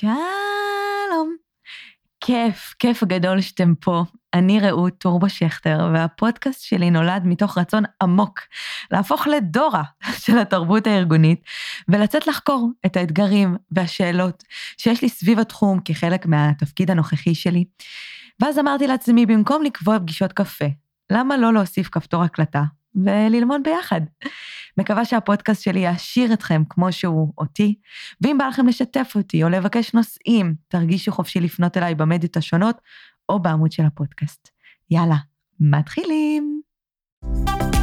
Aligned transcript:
שלום. 0.00 1.36
כיף, 2.20 2.74
כיף 2.78 3.04
גדול 3.04 3.40
שאתם 3.40 3.74
פה. 3.74 4.04
אני 4.34 4.60
רעות 4.60 4.92
טורבו 4.98 5.28
שכטר, 5.28 5.90
והפודקאסט 5.94 6.62
שלי 6.62 6.90
נולד 6.90 7.22
מתוך 7.24 7.58
רצון 7.58 7.84
עמוק 8.02 8.40
להפוך 8.90 9.26
לדורה 9.26 9.82
של 10.24 10.38
התרבות 10.38 10.86
הארגונית, 10.86 11.42
ולצאת 11.88 12.26
לחקור 12.26 12.70
את 12.86 12.96
האתגרים 12.96 13.56
והשאלות 13.70 14.44
שיש 14.78 15.02
לי 15.02 15.08
סביב 15.08 15.38
התחום 15.38 15.80
כחלק 15.84 16.26
מהתפקיד 16.26 16.90
הנוכחי 16.90 17.34
שלי. 17.34 17.64
ואז 18.40 18.58
אמרתי 18.58 18.86
לעצמי, 18.86 19.26
במקום 19.26 19.62
לקבוע 19.62 19.98
פגישות 19.98 20.32
קפה, 20.32 20.66
למה 21.12 21.36
לא 21.36 21.52
להוסיף 21.52 21.88
כפתור 21.88 22.22
הקלטה 22.22 22.62
וללמוד 22.94 23.60
ביחד? 23.64 24.00
מקווה 24.78 25.04
שהפודקאסט 25.04 25.62
שלי 25.62 25.80
יעשיר 25.80 26.32
אתכם 26.32 26.62
כמו 26.70 26.92
שהוא 26.92 27.32
אותי, 27.38 27.74
ואם 28.20 28.38
בא 28.38 28.46
לכם 28.46 28.66
לשתף 28.66 29.12
אותי 29.16 29.44
או 29.44 29.48
לבקש 29.48 29.94
נושאים, 29.94 30.54
תרגישו 30.68 31.12
חופשי 31.12 31.40
לפנות 31.40 31.76
אליי 31.76 31.94
במדיות 31.94 32.36
השונות 32.36 32.80
או 33.28 33.38
בעמוד 33.42 33.72
של 33.72 33.84
הפודקאסט. 33.84 34.48
יאללה, 34.90 35.16
מתחילים. 35.60 36.60
שלום, 37.22 37.79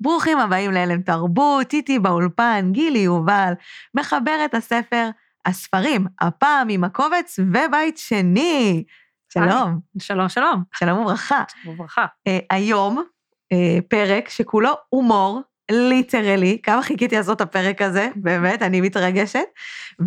ברוכים 0.00 0.38
הבאים 0.38 0.70
להלם 0.70 1.02
תרבות, 1.02 1.72
איתי 1.72 1.98
באולפן, 1.98 2.68
גילי 2.72 2.98
יובל, 2.98 3.52
מחברת 3.94 4.54
הספר 4.54 5.08
הספרים, 5.46 6.06
הפעם 6.20 6.68
עם 6.68 6.84
הקובץ 6.84 7.38
ובית 7.38 7.98
שני. 7.98 8.84
שלום. 9.32 9.78
שלום, 9.98 10.28
שלום. 10.28 10.62
שלום 10.74 10.98
וברכה. 10.98 11.42
וברכה. 11.66 12.06
Uh, 12.28 12.32
היום 12.50 12.98
uh, 12.98 13.82
פרק 13.88 14.28
שכולו 14.28 14.70
הומור, 14.88 15.40
ליטרלי, 15.70 16.58
כמה 16.62 16.82
חיכיתי 16.82 17.16
לעשות 17.16 17.36
את 17.36 17.40
הפרק 17.40 17.82
הזה, 17.82 18.08
באמת, 18.16 18.62
אני 18.62 18.80
מתרגשת. 18.80 19.44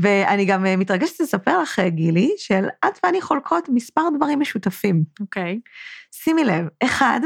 ואני 0.02 0.46
גם 0.46 0.66
uh, 0.66 0.78
מתרגשת 0.78 1.20
לספר 1.20 1.62
לך, 1.62 1.80
גילי, 1.88 2.32
של 2.38 2.66
את 2.86 3.00
ואני 3.04 3.22
חולקות 3.22 3.70
מספר 3.70 4.02
דברים 4.18 4.40
משותפים. 4.40 5.04
אוקיי. 5.20 5.60
שימי 6.12 6.44
לב, 6.44 6.68
אחד, 6.84 7.20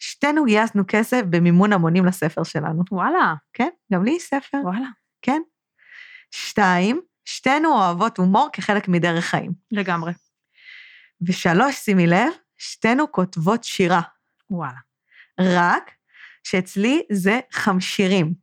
שתינו 0.00 0.44
גייסנו 0.44 0.82
כסף 0.88 1.22
במימון 1.30 1.72
המונים 1.72 2.06
לספר 2.06 2.42
שלנו. 2.44 2.82
וואלה. 2.90 3.34
כן, 3.52 3.68
גם 3.92 4.04
לי 4.04 4.10
יש 4.10 4.22
ספר. 4.22 4.58
וואלה. 4.64 4.88
כן. 5.22 5.42
שתיים, 6.30 7.00
שתינו 7.24 7.72
אוהבות 7.72 8.18
הומור 8.18 8.48
כחלק 8.52 8.88
מדרך 8.88 9.24
חיים. 9.24 9.52
לגמרי. 9.70 10.12
ושלוש, 11.28 11.74
שימי 11.74 12.06
לב, 12.06 12.32
שתינו 12.58 13.12
כותבות 13.12 13.64
שירה. 13.64 14.00
וואלה. 14.50 14.78
רק 15.40 15.90
שאצלי 16.44 17.02
זה 17.12 17.40
חמשירים. 17.52 18.34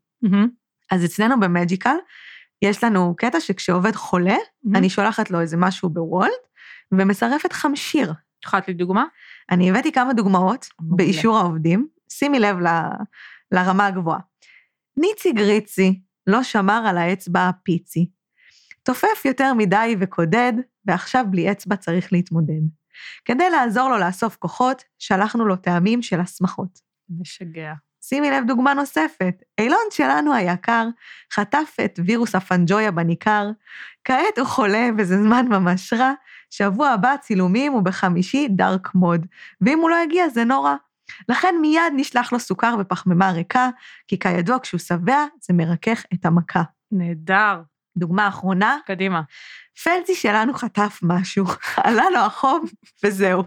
אז 0.92 1.06
אצלנו 1.06 1.40
במג'יקל, 1.40 1.96
יש 2.62 2.84
לנו 2.84 3.16
קטע 3.18 3.40
שכשעובד 3.40 3.96
חולה, 3.96 4.36
אני 4.76 4.90
שולחת 4.90 5.32
לו 5.32 5.42
איזה 5.42 5.58
משהו 5.58 5.90
בוולט, 5.90 6.32
ומצרפת 6.92 7.54
חמשיר. 7.54 8.14
יכולת 8.46 8.68
לי 8.68 8.74
דוגמה? 8.74 9.06
אני 9.52 9.70
הבאתי 9.70 9.92
כמה 9.92 10.14
דוגמאות. 10.14 10.68
באישור 10.80 11.38
העובדים, 11.38 11.88
שימי 12.10 12.40
לב 12.40 12.60
ל, 12.60 12.68
לרמה 13.52 13.86
הגבוהה. 13.86 14.20
ניצי 14.98 15.32
גריצי 15.32 16.02
לא 16.28 16.44
שמר 16.44 16.84
על 16.88 16.98
האצבע 16.98 17.48
הפיצי. 17.48 18.10
תופף 18.84 19.26
יותר 19.26 19.54
מדי 19.54 19.96
וקודד, 20.00 20.54
ועכשיו 20.86 21.26
בלי 21.30 21.52
אצבע 21.52 21.76
צריך 21.76 22.14
להתמודד. 22.14 22.62
כדי 23.26 23.50
לעזור 23.50 23.90
לו 23.90 23.98
לאסוף 23.98 24.36
כוחות, 24.36 24.84
שלחנו 25.00 25.46
לו 25.46 25.56
טעמים 25.56 26.02
של 26.02 26.20
הסמכות. 26.20 26.80
משגע. 27.10 27.74
שימי 28.02 28.32
לב 28.32 28.44
דוגמה 28.48 28.74
נוספת, 28.74 29.44
אילון 29.58 29.86
שלנו 29.92 30.34
היקר 30.34 30.88
חטף 31.34 31.78
את 31.86 32.00
וירוס 32.06 32.36
הפנג'ויה 32.36 32.92
בניכר, 32.92 33.50
כעת 34.04 34.38
הוא 34.38 34.48
חולה 34.48 34.90
וזה 34.98 35.18
זמן 35.18 35.48
ממש 35.48 35.94
רע, 35.94 36.14
שבוע 36.50 36.90
הבא 36.90 37.16
צילומים 37.22 37.74
ובחמישי 37.74 38.48
דארק 38.50 38.96
מוד, 38.96 39.26
ואם 39.62 39.80
הוא 39.80 39.90
לא 39.90 39.96
יגיע 40.06 40.30
זה 40.30 40.44
נורא. 40.44 40.76
לכן 41.30 41.56
מיד 41.62 41.94
נשלח 41.96 42.34
לו 42.34 42.40
סוכר 42.40 42.76
ופחמימה 42.80 43.32
ריקה, 43.32 43.70
כי 44.08 44.20
כידוע 44.20 44.60
כשהוא 44.60 44.80
שבע 44.80 45.26
זה 45.42 45.54
מרכך 45.54 46.04
את 46.14 46.26
המכה. 46.26 46.64
נהדר. 46.92 47.62
דוגמה 47.98 48.28
אחרונה, 48.28 48.78
קדימה. 48.86 49.22
פלצי 49.84 50.16
שלנו 50.16 50.54
חטף 50.54 51.00
משהו, 51.04 51.46
עלה 51.84 52.10
לו 52.14 52.20
החום, 52.20 52.66
וזהו. 53.04 53.44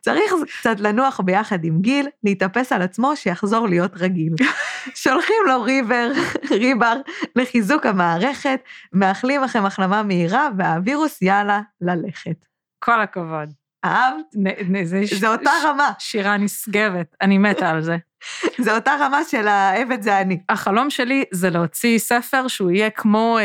צריך 0.00 0.32
קצת 0.60 0.80
לנוח 0.80 1.20
ביחד 1.20 1.64
עם 1.64 1.80
גיל, 1.80 2.08
להתאפס 2.24 2.72
על 2.72 2.82
עצמו 2.82 3.16
שיחזור 3.16 3.68
להיות 3.68 3.92
רגיל. 3.96 4.32
שולחים 5.02 5.36
לו 5.46 5.62
ריבר, 5.62 6.10
ריבר 6.50 6.96
לחיזוק 7.36 7.86
המערכת, 7.86 8.60
מאחלים 8.92 9.42
לכם 9.42 9.66
החלמה 9.66 10.02
מהירה, 10.02 10.48
והווירוס 10.58 11.22
יאללה 11.22 11.60
ללכת. 11.80 12.46
כל 12.78 13.00
הכבוד. 13.00 13.52
אהבת? 13.84 14.24
נ- 14.36 14.76
נ- 14.76 14.84
זה, 14.84 15.06
ש- 15.06 15.14
זה 15.14 15.28
אותה 15.28 15.50
רמה, 15.64 15.92
שירה 15.98 16.36
נשגבת, 16.36 17.14
אני 17.20 17.38
מתה 17.38 17.70
על 17.70 17.82
זה. 17.82 17.96
זה 18.64 18.74
אותה 18.74 18.92
רמה 19.00 19.24
של 19.24 19.48
העבד 19.48 20.02
זה 20.02 20.20
אני. 20.20 20.40
החלום 20.48 20.90
שלי 20.90 21.24
זה 21.32 21.50
להוציא 21.50 21.98
ספר 21.98 22.48
שהוא 22.48 22.70
יהיה 22.70 22.90
כמו 22.90 23.38
אה, 23.38 23.44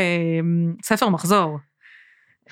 ספר 0.84 1.10
מחזור. 1.10 1.60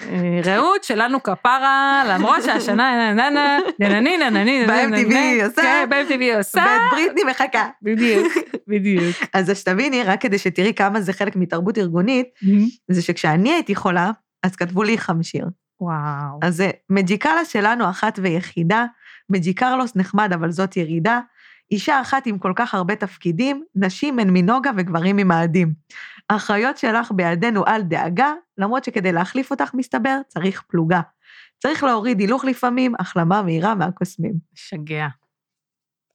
אה, 0.01 0.41
רעות 0.45 0.83
שלנו 0.83 1.23
כפרה, 1.23 2.03
למרות 2.07 2.43
שהשנה 2.43 3.13
נננה, 3.13 3.57
ננני, 3.79 4.17
ננני, 4.17 4.65
ב-MTV 4.67 5.45
עושה, 5.45 5.61
כן, 5.61 5.87
ב-MTV 5.89 6.37
עושה. 6.37 6.65
ואת 6.65 6.81
בריטני 6.91 7.23
מחכה. 7.31 7.67
בדיוק, 7.81 8.33
בדיוק. 8.69 9.15
אז 9.33 9.57
שתביני, 9.57 10.03
רק 10.03 10.21
כדי 10.21 10.37
שתראי 10.37 10.73
כמה 10.73 11.01
זה 11.01 11.13
חלק 11.13 11.35
מתרבות 11.35 11.77
ארגונית, 11.77 12.27
זה 12.87 13.01
שכשאני 13.01 13.53
הייתי 13.53 13.75
חולה, 13.75 14.11
אז 14.43 14.55
כתבו 14.55 14.83
לי 14.83 14.97
חמשיר. 14.97 15.45
וואו. 15.81 16.39
אז 16.41 16.55
זה 16.55 16.71
מג'יקלה 16.89 17.45
שלנו 17.45 17.89
אחת 17.89 18.19
ויחידה, 18.21 18.85
מג'יקרלוס 19.29 19.95
נחמד 19.95 20.33
אבל 20.33 20.51
זאת 20.51 20.77
ירידה, 20.77 21.19
אישה 21.71 22.01
אחת 22.01 22.27
עם 22.27 22.37
כל 22.37 22.53
כך 22.55 22.73
הרבה 22.73 22.95
תפקידים, 22.95 23.63
נשים 23.75 24.19
הן 24.19 24.29
מנוגה 24.29 24.71
וגברים 24.77 25.15
ממאדים. 25.15 25.73
האחריות 26.29 26.77
שלך 26.77 27.11
בידינו 27.11 27.65
אל 27.67 27.81
דאגה, 27.81 28.33
למרות 28.57 28.83
שכדי 28.83 29.11
להחליף 29.11 29.51
אותך, 29.51 29.73
מסתבר, 29.73 30.17
צריך 30.27 30.63
פלוגה. 30.67 31.01
צריך 31.59 31.83
להוריד 31.83 32.19
הילוך 32.19 32.45
לפעמים, 32.45 32.93
החלמה 32.99 33.41
מהירה 33.41 33.75
מהקוסמים. 33.75 34.33
משגע. 34.53 35.07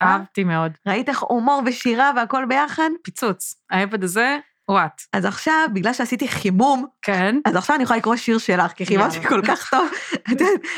אה? 0.02 0.06
אהבתי 0.06 0.44
מאוד. 0.44 0.72
ראית 0.86 1.08
איך 1.08 1.22
הומור 1.22 1.62
ושירה 1.66 2.10
והכל 2.16 2.44
ביחד? 2.48 2.90
פיצוץ. 3.02 3.54
העבד 3.70 4.04
הזה, 4.04 4.38
וואט. 4.68 5.02
אז 5.12 5.24
עכשיו, 5.24 5.68
בגלל 5.72 5.92
שעשיתי 5.92 6.28
חימום, 6.28 6.86
כן. 7.02 7.36
אז 7.44 7.56
עכשיו 7.56 7.76
אני 7.76 7.84
יכולה 7.84 7.98
לקרוא 7.98 8.16
שיר 8.16 8.38
שלך, 8.38 8.72
כי 8.72 8.86
חיממתי 8.86 9.16
יאללה. 9.16 9.28
כל 9.28 9.42
כך 9.46 9.70
טוב. 9.70 9.88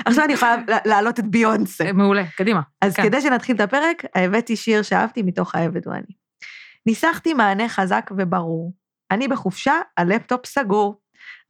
עכשיו 0.06 0.24
אני 0.24 0.32
יכולה 0.32 0.56
להעלות 0.84 1.18
את 1.18 1.26
ביונסה. 1.26 1.92
מעולה, 1.92 2.24
קדימה. 2.36 2.60
אז 2.80 2.96
כן. 2.96 3.02
כדי 3.02 3.20
שנתחיל 3.20 3.56
את 3.56 3.60
הפרק, 3.60 4.04
הבאתי 4.14 4.56
שיר 4.56 4.82
שאהבתי 4.82 5.22
מתוך 5.22 5.54
העבד 5.54 5.86
הוא 5.86 5.94
אני. 5.94 6.14
ניסחתי 6.86 7.34
מענה 7.34 7.68
חזק 7.68 8.10
וברור. 8.16 8.72
אני 9.10 9.28
בחופשה, 9.28 9.74
הלפטופ 9.96 10.46
סגור. 10.46 10.99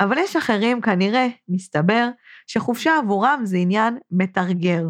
אבל 0.00 0.18
יש 0.18 0.36
אחרים, 0.36 0.80
כנראה, 0.80 1.26
מסתבר, 1.48 2.08
שחופשה 2.46 2.96
עבורם 2.96 3.40
זה 3.44 3.56
עניין 3.56 3.98
מתרגר. 4.10 4.84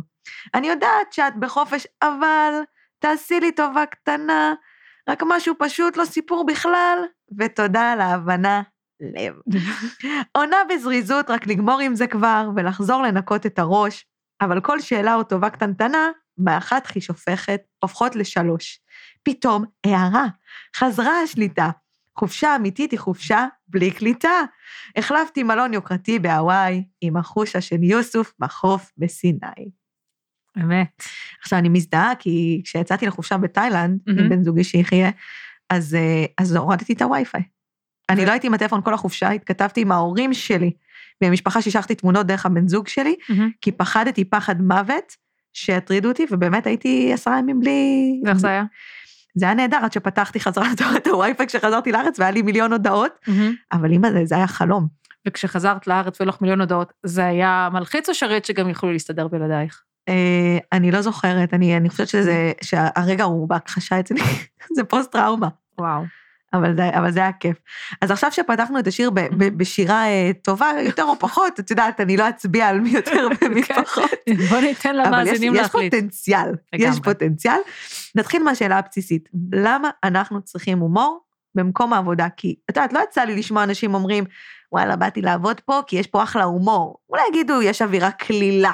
אני 0.54 0.68
יודעת 0.68 1.12
שאת 1.12 1.36
בחופש, 1.36 1.86
אבל 2.02 2.52
תעשי 2.98 3.40
לי 3.40 3.52
טובה 3.52 3.86
קטנה, 3.86 4.54
רק 5.08 5.22
משהו 5.26 5.54
פשוט, 5.58 5.96
לא 5.96 6.04
סיפור 6.04 6.46
בכלל, 6.46 6.98
ותודה 7.38 7.92
על 7.92 8.00
ההבנה, 8.00 8.62
לב. 9.00 9.34
עונה 10.36 10.56
בזריזות, 10.68 11.30
רק 11.30 11.46
לגמור 11.46 11.80
עם 11.80 11.94
זה 11.94 12.06
כבר, 12.06 12.50
ולחזור 12.56 13.02
לנקות 13.02 13.46
את 13.46 13.58
הראש, 13.58 14.06
אבל 14.40 14.60
כל 14.60 14.80
שאלה 14.80 15.14
או 15.14 15.24
טובה 15.24 15.50
קטנטנה, 15.50 16.10
מאחת 16.38 16.86
היא 16.94 17.02
שופכת, 17.02 17.60
הופכות 17.82 18.16
לשלוש. 18.16 18.80
פתאום, 19.22 19.64
הערה, 19.86 20.26
חזרה 20.76 21.20
השליטה. 21.20 21.70
חופשה 22.20 22.56
אמיתית 22.56 22.90
היא 22.90 22.98
חופשה 22.98 23.46
בלי 23.68 23.90
קליטה. 23.90 24.42
החלפתי 24.96 25.42
מלון 25.42 25.74
יוקרתי 25.74 26.18
בהוואי 26.18 26.84
עם 27.00 27.16
החושה 27.16 27.60
של 27.60 27.82
יוסוף 27.82 28.32
בחוף 28.38 28.90
בסיני. 28.98 29.70
אמת. 30.56 31.02
עכשיו, 31.42 31.58
אני 31.58 31.68
מזדהה, 31.68 32.14
כי 32.18 32.60
כשיצאתי 32.64 33.06
לחופשה 33.06 33.38
בתאילנד, 33.38 34.00
עם 34.08 34.16
מהמם. 34.16 34.28
בן 34.28 34.44
זוגי 34.44 34.64
שיחיה, 34.64 35.10
אז, 35.70 35.94
אה, 35.94 36.24
אז 36.38 36.56
הורדתי 36.56 36.92
את 36.92 37.02
הווי-פיי. 37.02 37.42
אני 38.08 38.26
לא 38.26 38.30
הייתי 38.30 38.46
עם 38.46 38.54
הטלפון 38.54 38.82
כל 38.82 38.94
החופשה, 38.94 39.30
התכתבתי 39.30 39.80
עם 39.80 39.92
ההורים 39.92 40.34
שלי, 40.34 40.72
מהמשפחה 41.22 41.62
שהשלחתי 41.62 41.94
תמונות 41.94 42.26
דרך 42.26 42.46
הבן 42.46 42.68
זוג 42.68 42.88
שלי, 42.88 43.14
כי 43.60 43.72
פחדתי 43.72 44.24
פחד 44.24 44.62
מוות 44.62 45.16
שיטרידו 45.52 46.08
אותי, 46.08 46.26
ובאמת 46.30 46.66
הייתי 46.66 47.12
עשרה 47.12 47.38
ימים 47.38 47.60
בלי... 47.60 48.20
ואיך 48.24 48.38
זה 48.38 48.48
היה? 48.48 48.64
זה 49.34 49.46
היה 49.46 49.54
נהדר 49.54 49.78
עד 49.82 49.92
שפתחתי 49.92 50.40
חזרה 50.40 50.66
את 50.96 51.06
הווי-פיי 51.06 51.46
כשחזרתי 51.46 51.92
לארץ 51.92 52.18
והיה 52.18 52.30
לי 52.30 52.42
מיליון 52.42 52.72
הודעות, 52.72 53.12
מהמם. 53.28 53.54
אבל 53.72 53.90
אימא 53.90 54.10
זה, 54.10 54.24
זה 54.24 54.36
היה 54.36 54.46
חלום. 54.46 54.86
וכשחזרת 55.28 55.86
לארץ 55.86 56.20
ולך 56.20 56.40
מיליון 56.40 56.60
הודעות, 56.60 56.92
זה 57.02 57.26
היה 57.26 57.68
מלחיץ 57.72 58.08
או 58.08 58.14
שרת 58.14 58.44
שגם 58.44 58.68
יכלו 58.68 58.92
להסתדר 58.92 59.28
בלעדייך? 59.28 59.82
אה, 60.08 60.58
אני 60.72 60.90
לא 60.90 61.00
זוכרת, 61.00 61.54
אני, 61.54 61.76
אני 61.76 61.88
חושבת 61.88 62.08
שזה, 62.08 62.52
שהרגע 62.62 63.24
הוא 63.24 63.48
בהכחשה 63.48 64.00
אצלי, 64.00 64.20
זה 64.76 64.84
פוסט-טראומה. 64.84 65.48
וואו. 65.78 66.02
אבל 66.52 66.76
זה, 66.76 66.90
אבל 66.98 67.10
זה 67.10 67.20
היה 67.20 67.32
כיף. 67.32 67.56
אז 68.00 68.10
עכשיו 68.10 68.32
שפתחנו 68.32 68.78
את 68.78 68.86
השיר 68.86 69.10
ב, 69.10 69.20
ב, 69.20 69.58
בשירה 69.58 70.06
אה, 70.06 70.30
טובה 70.42 70.70
יותר 70.84 71.04
או 71.04 71.18
פחות, 71.18 71.60
את 71.60 71.70
יודעת, 71.70 72.00
אני 72.00 72.16
לא 72.16 72.28
אצביע 72.28 72.68
על 72.68 72.80
מי 72.80 72.90
יותר 72.90 73.28
ומי 73.42 73.62
כן. 73.62 73.82
פחות. 73.84 74.10
בוא 74.50 74.58
ניתן 74.58 74.90
אבל 74.90 75.00
יש, 75.00 75.06
למאזינים 75.06 75.54
יש 75.54 75.60
להחליט. 75.60 75.94
פוטנציאל, 75.94 76.54
יש. 76.72 77.00
פוטנציאל. 77.04 77.58
נתחיל 78.14 78.42
מהשאלה 78.42 78.78
הבסיסית, 78.78 79.28
למה 79.52 79.90
אנחנו 80.04 80.42
צריכים 80.42 80.78
הומור 80.78 81.20
במקום 81.54 81.92
העבודה? 81.92 82.28
כי 82.36 82.54
את 82.70 82.76
יודעת, 82.76 82.92
לא 82.92 83.00
יצא 83.08 83.22
לי 83.22 83.36
לשמוע 83.36 83.64
אנשים 83.64 83.94
אומרים, 83.94 84.24
וואלה, 84.72 84.96
באתי 84.96 85.22
לעבוד 85.22 85.60
פה 85.60 85.80
כי 85.86 85.96
יש 85.96 86.06
פה 86.06 86.22
אחלה 86.22 86.44
הומור. 86.44 86.96
אולי 87.10 87.22
יגידו, 87.28 87.62
יש 87.62 87.82
אווירה 87.82 88.10
קלילה. 88.10 88.72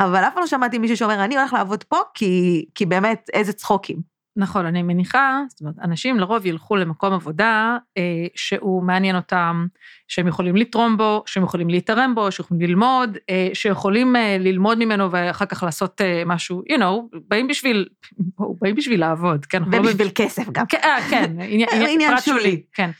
אבל 0.00 0.18
אף 0.24 0.34
פעם 0.34 0.40
לא 0.40 0.46
שמעתי 0.46 0.78
מישהו 0.78 0.96
שאומר, 0.96 1.24
אני 1.24 1.36
הולך 1.36 1.52
לעבוד 1.52 1.84
פה 1.84 1.96
כי, 2.14 2.64
כי 2.74 2.86
באמת, 2.86 3.30
איזה 3.32 3.52
צחוקים. 3.52 4.17
נכון, 4.36 4.66
אני 4.66 4.82
מניחה, 4.82 5.42
זאת 5.48 5.60
אומרת, 5.60 5.74
אנשים 5.82 6.18
לרוב 6.18 6.46
ילכו 6.46 6.76
למקום 6.76 7.12
עבודה 7.12 7.76
אה, 7.98 8.26
שהוא 8.34 8.82
מעניין 8.82 9.16
אותם, 9.16 9.66
שהם 10.08 10.26
יכולים 10.26 10.56
לתרום 10.56 10.96
בו, 10.96 11.22
שהם 11.26 11.42
יכולים 11.42 11.68
להתערם 11.70 12.14
בו, 12.14 12.32
שיכולים 12.32 12.68
ללמוד, 12.68 13.16
אה, 13.30 13.48
שיכולים 13.54 14.16
אה, 14.16 14.36
ללמוד 14.40 14.78
ממנו 14.78 15.10
ואחר 15.10 15.46
כך 15.46 15.62
לעשות 15.62 16.00
אה, 16.00 16.22
משהו, 16.26 16.62
you 16.72 16.78
know, 16.78 17.18
באים 17.28 17.46
בשביל, 17.46 17.88
בואו, 18.18 18.56
באים 18.60 18.74
בשביל 18.74 19.00
לעבוד, 19.00 19.46
כן? 19.46 19.62
לא 19.62 19.76
ובשביל 19.76 20.10
כסף 20.14 20.50
גם. 20.52 20.66
כן, 20.66 20.78
אה, 20.84 20.98
כן, 21.10 21.32
עניין, 21.52 21.68
עניין 21.88 22.20
שולי. 22.20 22.62
כן. 22.72 22.90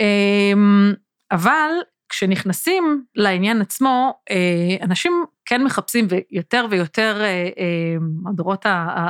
אמ, 0.00 0.92
אבל 1.30 1.70
כשנכנסים 2.10 3.04
לעניין 3.14 3.60
עצמו, 3.60 4.14
אה, 4.30 4.76
אנשים 4.82 5.24
כן 5.44 5.64
מחפשים, 5.64 6.06
ויותר 6.10 6.66
ויותר, 6.70 7.16
אה, 7.20 7.26
אה, 7.58 8.30
הדורות 8.30 8.66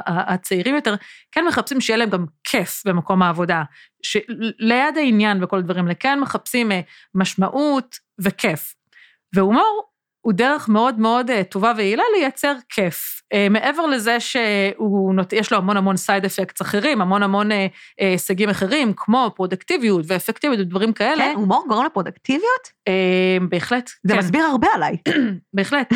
הצעירים 0.06 0.74
יותר, 0.74 0.94
כן 1.32 1.44
מחפשים 1.48 1.80
שיהיה 1.80 1.96
להם 1.96 2.10
גם 2.10 2.24
כיף 2.44 2.82
במקום 2.86 3.22
העבודה. 3.22 3.62
ליד 4.58 4.96
העניין 4.96 5.44
וכל 5.44 5.58
הדברים 5.58 5.84
האלה, 5.84 5.94
כן 5.94 6.20
מחפשים 6.20 6.70
משמעות 7.14 7.98
וכיף. 8.18 8.74
והומור 9.34 9.89
הוא 10.20 10.32
דרך 10.32 10.68
מאוד 10.68 11.00
מאוד 11.00 11.30
אה, 11.30 11.44
טובה 11.44 11.72
ויעילה 11.76 12.02
לייצר 12.16 12.54
כיף. 12.68 13.22
אה, 13.32 13.46
מעבר 13.50 13.86
לזה 13.86 14.20
שיש 14.20 15.52
לו 15.52 15.58
המון 15.58 15.76
המון 15.76 15.96
סייד 15.96 16.24
אפקטס 16.24 16.62
אחרים, 16.62 17.00
המון 17.00 17.22
המון 17.22 17.52
אה, 17.52 17.66
הישגים 17.98 18.48
אחרים, 18.48 18.92
כמו 18.96 19.30
פרודקטיביות 19.36 20.04
ואפקטיביות 20.08 20.60
ודברים 20.60 20.92
כאלה, 20.92 21.24
כן, 21.24 21.34
הומור 21.36 21.64
גורם 21.68 21.86
לפרודקטיביות? 21.86 22.80
בהחלט, 23.48 23.90
זה 24.04 24.12
כן, 24.12 24.18
מסביר 24.18 24.42
הרבה 24.44 24.66
עליי. 24.74 24.96
בהחלט. 25.54 25.92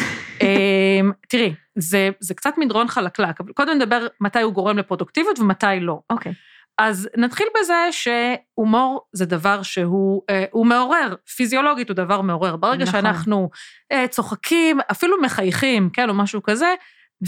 תראי, 1.28 1.54
זה, 1.78 2.10
זה 2.20 2.34
קצת 2.34 2.54
מדרון 2.58 2.88
חלקלק, 2.88 3.40
אבל 3.40 3.52
קודם 3.52 3.76
נדבר 3.76 4.06
מתי 4.20 4.40
הוא 4.40 4.52
גורם 4.52 4.78
לפרודוקטיביות 4.78 5.38
ומתי 5.38 5.66
לא. 5.80 6.00
אוקיי. 6.10 6.32
אז 6.78 7.08
נתחיל 7.16 7.46
בזה 7.60 7.88
שהומור 7.90 9.00
זה 9.12 9.26
דבר 9.26 9.62
שהוא 9.62 10.22
אה, 10.30 10.44
הוא 10.50 10.66
מעורר, 10.66 11.14
פיזיולוגית 11.36 11.88
הוא 11.88 11.94
דבר 11.94 12.20
מעורר. 12.20 12.56
ברגע 12.56 12.84
נכון. 12.84 13.00
שאנחנו 13.00 13.50
אה, 13.92 14.08
צוחקים, 14.08 14.80
אפילו 14.90 15.20
מחייכים, 15.22 15.90
כן, 15.92 16.08
או 16.08 16.14
משהו 16.14 16.42
כזה, 16.42 16.74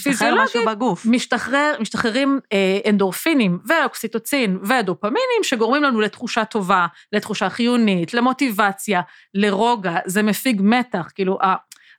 פיזיולוגית 0.03 0.57
משהו 0.57 0.67
בגוף. 0.67 1.07
משתחרר, 1.07 1.77
משתחררים 1.81 2.41
אה, 2.53 2.79
אנדורפינים 2.91 3.59
ואוקסיטוצין 3.65 4.59
ודופמינים 4.63 5.43
שגורמים 5.43 5.83
לנו 5.83 6.01
לתחושה 6.01 6.45
טובה, 6.45 6.87
לתחושה 7.13 7.51
חיונית, 7.51 8.15
למוטיבציה, 8.15 9.01
לרוגע, 9.35 9.97
זה 10.07 10.23
מפיג 10.23 10.61
מתח, 10.65 11.11
כאילו, 11.15 11.39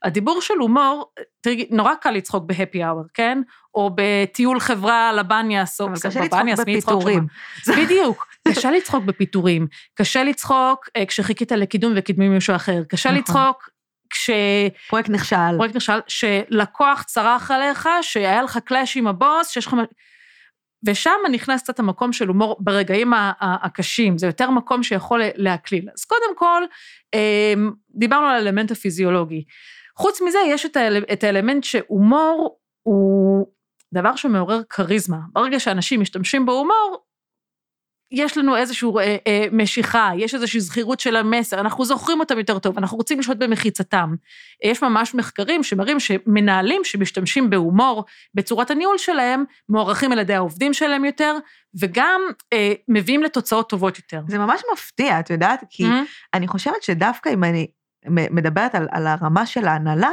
הדיבור 0.03 0.41
של 0.41 0.53
הומור, 0.59 1.11
תראי, 1.41 1.67
נורא 1.71 1.95
קל 1.95 2.11
לצחוק 2.11 2.43
בהפי 2.43 2.85
אאואר, 2.85 3.03
כן? 3.13 3.41
או 3.75 3.91
בטיול 3.95 4.59
חברה 4.59 5.13
לבניאס, 5.13 5.81
או 5.81 5.87
קשה 5.93 6.21
בבניאס, 6.21 6.59
מי 6.65 6.71
יצחוק 6.71 7.01
שם? 7.01 7.07
בפיטורים. 7.07 7.27
בדיוק, 7.85 8.27
קשה 8.47 8.71
לצחוק 8.71 9.03
בפיטורים, 9.03 9.67
קשה 9.95 10.23
לצחוק 10.23 10.89
אה, 10.95 11.05
כשחיכית 11.05 11.51
לקידום 11.51 11.93
וקידמים 11.95 12.33
מישהו 12.33 12.55
אחר, 12.55 12.83
קשה 12.89 13.09
נכון. 13.09 13.19
לצחוק 13.21 13.69
כשפרויקט 14.09 14.87
פרויקט 14.89 15.09
נכשל. 15.09 15.57
נכשל, 15.75 15.99
שלקוח 16.07 17.03
צרח 17.03 17.51
עליך, 17.51 17.89
שהיה 18.01 18.41
לך 18.41 18.57
קלאש 18.57 18.97
עם 18.97 19.07
הבוס, 19.07 19.49
שיש 19.49 19.67
לך... 19.67 19.75
ושם 20.85 21.11
נכנס 21.31 21.63
קצת 21.63 21.79
המקום 21.79 22.13
של 22.13 22.27
הומור 22.27 22.57
ברגעים 22.59 23.13
הקשים, 23.41 24.17
זה 24.17 24.27
יותר 24.27 24.49
מקום 24.49 24.83
שיכול 24.83 25.21
להקליל. 25.35 25.89
אז 25.93 26.05
קודם 26.05 26.35
כל, 26.35 26.63
אה, 27.13 27.53
דיברנו 27.95 28.27
על 28.27 28.35
האלמנט 28.35 28.71
הפיזיולוגי. 28.71 29.43
חוץ 29.97 30.21
מזה, 30.21 30.39
יש 30.47 30.65
את, 30.65 30.77
האל, 30.77 31.03
את 31.13 31.23
האלמנט 31.23 31.63
שהומור 31.63 32.57
הוא 32.83 33.47
דבר 33.93 34.15
שמעורר 34.15 34.61
כריזמה. 34.69 35.17
ברגע 35.33 35.59
שאנשים 35.59 36.01
משתמשים 36.01 36.45
בהומור, 36.45 37.03
יש 38.11 38.37
לנו 38.37 38.55
איזושהי 38.57 38.89
אה, 38.99 39.15
אה, 39.27 39.45
משיכה, 39.51 40.11
יש 40.17 40.35
איזושהי 40.35 40.59
זכירות 40.59 40.99
של 40.99 41.15
המסר, 41.15 41.59
אנחנו 41.59 41.85
זוכרים 41.85 42.19
אותם 42.19 42.37
יותר 42.37 42.59
טוב, 42.59 42.77
אנחנו 42.77 42.97
רוצים 42.97 43.19
לשהות 43.19 43.37
במחיצתם. 43.37 44.15
יש 44.63 44.83
ממש 44.83 45.15
מחקרים 45.15 45.63
שמראים 45.63 45.99
שמנהלים 45.99 46.81
שמשתמשים 46.83 47.49
בהומור 47.49 48.05
בצורת 48.33 48.71
הניהול 48.71 48.97
שלהם, 48.97 49.43
מוערכים 49.69 50.11
על 50.11 50.19
ידי 50.19 50.33
העובדים 50.33 50.73
שלהם 50.73 51.05
יותר, 51.05 51.35
וגם 51.79 52.21
אה, 52.53 52.73
מביאים 52.87 53.23
לתוצאות 53.23 53.69
טובות 53.69 53.97
יותר. 53.97 54.21
זה 54.27 54.37
ממש 54.37 54.61
מפתיע, 54.73 55.19
את 55.19 55.29
יודעת? 55.29 55.63
כי 55.69 55.83
Mhm. 55.83 56.05
אני 56.33 56.47
חושבת 56.47 56.83
שדווקא 56.83 57.29
אם 57.29 57.43
אני 57.43 57.67
מדברת 58.09 58.75
על, 58.75 58.87
על 58.91 59.07
הרמה 59.07 59.45
של 59.45 59.67
ההנהלה, 59.67 60.09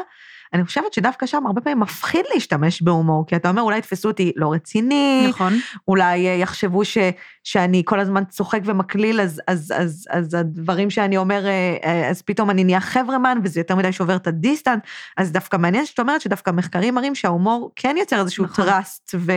אני 0.55 0.65
חושבת 0.65 0.93
שדווקא 0.93 1.27
שם 1.27 1.47
הרבה 1.47 1.61
פעמים 1.61 1.81
מפחיד 1.81 2.25
להשתמש 2.35 2.83
בהומור, 2.83 3.27
כי 3.27 3.37
אתה 3.37 3.49
אומר, 3.49 3.63
אולי 3.63 3.79
יתפסו 3.79 4.09
אותי 4.09 4.33
לא 4.37 4.53
רציני, 4.53 5.27
נכון. 5.29 5.53
אולי 5.89 6.29
אה, 6.29 6.33
יחשבו 6.33 6.85
ש, 6.85 6.99
שאני 7.45 7.83
כל 7.85 8.01
הזמן 8.01 8.25
צוחק 8.25 8.61
ומקליל, 8.65 9.21
אז, 9.21 9.41
אז, 9.49 9.73
אז, 9.77 10.07
אז 10.11 10.35
הדברים 10.35 10.91
שאני 10.91 11.17
אומר, 11.17 11.47
אה, 11.47 11.77
אה, 11.85 12.11
אז 12.11 12.23
פתאום 12.23 12.51
אני 12.51 12.65
נהיה 12.65 12.81
חברמן, 12.81 13.39
וזה 13.45 13.61
יותר 13.61 13.77
מדי 13.77 13.93
שובר 13.93 14.17
את 14.17 14.27
הדיסטנס, 14.27 14.81
אז 15.17 15.33
דווקא 15.33 15.57
מעניין 15.57 15.87
שאת 15.87 16.01
אומרת 16.01 16.21
שדווקא 16.21 16.51
מחקרים 16.51 16.95
מראים 16.95 17.15
שההומור 17.15 17.73
כן 17.77 17.97
יוצר 17.99 18.21
איזשהו 18.21 18.45
נכון. 18.45 18.65
טראסט, 18.65 19.15
ו, 19.19 19.33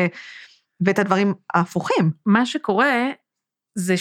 ואת 0.82 1.00
הדברים 1.00 1.34
ההפוכים. 1.54 2.12
מה 2.26 2.46
שקורה 2.46 3.10
זה 3.76 3.96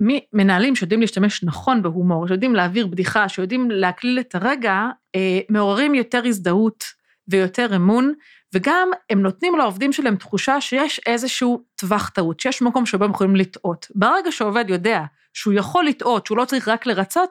שמנהלים 0.00 0.76
שיודעים 0.76 1.00
להשתמש 1.00 1.44
נכון 1.44 1.82
בהומור, 1.82 2.26
שיודעים 2.26 2.54
להעביר 2.54 2.86
בדיחה, 2.86 3.28
שיודעים 3.28 3.70
להקליל 3.70 4.20
את 4.20 4.34
הרגע, 4.34 4.86
אה, 5.14 5.40
מעוררים 5.48 5.94
יותר 5.94 6.22
הזדהות 6.26 6.84
ויותר 7.28 7.76
אמון, 7.76 8.12
וגם 8.54 8.90
הם 9.10 9.22
נותנים 9.22 9.56
לעובדים 9.56 9.92
שלהם 9.92 10.16
תחושה 10.16 10.60
שיש 10.60 11.00
איזשהו 11.06 11.64
טווח 11.76 12.08
טעות, 12.08 12.40
שיש 12.40 12.62
מקום 12.62 12.86
שבו 12.86 13.04
הם 13.04 13.10
יכולים 13.10 13.36
לטעות. 13.36 13.86
ברגע 13.94 14.32
שעובד 14.32 14.64
יודע 14.68 15.04
שהוא 15.34 15.54
יכול 15.54 15.84
לטעות, 15.84 16.26
שהוא 16.26 16.38
לא 16.38 16.44
צריך 16.44 16.68
רק 16.68 16.86
לרצות, 16.86 17.30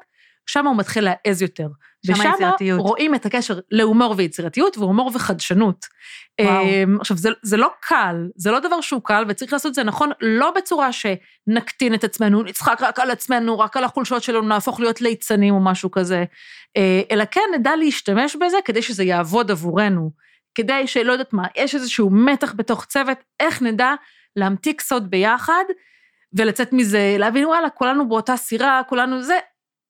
שם 0.51 0.67
הוא 0.67 0.77
מתחיל 0.77 1.03
להעז 1.03 1.41
יותר. 1.41 1.67
שם 2.05 2.13
ושם. 2.13 2.77
רואים 2.77 3.15
את 3.15 3.25
הקשר 3.25 3.59
להומור 3.71 4.13
ויצירתיות 4.17 4.77
והומור 4.77 5.11
וחדשנות. 5.13 5.85
וואו. 6.41 6.63
אמ, 6.63 6.97
עכשיו, 6.99 7.17
זה, 7.17 7.29
זה 7.41 7.57
לא 7.57 7.69
קל, 7.81 8.27
זה 8.35 8.51
לא 8.51 8.59
דבר 8.59 8.81
שהוא 8.81 9.01
קל, 9.03 9.25
וצריך 9.27 9.53
לעשות 9.53 9.69
את 9.69 9.75
זה 9.75 9.83
נכון, 9.83 10.11
לא 10.21 10.51
בצורה 10.51 10.89
שנקטין 10.91 11.93
את 11.93 12.03
עצמנו, 12.03 12.43
נצחק 12.43 12.77
רק 12.81 12.99
על 12.99 13.11
עצמנו, 13.11 13.59
רק 13.59 13.77
על 13.77 13.83
החולשות 13.83 14.23
שלנו, 14.23 14.47
נהפוך 14.47 14.79
להיות 14.79 15.01
ליצנים 15.01 15.53
או 15.53 15.59
משהו 15.59 15.91
כזה, 15.91 16.23
אה, 16.77 17.01
אלא 17.11 17.23
כן 17.31 17.41
נדע 17.55 17.75
להשתמש 17.75 18.35
בזה 18.35 18.57
כדי 18.65 18.81
שזה 18.81 19.03
יעבוד 19.03 19.51
עבורנו. 19.51 20.11
כדי 20.55 20.87
שלא 20.87 21.11
יודעת 21.11 21.33
מה, 21.33 21.47
יש 21.57 21.75
איזשהו 21.75 22.09
מתח 22.09 22.53
בתוך 22.57 22.85
צוות, 22.85 23.17
איך 23.39 23.61
נדע 23.61 23.93
להמתיק 24.35 24.81
סוד 24.81 25.09
ביחד, 25.09 25.63
ולצאת 26.33 26.73
מזה, 26.73 27.15
להבין, 27.19 27.45
וואלה, 27.45 27.69
כולנו 27.69 28.09
באותה 28.09 28.37
סירה, 28.37 28.81
כולנו 28.89 29.21
זה, 29.21 29.37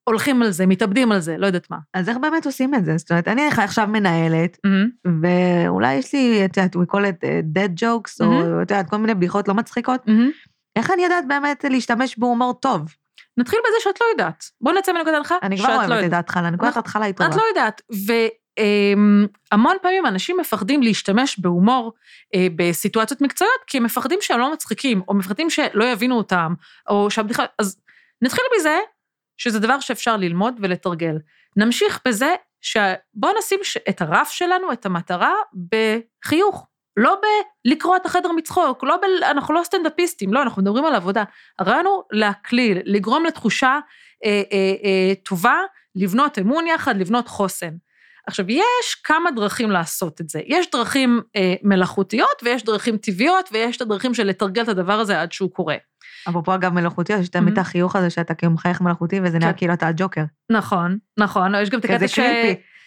הולכים 0.04 0.42
על 0.42 0.52
זה, 0.52 0.66
מתאבדים 0.66 1.12
על 1.12 1.20
זה, 1.20 1.38
לא 1.38 1.46
יודעת 1.46 1.72
מה. 1.72 1.78
אז 1.94 2.10
איך 2.10 2.18
באמת 2.18 2.46
עושים 2.46 2.76
את 2.76 2.86
זה? 2.86 2.98
זאת 2.98 3.12
אומרת, 3.12 3.28
אני 3.28 3.48
עכשיו 3.48 3.88
מנהלת, 3.88 4.58
מהמם, 4.64 4.90
ואולי 5.24 5.94
יש 5.94 6.14
לי, 6.14 6.46
את 6.46 6.58
יודעת, 6.58 6.76
we 6.76 6.96
call 6.96 7.00
it 7.02 7.24
uh, 7.24 7.58
dead 7.58 7.82
jokes, 7.82 8.26
או 8.26 8.62
את 8.62 8.72
יודעת, 8.72 8.90
כל 8.90 8.98
מיני 8.98 9.14
בדיחות 9.14 9.48
לא 9.48 9.54
מצחיקות. 9.54 10.08
מהמם. 10.08 10.32
איך 10.76 10.92
אני 10.92 11.04
יודעת 11.04 11.28
באמת 11.28 11.66
להשתמש 11.70 12.20
בהומור 12.20 12.54
טוב? 12.54 12.82
נתחיל 13.38 13.60
בזה 13.60 13.76
שאת 13.84 14.02
לא 14.02 14.06
יודעת. 14.12 14.44
בוא 14.62 14.74
נצא 14.74 14.94
מנקודת 14.94 15.16
הנחה 15.16 15.36
אני 15.44 15.58
שאת 15.58 15.66
כבר 15.66 15.76
לא 15.76 15.80
אוהבת 15.80 16.00
את 16.00 16.04
יודעת. 16.04 16.14
ההתחלה, 16.14 16.50
נקודת 16.50 16.70
נכון. 16.70 16.80
ההתחלה 16.80 17.06
היא 17.06 17.14
טובה. 17.14 17.30
את 17.30 17.36
לא 17.36 17.44
יודעת. 17.50 17.82
והמון 18.60 19.78
פעמים 19.82 20.06
אנשים 20.06 20.38
מפחדים 20.40 20.84
להשתמש 20.84 21.40
בהומור 21.40 21.94
אה, 22.36 22.48
בסיטואציות 22.56 23.22
מקצועיות, 23.22 23.62
כי 23.68 23.78
הם 23.78 23.84
מפחדים 23.84 24.20
שהם 24.22 24.40
לא 24.40 24.54
מצחיקים, 24.54 25.02
או 25.08 25.14
מפחדים 25.14 25.50
שלא 25.50 25.86
יבינו 25.86 26.18
אותם, 26.18 26.54
או 26.90 27.12
שהבדיחה... 27.12 27.46
אז 27.60 27.78
נתחיל 28.22 28.44
בזה 28.58 28.78
שזה 29.40 29.60
דבר 29.60 29.80
שאפשר 29.80 30.18
ללמוד 30.18 30.54
ולתרגל. 30.60 31.16
נמשיך 31.56 32.00
בזה 32.08 32.36
שבואו 32.62 33.34
נשים 33.40 33.60
את 33.90 34.02
הרף 34.02 34.32
שלנו, 34.32 34.72
את 34.72 34.86
המטרה, 34.86 35.34
בחיוך. 35.72 36.66
לא 36.98 37.20
בלקרוע 37.66 37.98
את 37.98 38.06
החדר 38.06 38.32
מצחוק, 38.32 38.84
לא 38.84 38.98
ב... 38.98 39.04
אנחנו 39.24 39.54
לא 39.54 39.62
סטנדאפיסטים, 39.64 40.34
לא, 40.34 40.42
אנחנו 40.42 40.62
מדברים 40.62 40.86
על 40.86 40.96
עבודה. 40.96 41.24
הרעיון 41.60 41.86
הוא 41.86 42.04
להקליל, 42.12 42.78
לגרום 42.86 43.26
לתחושה 43.26 43.80
אה, 44.26 44.42
אה, 44.52 44.74
אה, 44.84 45.14
טובה, 45.24 45.58
לבנות 45.96 46.40
אמון 46.40 46.68
יחד, 46.68 46.98
לבנות 46.98 47.28
חוסן. 47.28 47.70
עכשיו, 48.28 48.46
יש 48.50 48.96
כמה 49.04 49.32
דרכים 49.32 49.72
לעשות 49.72 50.22
את 50.22 50.30
זה. 50.30 50.42
יש 50.46 50.72
דרכים 50.72 51.22
אה, 51.36 51.54
מלאכותיות 51.64 52.44
ויש 52.44 52.64
דרכים 52.64 52.98
טבעיות, 52.98 53.50
ויש 53.52 53.78
את 53.78 53.82
הדרכים 53.82 54.14
של 54.14 54.24
לתרגל 54.24 54.64
את 54.64 54.68
הדבר 54.68 54.94
הזה 54.94 55.22
עד 55.22 55.32
שהוא 55.32 55.52
קורה. 55.52 55.76
אפרופו 56.30 56.56
אגב 56.56 56.74
מלאכותיות, 56.74 57.20
יש 57.20 57.30
תמיד 57.30 57.54
את. 57.54 57.58
החיוך 57.58 57.96
הזה 57.96 58.10
שאתה 58.10 58.34
כאילו 58.34 58.52
מחייך 58.52 58.82
מלאכותי, 58.82 59.20
וזה 59.24 59.40
נראה 59.40 59.52
כן. 59.52 59.58
כאילו 59.58 59.74
אתה 59.74 59.88
הג'וקר. 59.88 60.24
נכון, 60.52 60.98
נכון, 61.20 61.56
יש 61.56 61.70
גם 61.70 61.80
את 61.80 61.86
הקטע 61.86 62.08
ש... 62.08 62.20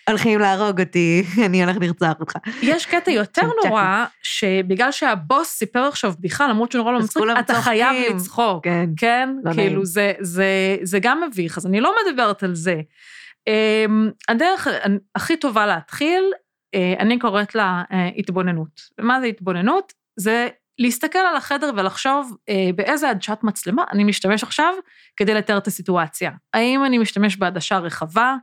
הולכים 0.09 0.41
להרוג 0.41 0.81
אותי, 0.81 1.25
אני 1.47 1.65
הולך 1.65 1.77
לרצוח 1.81 2.21
אותך. 2.21 2.37
יש 2.63 2.87
קטע 2.87 3.11
יותר 3.11 3.43
נורא, 3.65 4.05
שבגלל 4.23 4.93
שהבוס 4.93 5.49
סיפר 5.49 5.81
עכשיו 5.81 6.13
בדיחה, 6.19 6.49
למרות 6.49 6.73
שהוא 6.73 6.83
נורא 6.83 6.93
לא 6.93 7.01
מצחיק, 7.01 7.23
אתה 7.39 7.55
חייב. 7.55 8.15
לצחוק. 8.15 8.65
כן. 8.65 8.91
כן? 8.97 9.29
לא 9.45 9.53
כאילו, 9.53 9.73
נעים. 9.73 9.85
זה, 9.85 10.13
זה, 10.21 10.77
זה 10.83 10.99
גם 11.03 11.23
מביך, 11.29 11.59
אז 11.59 11.67
אני 11.67 11.81
לא 11.81 11.95
מדברת 12.07 12.43
על 12.43 12.55
זה. 12.55 12.81
אמ, 13.47 14.11
הדרך 14.29 14.69
הכי 15.15 15.37
טובה 15.37 15.67
להתחיל, 15.67 16.25
אה, 16.75 16.95
אני 16.99 17.19
קוראת 17.19 17.55
לה 17.55 17.83
אה, 17.93 18.09
התבוננות. 18.17 18.81
ומה 18.99 19.21
זה 19.21 19.27
התבוננות? 19.27 19.93
זה 20.17 20.49
להסתכל 20.83 21.19
על 21.19 21.37
החדר 21.37 21.71
ולחשוב 21.77 22.37
אה, 22.49 22.71
באיזה 22.75 23.11
עדשת 23.11 23.39
מצלמה 23.43 23.85
אני 23.93 24.05
משתמש 24.05 24.43
עכשיו 24.43 24.75
כדי 25.17 25.35
לתאר 25.35 25.59
את 25.59 25.67
הסיטואציה. 25.67 26.31
האם 26.55 26.85
אני 26.85 26.99
משתמש 26.99 27.37
בעדשה 27.37 27.79
רחבה, 27.79 28.37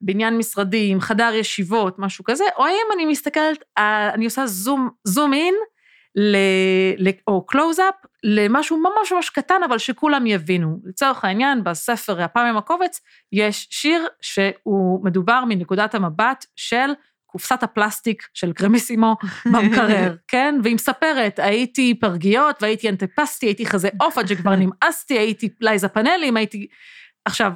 בניין 0.00 0.38
משרדים, 0.38 1.00
חדר 1.00 1.34
ישיבות, 1.34 1.98
משהו 1.98 2.24
כזה, 2.24 2.44
או 2.56 2.66
האם 2.66 2.86
אני 2.94 3.06
מסתכלת, 3.06 3.64
אה, 3.78 4.10
אני 4.14 4.24
עושה 4.24 4.46
זום, 4.46 4.90
zoom 5.04 5.34
in, 5.34 5.54
ל, 6.16 6.36
ל, 6.98 7.10
או 7.26 7.46
קלוז-אפ, 7.46 7.94
למשהו 8.22 8.76
ממש 8.76 9.12
ממש 9.12 9.30
קטן, 9.30 9.62
אבל 9.68 9.78
שכולם 9.78 10.26
יבינו. 10.26 10.80
לצורך 10.84 11.24
העניין, 11.24 11.64
בספר 11.64 12.22
הפעם 12.22 12.46
עם 12.46 12.56
הקובץ, 12.56 13.00
יש 13.32 13.68
שיר 13.70 14.06
שהוא 14.20 15.04
מדובר 15.04 15.44
מנקודת 15.48 15.94
המבט 15.94 16.46
של 16.56 16.90
קופסת 17.34 17.62
הפלסטיק 17.62 18.28
של 18.34 18.52
קרמיסימו 18.52 19.16
במקרר, 19.52 20.16
כן? 20.28 20.54
והיא 20.62 20.74
מספרת, 20.74 21.38
הייתי 21.38 21.94
פרגיות, 22.00 22.62
והייתי 22.62 22.88
אנטפסטי, 22.88 23.46
הייתי 23.46 23.66
חזה 23.66 23.88
עוף 24.00 24.18
עד 24.18 24.28
שכבר 24.28 24.56
נמאסתי, 24.56 25.18
הייתי 25.18 25.48
לייזה 25.60 25.88
פאנלים, 25.88 26.36
הייתי... 26.36 26.66
עכשיו, 27.24 27.52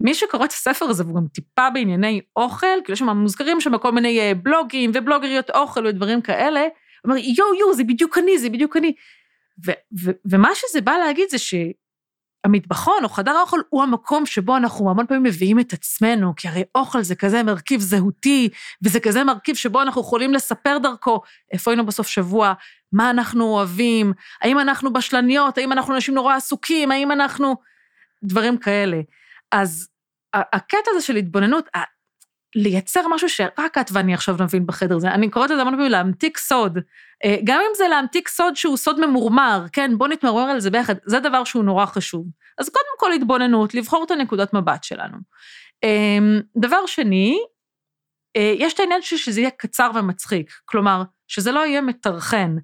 מי 0.00 0.14
שקורא 0.14 0.44
את 0.44 0.50
הספר 0.50 0.84
הזה, 0.84 1.04
והוא 1.04 1.16
גם 1.16 1.26
טיפה 1.26 1.70
בענייני 1.70 2.20
אוכל, 2.36 2.66
כאילו 2.84 2.92
יש 2.92 2.98
שם 2.98 3.08
מוזכרים 3.08 3.60
שם 3.60 3.78
כל 3.78 3.92
מיני 3.92 4.20
אה, 4.20 4.34
בלוגים 4.34 4.90
ובלוגריות 4.94 5.50
אוכל 5.50 5.86
ודברים 5.86 6.20
כאלה, 6.20 6.60
אומר, 7.04 7.16
יואו, 7.16 7.54
יואו, 7.60 7.74
זה 7.74 7.84
בדיוק 7.84 8.18
אני, 8.18 8.38
זה 8.38 8.48
בדיוק 8.48 8.76
אני. 8.76 8.94
ו- 9.66 10.00
ו- 10.04 10.10
ומה 10.30 10.50
שזה 10.54 10.80
בא 10.80 10.92
להגיד 10.92 11.28
זה 11.30 11.38
שהמטבחון 12.46 13.04
או 13.04 13.08
חדר 13.08 13.30
האוכל 13.30 13.60
הוא 13.68 13.82
המקום 13.82 14.26
שבו 14.26 14.56
אנחנו 14.56 14.90
המון 14.90 15.06
פעמים 15.06 15.22
מביאים 15.22 15.60
את 15.60 15.72
עצמנו, 15.72 16.32
כי 16.36 16.48
הרי 16.48 16.62
אוכל 16.74 17.02
זה 17.02 17.14
כזה 17.14 17.42
מרכיב 17.42 17.80
זהותי, 17.80 18.48
וזה 18.82 19.00
כזה 19.00 19.24
מרכיב 19.24 19.56
שבו 19.56 19.82
אנחנו 19.82 20.00
יכולים 20.00 20.34
לספר 20.34 20.78
דרכו 20.82 21.20
איפה 21.52 21.70
היינו 21.70 21.86
בסוף 21.86 22.06
שבוע, 22.06 22.52
מה 22.92 23.10
אנחנו 23.10 23.44
אוהבים, 23.44 24.12
האם 24.42 24.58
אנחנו 24.58 24.92
בשלניות, 24.92 25.58
האם 25.58 25.72
אנחנו 25.72 25.94
אנשים 25.94 26.14
נורא 26.14 26.36
עסוקים, 26.36 26.90
האם 26.90 27.12
אנחנו... 27.12 27.56
דברים 28.24 28.58
כאלה. 28.58 29.00
אז 29.52 29.88
הקטע 30.34 30.90
הזה 30.90 31.06
של 31.06 31.16
התבוננות, 31.16 31.68
לייצר 32.54 33.08
משהו 33.08 33.28
שרק 33.28 33.78
את 33.80 33.90
ואני 33.92 34.14
עכשיו 34.14 34.36
נבין 34.40 34.66
בחדר 34.66 34.96
הזה, 34.96 35.08
אני 35.08 35.30
קוראת 35.30 35.50
לזה 35.50 35.60
המון 35.60 35.74
פעמים 35.74 35.90
להמתיק 35.90 36.38
סוד. 36.38 36.78
אה, 37.24 37.36
גם 37.44 37.60
אם 37.60 37.74
זה 37.76 37.88
להמתיק 37.88 38.28
סוד 38.28 38.56
שהוא 38.56 38.76
סוד 38.76 39.06
ממורמר, 39.06 39.64
כן, 39.72 39.98
בוא 39.98 40.08
נתמרמר 40.08 40.50
על 40.50 40.60
זה 40.60 40.70
ביחד, 40.70 40.94
זה 41.04 41.20
דבר 41.20 41.44
שהוא 41.44 41.64
נורא 41.64 41.86
חשוב. 41.86 42.26
אז 42.58 42.68
קודם 42.68 42.98
כל 42.98 43.12
התבוננות, 43.12 43.74
לבחור 43.74 44.04
את 44.04 44.10
הנקודת 44.10 44.54
מבט 44.54 44.84
שלנו. 44.84 45.16
אה, 45.84 46.18
דבר 46.56 46.86
שני, 46.86 47.38
אה, 48.36 48.54
יש 48.58 48.74
את 48.74 48.80
העניין 48.80 49.02
שזה 49.02 49.40
יהיה 49.40 49.50
קצר 49.50 49.90
ומצחיק, 49.94 50.52
כלומר, 50.64 51.02
שזה 51.28 51.52
לא 51.52 51.66
יהיה 51.66 51.80
מטרחן. 51.80 52.56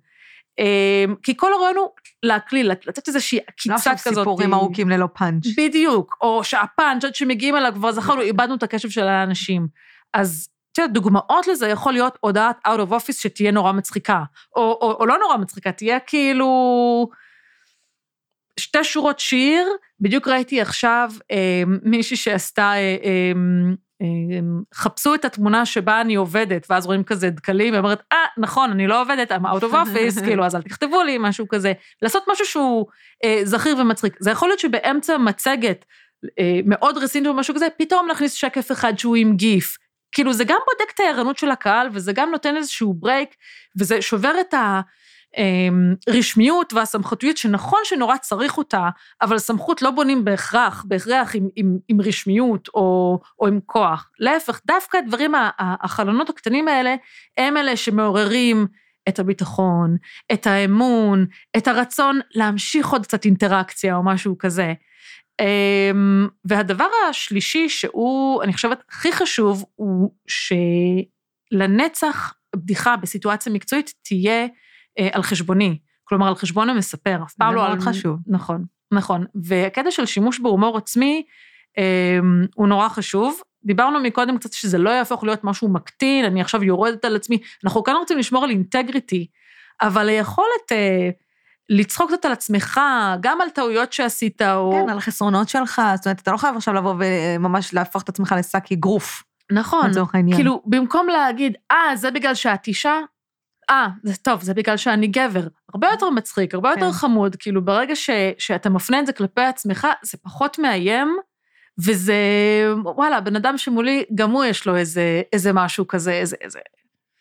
אה, 0.58 1.04
כי 1.22 1.36
כל 1.36 1.52
הרעיון 1.52 1.76
הוא 1.76 1.88
להקליל, 2.22 2.70
לתת 2.70 3.08
איזושהי 3.08 3.38
לא 3.38 3.44
עקיצה 3.48 3.74
עכשיו 3.74 3.96
כזאת. 4.04 4.14
סיפורים 4.14 4.54
ארוכים 4.54 4.88
ללא 4.88 5.08
פאנץ'. 5.14 5.46
בדיוק, 5.56 6.16
או 6.20 6.44
שהפאנץ' 6.44 7.04
עד 7.04 7.14
שמגיעים 7.14 7.56
אליו 7.56 7.72
כבר 7.74 7.92
זכרנו, 7.92 8.20
איבדנו 8.20 8.54
את 8.54 8.62
הקשב 8.62 8.90
של 8.90 9.04
האנשים. 9.04 9.68
אז 10.14 10.48
את 10.72 10.78
יודעת, 10.78 10.92
דוגמאות 10.92 11.46
לזה 11.46 11.68
יכול 11.68 11.92
להיות 11.92 12.18
הודעת 12.20 12.66
out 12.66 12.80
of 12.88 12.92
office 12.92 13.12
שתהיה 13.12 13.50
נורא 13.50 13.72
מצחיקה, 13.72 14.22
או, 14.56 14.62
או, 14.62 14.96
או 15.00 15.06
לא 15.06 15.18
נורא 15.18 15.36
מצחיקה, 15.36 15.72
תהיה 15.72 16.00
כאילו 16.00 17.08
שתי 18.60 18.84
שורות 18.84 19.20
שיר, 19.20 19.68
בדיוק 20.00 20.28
ראיתי 20.28 20.60
עכשיו 20.60 21.10
אה, 21.30 21.62
מישהי 21.82 22.16
שעשתה, 22.16 22.62
אה, 22.62 22.76
אה, 22.76 22.96
אה, 23.04 23.32
חפשו 24.75 25.14
את 25.14 25.25
התמונה 25.25 25.67
שבה 25.67 26.00
אני 26.00 26.14
עובדת, 26.14 26.67
ואז 26.71 26.87
רואים 26.87 27.05
כזה 27.05 27.31
דקלים, 27.31 27.73
והיא 27.73 27.78
אומרת, 27.78 28.02
אה, 28.12 28.19
נכון, 28.38 28.71
אני 28.71 28.87
לא 28.87 29.02
עובדת, 29.02 29.33
I'm 29.33 29.45
out 29.45 29.62
of 29.62 29.73
office, 29.73 30.25
כאילו, 30.25 30.45
אז 30.45 30.55
אל 30.55 30.62
תכתבו 30.62 31.02
לי, 31.02 31.17
משהו 31.21 31.49
כזה. 31.49 31.73
לעשות 32.02 32.25
משהו 32.33 32.47
שהוא 32.47 32.87
אה, 33.25 33.40
זכיר 33.45 33.76
ומצחיק. 33.78 34.17
זה 34.21 34.31
יכול 34.31 34.49
להיות 34.49 34.61
שבאמצע 34.61 35.19
מצגת 35.19 35.85
אה, 36.38 36.61
מאוד 36.64 36.99
רצינית 36.99 37.28
או 37.28 37.35
משהו 37.35 37.55
כזה, 37.55 37.67
פתאום 37.78 38.09
להכניס 38.09 38.33
שקף 38.33 38.73
אחד 38.73 38.99
שהוא 38.99 39.17
עם 39.17 39.37
גיף. 39.37 39.76
כאילו, 40.12 40.33
זה 40.33 40.45
גם 40.45 40.59
בודק 40.67 40.93
את 40.95 41.00
הערנות 41.00 41.38
של 41.38 41.50
הקהל, 41.50 41.88
וזה 41.93 42.12
גם 42.12 42.31
נותן 42.31 42.57
איזשהו 42.57 42.95
ברייק, 42.95 43.35
וזה 43.78 44.02
שובר 44.02 44.33
את 44.40 44.55
הרשמיות 46.06 46.73
והסמכותיות, 46.73 47.37
שנכון 47.37 47.80
שנורא 47.85 48.16
צריך 48.16 48.58
אותה, 48.58 48.88
אבל 49.23 49.38
סמכות 49.38 49.82
לא 49.82 49.90
בונים 49.90 50.25
בהכרח, 50.25 50.85
בהכרח 50.88 51.35
עם, 51.35 51.49
עם, 51.56 51.78
עם 51.88 52.00
רשמיות 52.00 52.68
או, 52.75 53.18
או 53.40 53.47
עם 53.47 53.61
כוח. 53.66 54.11
להפך, 54.18 54.61
דווקא 54.66 54.97
הדברים, 54.97 55.32
החלונות 55.58 56.30
הקטנים 56.30 56.68
האלה, 56.68 56.94
הם 57.37 57.56
אלה 57.56 57.76
שמעוררים 57.76 58.66
את 59.08 59.18
הביטחון, 59.18 59.97
את 60.32 60.47
האמון, 60.47 61.26
את 61.56 61.68
הרצון 61.68 62.20
להמשיך 62.35 62.88
עוד 62.88 63.06
קצת 63.06 63.25
אינטראקציה 63.25 63.97
או 63.97 64.02
משהו 64.02 64.38
כזה. 64.38 64.73
אמ, 65.40 66.28
והדבר 66.44 66.88
השלישי 67.11 67.68
שהוא, 67.68 68.42
אני 68.42 68.52
חושבת, 68.52 68.82
הכי 68.88 69.12
חשוב, 69.12 69.64
הוא 69.75 70.11
שלנצח 71.52 72.35
בדיחה 72.56 72.97
בסיטואציה 72.97 73.52
מקצועית 73.52 73.94
תהיה 74.02 74.47
על 75.12 75.23
חשבוני. 75.23 75.78
כלומר, 76.04 76.28
על 76.28 76.35
חשבון 76.35 76.71
המספר, 76.71 77.18
אף 77.23 77.35
פעם 77.35 77.50
זה 77.50 77.57
לא 77.57 77.66
על... 77.66 77.68
מאוד 77.68 77.80
חשוב. 77.80 78.18
נכון, 78.26 78.64
נכון. 78.92 79.25
והקטע 79.35 79.90
של 79.90 80.07
שימוש 80.07 80.40
בהומור 80.40 80.76
עצמי 80.76 81.23
אמ, 81.78 82.45
הוא 82.54 82.68
נורא 82.68 82.88
חשוב. 82.88 83.40
דיברנו 83.64 84.00
מקודם 84.00 84.38
קצת 84.38 84.52
שזה 84.52 84.78
לא 84.78 84.90
יהפוך 84.90 85.25
להיות 85.25 85.45
משהו 85.45 85.68
מקטין, 85.68 86.25
אני 86.25 86.40
עכשיו 86.40 86.64
יורדת 86.64 87.04
על 87.04 87.16
עצמי. 87.16 87.38
אנחנו 87.64 87.85
כאן 87.85 87.95
רוצים 87.95 88.18
לשמור 88.18 88.45
על 88.45 88.50
אינטגריטי, 88.50 89.26
אבל 89.83 90.09
היכולת 90.09 90.73
אה, 90.73 91.11
לצחוק 91.68 92.11
קצת 92.12 92.25
על 92.25 92.33
עצמך, 92.33 92.80
גם 93.21 93.40
על 93.40 93.50
טעויות 93.50 93.92
שעשית, 93.92 94.42
או... 94.42 94.73
כן, 94.73 94.90
על 94.90 94.99
החסרונות 94.99 95.49
שלך, 95.49 95.83
זאת 95.95 96.07
אומרת, 96.07 96.21
אתה 96.21 96.33
לא 96.33 96.37
חייב 96.37 96.57
עכשיו 96.57 96.75
לבוא 96.75 96.95
וממש 96.99 97.75
להפוך 97.75 98.02
את 98.02 98.09
עצמך 98.09 98.35
לשק 98.38 98.73
אגרוף, 98.73 99.23
נכון. 99.52 99.90
לצורך 99.90 100.14
העניין. 100.14 100.37
כאילו, 100.37 100.62
במקום 100.66 101.09
להגיד, 101.09 101.57
אה, 101.71 101.97
זה 101.97 102.11
בגלל 102.11 102.35
שאת 102.35 102.66
אישה, 102.66 102.99
אה, 103.70 103.88
זה 104.02 104.16
טוב, 104.16 104.42
זה 104.42 104.54
בגלל 104.54 104.76
שאני 104.76 105.06
גבר. 105.06 105.46
הרבה 105.75 105.88
יותר 105.90 106.10
מצחיק, 106.10 106.54
הרבה 106.54 106.70
יותר 106.70 106.87
כן. 106.87 106.92
חמוד, 106.92 107.37
כאילו, 107.37 107.64
ברגע 107.64 107.96
ש, 107.96 108.10
שאתה 108.38 108.70
מפנה 108.70 109.00
את 109.00 109.06
זה 109.06 109.12
כלפי 109.12 109.40
עצמך, 109.40 109.87
זה 110.02 110.18
פחות 110.22 110.58
מאיים, 110.58 111.16
וזה, 111.78 112.14
וואלה, 112.82 113.20
בן 113.20 113.37
אדם 113.37 113.58
שמולי, 113.58 114.04
גם 114.14 114.30
הוא 114.30 114.44
יש 114.44 114.66
לו 114.66 114.76
איזה, 114.76 115.22
איזה 115.32 115.52
משהו 115.52 115.88
כזה, 115.88 116.12
איזה, 116.12 116.37
איזה... 116.40 116.58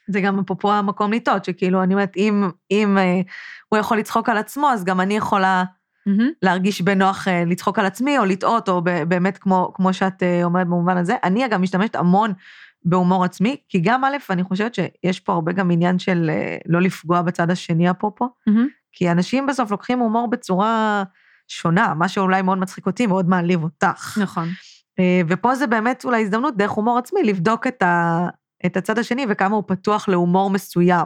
זה 0.07 0.21
גם 0.21 0.39
אפרופו 0.39 0.71
המקום 0.71 1.13
לטעות, 1.13 1.45
שכאילו, 1.45 1.83
אני 1.83 1.93
אומרת, 1.93 2.17
אם, 2.17 2.49
אם 2.71 2.97
אה, 2.97 3.21
הוא 3.69 3.79
יכול 3.79 3.97
לצחוק 3.97 4.29
על 4.29 4.37
עצמו, 4.37 4.69
אז 4.69 4.83
גם 4.83 5.01
אני 5.01 5.17
יכולה 5.17 5.63
מהמם. 6.05 6.29
להרגיש 6.41 6.81
בנוח 6.81 7.27
אה, 7.27 7.43
לצחוק 7.45 7.79
על 7.79 7.85
עצמי, 7.85 8.17
או 8.17 8.25
לטעות, 8.25 8.69
או 8.69 8.81
ב- 8.83 9.03
באמת 9.03 9.37
כמו, 9.37 9.71
כמו 9.73 9.93
שאת 9.93 10.23
אה, 10.23 10.43
אומרת 10.43 10.67
במובן 10.67 10.97
הזה. 10.97 11.15
אני 11.23 11.45
אגב 11.45 11.59
משתמשת 11.59 11.95
המון 11.95 12.33
בהומור 12.89 13.25
עצמי, 13.25 13.57
כי 13.69 13.79
גם 13.79 14.03
א', 14.03 14.17
אני 14.29 14.43
חושבת 14.43 14.75
שיש 14.75 15.19
פה 15.19 15.33
הרבה 15.33 15.51
גם 15.51 15.71
עניין 15.71 15.99
של 15.99 16.29
אה, 16.33 16.57
לא 16.65 16.81
לפגוע 16.81 17.21
בצד 17.21 17.51
השני 17.51 17.91
אפרופו, 17.91 18.29
מהמם. 18.47 18.67
כי 18.91 19.11
אנשים 19.11 19.45
בסוף 19.45 19.71
לוקחים 19.71 19.99
הומור 19.99 20.29
בצורה 20.29 21.03
שונה, 21.47 21.93
מה 21.93 22.07
שאולי 22.07 22.41
מאוד 22.41 22.57
מצחיק 22.57 22.85
אותי, 22.85 23.07
מאוד 23.07 23.29
מעליב 23.29 23.63
אותך. 23.63 24.17
נכון. 24.21 24.47
אה, 24.99 25.21
ופה 25.27 25.55
זה 25.55 25.67
באמת 25.67 26.05
אולי 26.05 26.21
הזדמנות, 26.21 26.57
דרך 26.57 26.71
הומור 26.71 26.97
עצמי, 26.97 27.23
לבדוק 27.23 27.67
את, 27.67 27.81
ה, 27.83 28.27
את 28.65 28.77
הצד 28.77 28.99
השני 28.99 29.25
וכמה 29.29 29.55
הוא 29.55 29.63
פתוח 29.67 30.07
להומור 30.09 30.49
מסוים. 30.49 31.05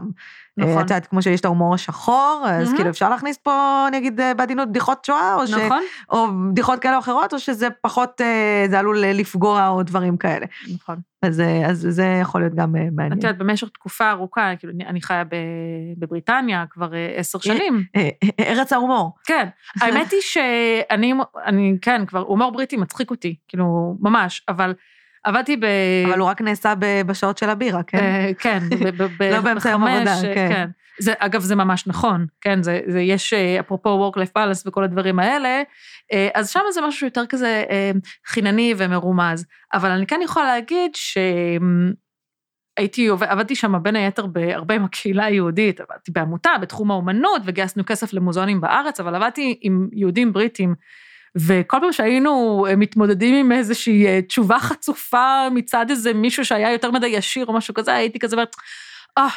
נכון. 0.58 0.72
אה, 0.72 0.76
את 0.82 0.90
יודעת, 0.90 1.08
כמו 1.08 1.22
שיש 1.22 1.40
את 1.40 1.46
ההומור 1.46 1.74
השחור, 1.74 2.46
אז 2.48 2.64
מהמם. 2.66 2.78
כאילו 2.78 2.90
אפשר 2.90 3.10
להכניס 3.10 3.38
פה, 3.38 3.86
נגיד, 3.92 4.20
אה, 4.20 4.34
בעדינות 4.34 4.70
בדיחות 4.70 5.06
שואה, 5.06 5.36
או, 5.36 5.48
ש... 5.48 5.54
נכון, 5.54 5.82
או 6.10 6.28
בדיחות 6.52 6.80
כאלה 6.80 6.96
או 6.96 7.00
אחרות, 7.00 7.34
או 7.34 7.40
שזה 7.40 7.68
פחות, 7.82 8.22
אה, 8.22 8.66
זה 8.70 8.80
עלול 8.80 8.98
לפגוע 9.00 9.68
או 9.68 9.84
דברים 9.84 10.18
כאלה. 10.18 10.46
נכון. 10.76 10.96
אז, 11.22 11.42
אז 11.66 11.88
זה 11.90 12.18
יכול 12.22 12.42
להיות 12.42 12.56
גם 12.56 12.72
מעניין. 12.72 13.12
את 13.20 13.24
יודעת, 13.24 13.38
במשך 13.38 13.68
תקופה 13.74 14.10
ארוכה, 14.12 14.52
כאילו, 14.60 14.74
אני- 14.88 15.02
חיה 15.02 15.24
בבריטניה 15.98 16.66
כבר 16.70 16.90
עשר 17.16 17.40
שנים. 17.40 17.84
ארץ 18.40 18.74
ההומור. 18.74 19.16
כן, 19.26 19.48
האמת 19.82 20.12
היא 20.12 20.20
שאני, 20.22 21.14
אני, 21.46 21.78
כן, 21.82 22.06
כבר, 22.06 22.20
הומור 22.20 22.52
בריטי 22.52 22.78
מצחיק 22.78 23.12
אותי, 23.12 23.36
כאילו, 23.48 23.96
ממש, 24.00 24.46
אבל 24.50 24.74
עבדתי 25.24 25.58
ב... 25.58 25.66
אבל 26.08 26.20
הוא 26.20 26.28
רק 26.28 26.42
נעשה 26.42 26.74
בשעות 27.06 27.38
של 27.38 27.50
הבירה, 27.50 27.84
כן? 27.84 27.98
אה, 27.98 28.32
כן, 28.40 28.60
לא 29.34 29.42
באמצע 29.42 29.70
יום 29.70 29.84
עבודה, 29.84 30.14
אה, 30.14 30.34
כן. 30.36 30.70
זה, 31.00 31.14
אגב, 31.20 31.42
זה 31.42 31.56
ממש 31.56 31.88
נכון, 31.88 32.26
כן, 32.42 32.64
זה, 32.64 32.80
זה 32.88 33.02
יש, 33.02 33.34
אה, 33.34 33.60
אפרופו 33.60 34.12
work-life 34.12 34.32
balance 34.40 34.64
וכל 34.66 34.84
הדברים 34.84 35.20
האלה, 35.20 35.62
אז 36.34 36.50
שם 36.50 36.60
זה 36.74 36.82
משהו 36.88 37.08
יותר 37.08 37.26
כזה 37.26 37.64
חינני 38.28 38.74
ומרומז. 38.78 39.46
אבל 39.74 39.90
אני 39.92 40.08
כן 40.08 40.20
יכולה 40.24 40.46
להגיד 40.46 40.92
ש... 40.96 41.18
הייתי, 42.78 43.08
עובד- 43.08 43.28
עבדתי 43.28 43.56
שם 43.56 43.84
בין 43.84 43.96
היתר 43.96 44.26
בהרבה 44.26 44.76
עם 44.76 44.84
הקהילה 44.84 45.26
היהודית, 45.26 45.80
עבדתי 45.82 46.12
בעמותה 46.12 46.50
בתחום 46.62 46.92
האומנות 46.92 47.42
וגייסנו 47.46 47.84
כסף 47.86 48.14
למוזיאונים 48.14 48.62
בארץ, 48.62 49.00
אבל 49.00 49.16
עבדתי 49.16 49.60
עם 49.62 49.88
יהודים 49.94 50.34
בריטים, 50.34 50.76
וכל 51.38 51.78
פעם 51.82 51.92
שהיינו 51.92 52.66
אה, 52.70 52.76
מתמודדים 52.76 53.36
עם 53.36 53.52
איזושהי 53.52 54.08
אה, 54.08 54.22
תשובה 54.22 54.60
חצופה 54.60 55.48
מצד 55.52 55.86
איזה 55.90 56.14
מישהו 56.14 56.46
שהיה 56.46 56.72
יותר 56.72 56.92
מדי 56.92 57.08
ישיר 57.08 57.46
או 57.46 57.54
משהו 57.54 57.74
כזה, 57.74 57.94
הייתי 57.94 58.20
כזה 58.20 58.36
אומרת, 58.36 58.56
אה, 59.18 59.28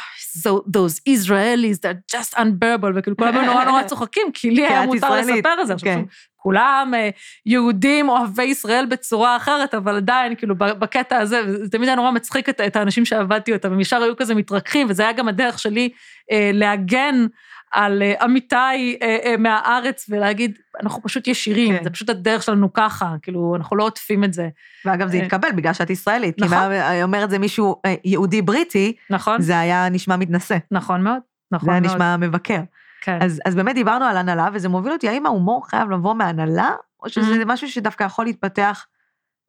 so, 0.43 0.51
those 0.51 1.01
Israelis, 1.09 1.79
they're 1.83 2.17
just 2.17 2.35
unbearable, 2.35 2.93
וכאילו 2.95 3.17
כולם 3.17 3.35
נורא 3.35 3.65
נורא 3.65 3.83
צוחקים, 3.91 4.27
כי 4.35 4.51
לי 4.51 4.67
היה 4.67 4.87
מותר 4.87 5.11
לספר 5.17 5.61
את 5.61 5.67
זה. 5.67 5.75
עכשיו, 5.75 5.95
כן. 5.95 6.03
כולם 6.37 6.93
אה, 6.97 7.11
יהודים 7.47 8.09
אוהבי 8.09 8.45
ישראל 8.45 8.87
בצורה 8.87 9.37
אחרת, 9.37 9.75
אבל 9.75 9.97
עדיין, 9.97 10.35
כאילו, 10.35 10.55
בקטע 10.59 11.19
הזה, 11.19 11.57
זה 11.57 11.69
תמיד 11.71 11.89
היה 11.89 11.97
נורא 11.97 12.11
מצחיק 12.11 12.49
את, 12.49 12.61
את 12.61 12.77
האנשים 12.77 13.05
שעבדתי 13.05 13.53
אותם, 13.53 13.73
הם 13.73 13.81
ישר 13.81 14.03
היו 14.03 14.17
כזה 14.17 14.35
מתרככים, 14.35 14.87
וזה 14.91 15.03
היה 15.03 15.13
גם 15.13 15.29
הדרך 15.29 15.59
שלי 15.59 15.89
אה, 16.33 16.51
להגן 16.55 17.27
על 17.75 18.03
אה, 18.03 18.15
עמיתיי 18.21 18.99
אה, 19.03 19.17
אה, 19.25 19.37
מהארץ 19.37 20.07
ולהגיד, 20.09 20.59
אנחנו 20.83 21.03
פשוט 21.03 21.27
ישירים, 21.29 21.77
כן. 21.77 21.85
זה 21.85 21.91
פשוט 21.91 22.11
הדרך 22.11 22.43
שלנו 22.43 22.73
ככה, 22.73 23.15
כאילו, 23.23 23.57
אנחנו 23.57 23.77
לא 23.77 23.85
עוטפים 23.85 24.25
את 24.25 24.33
זה, 24.33 24.49
ואגב, 24.85 25.09
זה 25.09 25.17
התקבל 25.17 25.53
בגלל 25.53 25.73
שאת 25.73 25.91
ישראלית. 25.91 26.35
כי 26.37 26.43
אם 26.43 26.47
נכון. 26.47 26.71
היה 26.71 27.05
אומר 27.05 27.25
את 27.25 27.31
זה 27.31 27.39
מישהו 27.39 27.77
אה, 27.87 27.95
יהודי 28.05 28.43
בריטי, 28.43 28.93
נכון? 29.11 29.41
זה 29.43 29.59
היה 29.59 29.89
נשמע 29.89 30.17
מתנשא. 30.17 30.57
נכון 30.71 31.03
מאוד, 31.03 31.19
נכון 31.53 31.67
זה 31.67 31.73
היה 31.73 31.81
מאוד. 31.81 31.93
נשמע 31.93 32.17
מבקר. 32.17 32.61
כן. 33.01 33.19
אז, 33.23 33.41
אז 33.45 33.55
באמת 33.55 33.75
דיברנו 33.75 34.05
על 34.05 34.17
הנהלה, 34.17 34.49
וזה 34.53 34.69
מוביל 34.69 34.93
אותי, 34.93 35.09
האם 35.09 35.27
ההומור 35.27 35.69
חייב 35.69 35.91
לבוא 35.91 36.15
מהנהלה, 36.15 36.71
או 37.03 37.09
שזה 37.09 37.43
Mhm. 37.43 37.47
משהו 37.47 37.69
שדווקא 37.71 38.05
יכול 38.05 38.25
להתפתח 38.25 38.87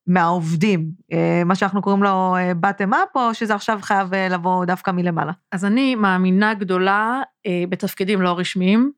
מהעובדים, 0.08 0.90
אה, 1.14 1.44
מה 1.46 1.56
שאנחנו 1.56 1.82
קוראים 1.82 2.04
לו 2.04 2.36
אה, 2.36 2.52
bottom 2.64 2.92
up, 2.92 3.16
או 3.16 3.34
שזה 3.34 3.56
עכשיו 3.56 3.80
חייב 3.82 4.14
אה, 4.14 4.30
לבוא 4.30 4.66
דווקא 4.66 4.92
מלמעלה? 4.92 5.32
אז 5.52 5.66
אני 5.66 5.96
מאמינה 5.96 6.54
גדולה 6.54 7.22
בתפקידים 7.70 8.22
לא 8.22 8.40
רשמיים. 8.40 8.92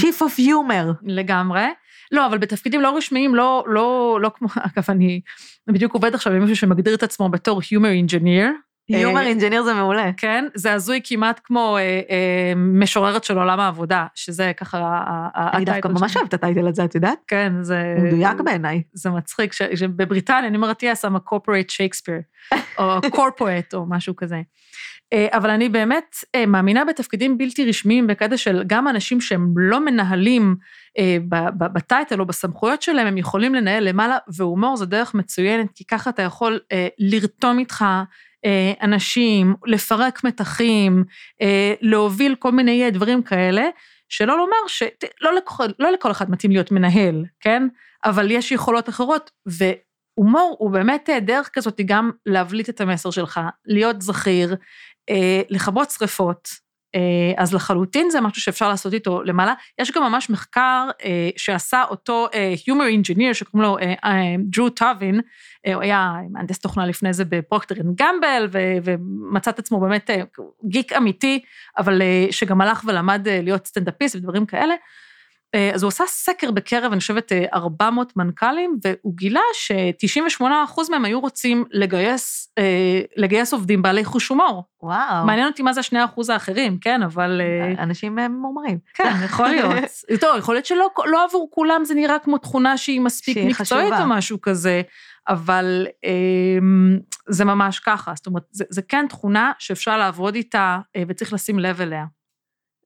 Chief 0.00 0.22
of 0.22 0.40
humor. 0.40 0.94
לגמרי. 1.02 1.64
לא, 2.12 2.26
אבל 2.26 2.38
בתפקידים 2.38 2.80
לא 2.80 2.96
רשמיים, 2.96 3.34
לא, 3.34 3.64
לא, 3.66 4.18
לא 4.22 4.30
כמו, 4.34 4.48
אגב, 4.66 4.84
אני 4.88 5.20
בדיוק 5.66 5.94
עובד 5.94 6.14
עכשיו 6.14 6.32
עם 6.32 6.40
מישהו 6.40 6.56
שמגדיר 6.56 6.94
את 6.94 7.02
עצמו 7.02 7.28
בתור 7.28 7.60
humor 7.60 8.10
engineer, 8.10 8.48
אה, 8.94 9.02
humor 9.12 9.36
engineer 9.36 9.62
זה 9.62 9.74
מעולה. 9.74 10.10
כן? 10.16 10.44
זה 10.54 10.72
הזוי 10.72 11.00
כמעט 11.04 11.40
כמו 11.44 11.76
אה, 11.76 11.82
אה, 11.82 12.52
משוררת 12.56 13.24
של 13.24 13.38
עולם 13.38 13.60
העבודה, 13.60 14.06
שזה 14.14 14.52
ככה 14.56 14.78
ה- 14.78 15.28
ה- 15.34 15.56
אני 15.56 15.64
דווקא 15.64 15.78
הטייטל 15.88 16.00
ממש. 16.00 16.16
אוהבת 16.16 16.28
את 16.28 16.34
הטייטל 16.34 16.66
הזה, 16.68 16.84
את 16.84 16.94
יודעת? 16.94 17.18
כן, 17.28 17.52
זה... 17.60 17.94
מדויק 17.98 18.40
בעיניי. 18.40 18.82
זה 18.92 19.10
מצחיק, 19.10 19.52
שבבריטניה 19.52 20.48
אני 20.48 20.56
אומרת, 20.56 20.82
I'm 20.82 21.16
a 21.16 21.34
corporate 21.34 21.70
Shakespeare, 21.70 22.54
או 22.78 22.98
corporate 22.98 23.74
או 23.74 23.86
משהו 23.88 24.16
כזה. 24.16 24.40
אה, 25.12 25.26
אבל 25.32 25.50
אני 25.50 25.68
באמת 25.68 26.16
אה, 26.34 26.46
מאמינה 26.46 26.84
בתפקידים 26.84 27.38
בלתי 27.38 27.68
רשמיים 27.68 28.06
בקטע 28.06 28.36
של 28.36 28.62
גם 28.66 28.88
אנשים 28.88 29.20
שהם 29.20 29.54
לא 29.56 29.84
מנהלים 29.84 30.56
אה, 30.98 31.16
בטייטל 31.58 32.20
או 32.20 32.26
בסמכויות 32.26 32.82
שלהם, 32.82 33.06
הם 33.06 33.18
יכולים 33.18 33.54
לנהל 33.54 33.88
למעלה, 33.88 34.18
והומור 34.36 34.76
זה 34.76 34.86
דרך 34.86 35.14
מצוינת, 35.14 35.66
כי 35.74 35.84
ככה 35.84 36.10
אתה 36.10 36.22
יכול 36.22 36.60
אה, 36.72 36.88
לרתום 36.98 37.58
איתך 37.58 37.82
אה, 37.82 38.02
אנשים, 38.82 39.54
לפרק 39.66 40.24
מתחים, 40.24 41.04
אה, 41.42 41.74
להוביל 41.80 42.34
כל 42.34 42.52
מיני 42.52 42.84
אה, 42.84 42.90
דברים 42.90 43.22
כאלה, 43.22 43.64
שלא 44.08 44.36
לומר 44.38 44.66
שלא 44.66 45.34
לכל, 45.36 45.66
לא 45.78 45.92
לכל 45.92 46.10
אחד 46.10 46.30
מתאים 46.30 46.52
להיות 46.52 46.72
מנהל, 46.72 47.24
כן? 47.40 47.62
אבל 48.04 48.30
יש 48.30 48.52
יכולות 48.52 48.88
אחרות, 48.88 49.30
והומור 49.46 50.56
הוא 50.58 50.70
באמת 50.70 51.10
אה, 51.10 51.20
דרך 51.20 51.50
כזאת 51.52 51.80
גם 51.86 52.10
להבליט 52.26 52.68
את 52.68 52.80
המסר 52.80 53.10
שלך, 53.10 53.40
להיות 53.66 54.02
זכיר, 54.02 54.56
אה, 55.10 55.42
לכבות 55.48 55.90
שריפות. 55.90 56.65
אה, 56.94 57.32
אז 57.36 57.54
לחלוטין 57.54 58.10
זה 58.10 58.20
משהו 58.20 58.42
שאפשר 58.42 58.68
לעשות 58.68 58.94
איתו 58.94 59.22
למעלה. 59.22 59.54
יש 59.78 59.90
גם 59.90 60.02
ממש 60.02 60.30
מחקר 60.30 60.88
אה, 61.04 61.30
שעשה 61.36 61.84
אותו 61.90 62.28
אה, 62.34 62.54
humor 62.54 63.02
engineer 63.02 63.34
שקוראים 63.34 63.78
לו 64.56 64.68
טאבין, 64.68 65.20
אה, 65.66 65.74
הוא 65.74 65.82
היה 65.82 66.14
מהנדס 66.30 66.58
תוכנה 66.58 66.86
לפני 66.86 67.12
זה 67.12 67.24
בפרוקטר 67.24 67.74
אנד 67.80 67.96
גמבל, 67.96 68.48
ומצא 68.84 69.50
את 69.50 69.58
עצמו 69.58 69.80
באמת 69.80 70.10
גיק 70.64 70.92
אמיתי, 70.92 71.42
אבל 71.78 72.02
שגם 72.30 72.60
הלך 72.60 72.84
ולמד 72.86 73.28
להיות 73.28 73.66
סטנדאפיסט 73.66 74.16
ודברים 74.16 74.46
כאלה. 74.46 74.74
אה, 75.54 75.70
אז 75.74 75.82
הוא 75.82 75.88
עשה 75.88 76.04
סקר 76.06 76.50
בקרב, 76.50 76.92
אני 76.92 77.00
חושבת, 77.00 77.32
אה, 77.32 77.44
400 77.54 78.16
מנכ"לים, 78.16 78.76
והוא 78.84 79.16
גילה 79.16 79.40
ש-98% 79.54 80.90
מהם 80.90 81.04
היו 81.04 81.20
רוצים 81.20 81.64
לגייס, 81.70 82.52
אה, 82.58 83.00
לגייס 83.16 83.52
עובדים 83.52 83.82
בעלי 83.82 84.04
חוש 84.04 84.28
הומור. 84.28 84.64
וואו. 84.82 85.26
מעניין 85.26 85.46
אותי 85.46 85.62
מה 85.62 85.72
זה 85.72 85.80
השני 85.80 85.98
האחוז 85.98 86.30
האחרים, 86.30 86.78
כן, 86.78 87.02
אבל... 87.02 87.40
אה, 87.40 87.82
אנשים 87.82 88.18
הם 88.18 88.32
מומרים. 88.32 88.78
כן, 88.94 89.12
יכול 89.24 89.48
להיות. 89.48 89.74
טוב, 90.20 90.38
יכול 90.38 90.54
להיות 90.54 90.66
שלא 90.66 90.88
לא 91.04 91.24
עבור 91.24 91.48
כולם 91.50 91.84
זה 91.84 91.94
נראה 91.94 92.18
כמו 92.18 92.38
תכונה 92.38 92.76
שהיא 92.76 93.00
מספיק 93.00 93.34
שהיא 93.34 93.48
מקצועית 93.48 93.92
חשובה. 93.92 94.02
או 94.02 94.08
משהו 94.08 94.40
כזה, 94.40 94.82
אבל 95.28 95.86
אה, 96.04 96.10
זה 97.28 97.44
ממש 97.44 97.78
ככה. 97.78 98.12
זאת 98.16 98.26
אומרת, 98.26 98.42
זה, 98.50 98.64
זה 98.70 98.82
כן 98.82 99.06
תכונה 99.08 99.52
שאפשר 99.58 99.98
לעבוד 99.98 100.34
איתה 100.34 100.78
אה, 100.96 101.02
וצריך 101.08 101.32
לשים 101.32 101.58
לב 101.58 101.80
אליה. 101.80 102.04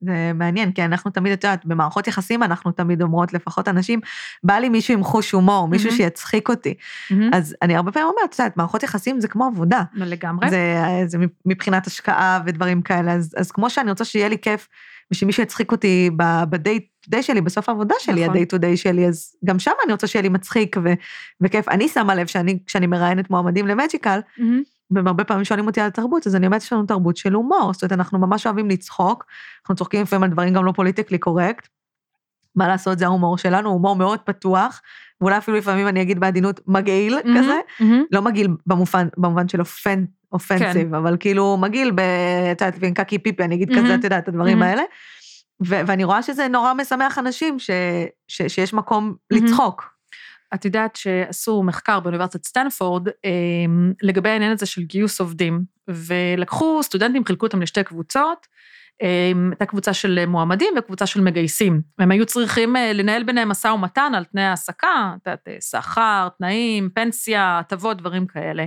זה 0.00 0.32
מעניין, 0.34 0.72
כי 0.72 0.84
אנחנו 0.84 1.10
תמיד, 1.10 1.32
את 1.32 1.44
יודעת, 1.44 1.66
במערכות 1.66 2.08
יחסים 2.08 2.42
אנחנו 2.42 2.72
תמיד 2.72 3.02
אומרות, 3.02 3.32
לפחות 3.32 3.68
אנשים, 3.68 4.00
בא 4.44 4.54
לי 4.54 4.68
מישהו 4.68 4.94
עם 4.94 5.04
חוש 5.04 5.30
הומור, 5.30 5.68
מישהו 5.68 5.88
מהמם. 5.88 5.96
שיצחיק 5.96 6.48
אותי. 6.48 6.74
מהמם. 7.10 7.30
אז 7.34 7.56
אני 7.62 7.76
הרבה 7.76 7.92
פעמים 7.92 8.08
אומרת, 8.08 8.34
את 8.34 8.38
יודעת, 8.38 8.56
מערכות 8.56 8.82
יחסים 8.82 9.20
זה 9.20 9.28
כמו 9.28 9.46
עבודה. 9.46 9.82
לגמרי. 9.94 10.50
זה, 10.50 10.74
זה 11.06 11.18
מבחינת 11.46 11.86
השקעה 11.86 12.40
ודברים 12.46 12.82
כאלה, 12.82 13.12
אז, 13.12 13.34
אז 13.36 13.52
כמו 13.52 13.70
שאני 13.70 13.90
רוצה 13.90 14.04
שיהיה 14.04 14.28
לי 14.28 14.38
כיף 14.38 14.68
ושמישהו 15.12 15.42
יצחיק 15.42 15.72
אותי 15.72 16.10
to 17.06 17.16
day 17.16 17.22
שלי, 17.22 17.40
בסוף 17.40 17.68
העבודה 17.68 17.94
שלי, 17.98 18.24
נכון. 18.24 18.36
ה-day 18.36 18.56
to 18.56 18.58
day 18.58 18.76
שלי, 18.76 19.06
אז 19.06 19.36
גם 19.44 19.58
שם 19.58 19.70
אני 19.84 19.92
רוצה 19.92 20.06
שיהיה 20.06 20.22
לי 20.22 20.28
מצחיק 20.28 20.76
ו- 20.84 20.92
וכיף. 21.40 21.68
אני 21.68 21.88
שמה 21.88 22.14
לב 22.14 22.26
שאני, 22.26 22.58
כשאני 22.66 22.86
מראיינת 22.86 23.30
מועמדים 23.30 23.66
למג'יקל, 23.66 24.20
מהמם. 24.38 24.62
והרבה 24.90 25.24
פעמים 25.24 25.44
שואלים 25.44 25.66
אותי 25.66 25.80
על 25.80 25.86
התרבות, 25.86 26.26
אז 26.26 26.36
אני 26.36 26.46
אומרת, 26.46 26.62
יש 26.62 26.72
לנו 26.72 26.86
תרבות 26.86 27.16
של 27.16 27.32
הומור, 27.32 27.72
זאת 27.72 27.82
אומרת, 27.82 27.92
אנחנו 27.92 28.18
ממש 28.18 28.46
אוהבים 28.46 28.68
לצחוק, 28.70 29.24
אנחנו 29.62 29.74
צוחקים 29.74 30.02
לפעמים 30.02 30.22
על 30.22 30.30
דברים 30.30 30.54
גם 30.54 30.64
לא 30.64 30.72
פוליטיקלי 30.72 31.18
קורקט. 31.18 31.68
מה 32.56 32.68
לעשות, 32.68 32.98
זה 32.98 33.04
ההומור 33.04 33.38
שלנו, 33.38 33.70
הומור 33.70 33.96
מאוד 33.96 34.20
פתוח, 34.20 34.80
ואולי 35.20 35.38
אפילו 35.38 35.56
לפעמים 35.56 35.88
אני 35.88 36.02
אגיד 36.02 36.20
בעדינות 36.20 36.60
מגעיל 36.66 37.16
מהמם. 37.24 37.38
כזה, 37.42 37.58
מהמם. 37.80 38.04
לא 38.12 38.22
מגעיל 38.22 38.48
במובן, 38.66 39.08
במובן 39.16 39.48
של 39.48 39.60
אופן, 39.60 40.04
offensive, 40.32 40.94
אבל 40.94 41.16
כאילו 41.20 41.56
מגעיל. 41.56 41.92
את 42.52 42.60
יודעת, 42.60 42.78
בין 42.78 42.94
קקי 42.94 43.18
פיפי, 43.18 43.44
אני 43.44 43.54
אגיד 43.54 43.70
כזה, 43.70 43.80
מהמם. 43.82 43.98
את 43.98 44.04
יודעת, 44.04 44.22
את 44.22 44.28
הדברים 44.28 44.58
מהמם. 44.58 44.70
האלה. 44.70 44.82
ו- 45.66 45.80
ואני 45.86 46.04
רואה 46.04 46.22
שזה 46.22 46.48
נורא 46.48 46.74
משמח 46.74 47.18
אנשים, 47.18 47.58
ש- 47.58 47.70
ש- 48.28 48.42
שיש 48.42 48.74
מקום 48.74 49.14
מהמם. 49.30 49.44
לצחוק. 49.44 49.99
את 50.54 50.64
יודעת 50.64 50.96
שעשו 50.96 51.62
מחקר 51.62 52.00
באוניברסיטת 52.00 52.44
סטנפורד 52.44 53.08
אה, 53.08 53.32
לגבי 54.02 54.28
העניין 54.28 54.52
הזה 54.52 54.66
של 54.66 54.82
גיוס 54.82 55.20
עובדים, 55.20 55.64
ולקחו 55.88 56.82
סטודנטים, 56.82 57.24
חילקו 57.24 57.46
אותם 57.46 57.62
לשתי 57.62 57.84
קבוצות, 57.84 58.46
אה, 59.02 59.32
הייתה 59.50 59.66
קבוצה 59.66 59.92
של 59.94 60.26
מועמדים 60.26 60.74
וקבוצה 60.78 61.06
של 61.06 61.20
מגייסים. 61.20 61.82
הם 61.98 62.10
היו 62.10 62.26
צריכים 62.26 62.76
אה, 62.76 62.92
לנהל 62.92 63.22
ביניהם 63.22 63.48
משא 63.48 63.68
ומתן 63.68 64.12
על 64.16 64.24
תנאי 64.24 64.42
העסקה, 64.42 65.14
את 65.16 65.26
יודעת, 65.26 65.48
אה, 65.48 65.56
שכר, 65.60 66.28
תנאים, 66.38 66.90
פנסיה, 66.94 67.58
הטבות, 67.58 67.96
דברים 67.96 68.26
כאלה. 68.26 68.64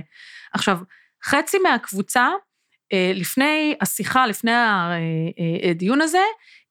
עכשיו, 0.52 0.78
חצי 1.24 1.58
מהקבוצה, 1.58 2.28
לפני 3.14 3.74
השיחה, 3.80 4.26
לפני 4.26 4.52
הדיון 5.70 6.00
הזה, 6.00 6.22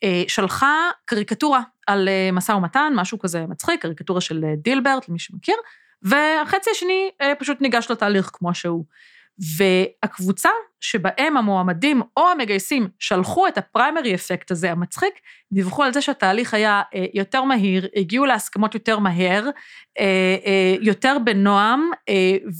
אה, 0.03 0.23
שלחה 0.27 0.89
קריקטורה 1.05 1.61
על 1.87 2.09
אה, 2.09 2.29
משא 2.31 2.51
ומתן, 2.51 2.93
משהו 2.95 3.19
כזה 3.19 3.45
מצחיק, 3.49 3.81
קריקטורה 3.81 4.21
של 4.21 4.45
אה, 4.45 4.55
דילברט, 4.55 5.09
למי 5.09 5.19
שמכיר, 5.19 5.55
והחצי 6.01 6.69
השני 6.71 7.09
אה, 7.21 7.35
פשוט 7.39 7.61
ניגש 7.61 7.91
לתהליך 7.91 8.29
כמו 8.33 8.53
שהוא. 8.53 8.85
והקבוצה 9.57 10.49
שבהם 10.81 11.37
המועמדים 11.37 12.01
או 12.17 12.29
המגייסים 12.29 12.87
שלחו 12.99 13.47
את 13.47 13.57
הפריימרי 13.57 14.15
אפקט 14.15 14.51
הזה, 14.51 14.71
המצחיק, 14.71 15.13
דיווחו 15.51 15.83
על 15.83 15.93
זה 15.93 16.01
שהתהליך 16.01 16.53
היה 16.53 16.81
אה, 16.95 17.05
יותר 17.13 17.43
מהיר, 17.43 17.87
הגיעו 17.95 18.25
להסכמות 18.25 18.73
יותר 18.73 18.99
מהר, 18.99 19.49
אה, 19.99 20.35
אה, 20.45 20.75
יותר 20.81 21.17
בנועם, 21.23 21.91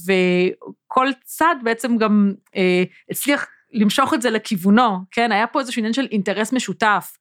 וכל 0.08 1.08
צד 1.23 1.56
בעצם 1.63 1.97
גם 1.97 2.34
הצליח 3.10 3.47
למשוך 3.73 4.13
את 4.13 4.21
זה 4.21 4.29
לכיוונו, 4.29 4.99
כן? 5.12 5.31
היה 5.31 5.47
פה 5.47 5.59
איזשהו 5.59 5.79
עניין 5.79 5.93
של 5.93 6.07
אינטרס 6.12 6.53
משותף, 6.53 7.17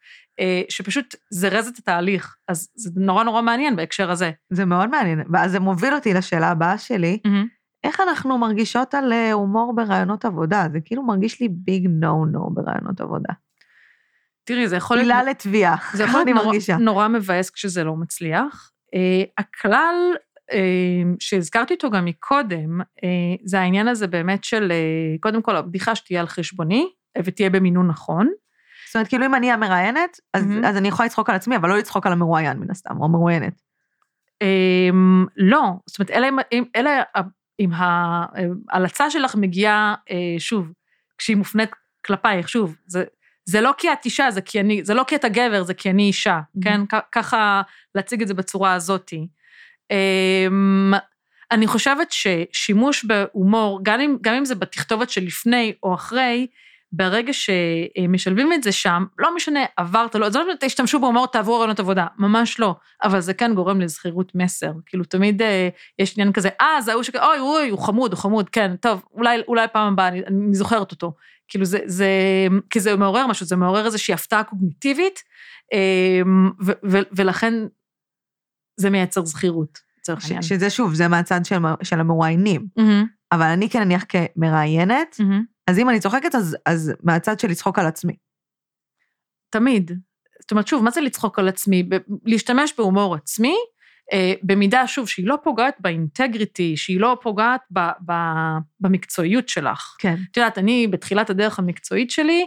שפשוט 0.69 1.15
זרז 1.31 1.69
את 1.69 1.79
התהליך. 1.79 2.37
אז 2.49 2.69
זה 2.75 2.91
נורא 2.97 3.25
נורא 3.25 3.43
מעניין 3.43 3.77
בהקשר 3.77 4.11
הזה. 4.11 4.31
זה 4.51 4.65
מאוד 4.65 4.91
מעניין, 4.91 5.23
ואז 5.33 5.51
זה 5.51 5.61
מוביל 5.61 5.95
אותי 5.95 6.15
לשאלה 6.15 6.49
הבאה 6.49 6.79
שלי. 6.79 7.19
Mm-hmm. 7.27 7.63
איך 7.85 8.01
אנחנו 8.01 8.39
מרגישות 8.39 8.95
על 8.95 9.13
אה, 9.13 9.33
הומור 9.33 9.75
ברעיונות 9.77 10.25
עבודה? 10.25 10.67
זה 10.73 10.79
כאילו 10.85 11.03
מרגיש 11.03 11.41
לי 11.41 11.49
ביג 11.49 11.87
נו 11.91 12.27
נו 12.27 12.51
ברעיונות 12.55 13.01
עבודה. 13.01 13.33
תראי, 14.45 14.69
זה 14.69 14.77
יכול 14.77 14.97
להיות... 14.97 15.11
עילה 15.11 15.23
לתביעה, 15.23 15.77
זה 15.93 16.03
יכול 16.05 16.25
להיות 16.25 16.39
נורא, 16.45 16.79
נורא 16.79 17.09
מבאס 17.09 17.51
כשזה 17.51 17.85
לא 17.85 17.97
מצליח. 17.97 18.73
Uh, 18.95 19.29
הכלל 19.39 19.95
שהזכרתי 21.19 21.75
אותו 21.75 21.91
גם 21.91 22.05
מקודם, 22.05 22.81
uh, 22.81 22.85
זה 23.45 23.61
העניין 23.61 23.89
הזה 23.89 24.07
באמת 24.07 24.45
של, 24.45 24.73
uh, 24.73 25.21
קודם 25.21 25.43
כל, 25.43 25.57
הבדיחה 25.57 25.95
שתהיה 25.95 26.21
על 26.21 26.27
חשבוני, 26.27 26.89
ותהיה 27.25 27.51
במינון 27.51 27.89
נכון. 27.89 28.29
זאת 28.87 28.97
אומרת, 28.97 29.09
כאילו 29.09 29.27
אם 29.27 29.35
אני 29.35 29.53
המראיינת, 29.53 30.21
אז, 30.35 30.45
mm-hmm. 30.45 30.67
אז 30.67 30.77
אני 30.77 30.89
יכולה 30.89 31.07
לצחוק 31.07 31.31
על 31.31 31.37
עצמי, 31.37 31.57
אבל 31.57 31.69
לא 31.69 31.79
לצחוק 31.79 32.07
על 32.07 32.13
המרואיין 32.13 32.59
מן 32.59 32.71
הסתם, 32.71 33.01
או 33.01 33.05
המרואיינת. 33.05 33.63
Um, 34.45 35.27
לא, 35.37 35.63
זאת 35.87 35.99
אומרת, 35.99 36.11
אלה, 36.11 36.29
אלה 36.77 37.03
אם 37.61 37.71
ההלצה 38.71 39.11
שלך 39.11 39.35
מגיעה, 39.35 39.95
אה, 40.11 40.35
שוב, 40.39 40.73
כשהיא 41.19 41.37
מופנית 41.37 41.71
כלפייך, 42.07 42.49
שוב, 42.49 42.77
זה, 42.87 43.05
זה 43.45 43.61
לא 43.61 43.75
כי 43.79 43.93
את 43.93 44.05
אישה, 44.05 44.31
זה, 44.31 44.41
כי 44.41 44.61
אני, 44.61 44.85
זה 44.85 44.95
לא 44.95 45.05
כי 45.07 45.17
אתה 45.17 45.29
גבר, 45.29 45.63
זה 45.63 45.75
כי 45.75 45.91
אני 45.91 46.03
אישה, 46.03 46.41
mm-hmm. 46.41 46.65
כן? 46.65 46.81
ככה 47.13 47.63
להציג 47.95 48.23
את 48.23 48.29
זה 48.29 48.35
בצורה 48.35 48.75
הזאתי. 48.75 49.29
אמ, 49.91 50.93
אני 51.51 51.67
חושבת 51.67 52.13
ששימוש 52.13 53.05
בהומור, 53.05 53.81
גם 53.83 54.01
אם, 54.01 54.17
גם 54.21 54.35
אם 54.35 54.45
זה 54.45 54.55
בתכתובת 54.55 55.11
של 55.11 55.25
לפני 55.25 55.73
או 55.83 55.95
אחרי, 55.95 56.47
ברגע 56.93 57.33
שמשלבים 57.33 58.53
את 58.53 58.63
זה 58.63 58.73
שם, 58.73 59.05
לא 59.19 59.37
משנה, 59.37 59.61
עברת, 59.77 60.15
לא, 60.15 60.31
זה 60.31 60.39
לא 60.39 60.53
תשתמשו 60.61 61.01
בהומור, 61.01 61.27
תעברו 61.27 61.57
רעיונות 61.57 61.81
עבודה, 61.81 62.07
ממש 62.19 62.61
לא, 62.61 62.75
אבל 63.03 63.21
זה 63.21 63.35
כן 63.35 63.55
גורם 63.55 63.81
לזכירות 63.81 64.35
מסר. 64.35 64.73
כאילו, 64.87 65.05
תמיד 65.05 65.43
אה, 65.43 65.69
יש 65.99 66.19
עניין 66.19 66.33
כזה, 66.33 66.49
אה, 66.61 66.81
זה 66.81 66.93
ההוא 66.93 67.03
שכזה, 67.03 67.25
אוי, 67.25 67.39
אוי, 67.39 67.69
הוא 67.69 67.79
חמוד, 67.79 68.13
הוא 68.13 68.19
חמוד, 68.21 68.49
כן, 68.49 68.77
טוב, 68.77 69.03
אולי, 69.15 69.43
אולי 69.49 69.67
פעם 69.73 69.93
הבאה, 69.93 70.09
אני, 70.09 70.23
אני 70.27 70.55
זוכרת 70.55 70.91
אותו. 70.93 71.13
כאילו, 71.49 71.65
זה, 71.65 71.79
זה, 71.85 72.09
כי 72.71 72.81
זה 72.81 72.97
מעורר 72.97 73.27
משהו, 73.27 73.47
זה 73.47 73.57
מעורר 73.57 73.87
איזושהי 73.87 74.15
הפתעה 74.15 74.45
קוגניטיבית, 74.45 75.23
אה, 75.73 76.23
ו, 76.61 76.73
ו, 76.85 76.99
ולכן 77.13 77.55
זה 78.77 78.91
מייצר 78.91 79.25
זכירות, 79.25 79.79
לצורך 79.99 80.25
העניין. 80.25 80.43
שזה 80.43 80.71
שוב, 80.71 80.95
זה 80.95 81.09
מהצד 81.09 81.45
של, 81.45 81.57
של 81.83 82.01
המרואיינים. 82.01 82.67
Mm-hmm. 82.79 83.07
אבל 83.33 83.47
אני 83.47 83.71
כן 83.71 83.83
נניח 83.83 84.05
כמראיינת, 84.09 85.17
mm-hmm. 85.21 85.43
אז 85.67 85.79
אם 85.79 85.89
אני 85.89 86.01
צוחקת, 86.01 86.35
אז, 86.35 86.57
אז 86.67 86.93
מהצד 87.03 87.41
של 87.41 87.49
לצחוק 87.49 87.79
על 87.79 87.87
עצמי. 87.87 88.17
תמיד. 89.51 89.91
זאת 90.41 90.51
אומרת, 90.51 90.67
שוב, 90.67 90.85
מה 90.85 90.91
זה 90.91 91.01
לצחוק 91.01 91.39
על 91.39 91.49
עצמי? 91.49 91.89
להשתמש 92.25 92.75
בהומור 92.79 93.15
עצמי, 93.15 93.55
אה, 94.13 94.33
במידה, 94.43 94.87
שוב, 94.87 95.09
שהיא 95.09 95.27
לא 95.27 95.39
פוגעת 95.43 95.75
באינטגריטי, 95.81 96.77
שהיא 96.77 97.01
לא 97.01 97.19
פוגעת 97.23 97.61
ב, 97.71 97.81
ב, 98.07 98.13
במקצועיות 98.81 99.49
שלך. 99.49 99.97
כן. 99.99 100.17
את 100.31 100.37
יודעת, 100.37 100.59
אני 100.59 100.87
בתחילת 100.87 101.31
הדרך 101.31 101.59
המקצועית 101.59 102.11
שלי, 102.11 102.47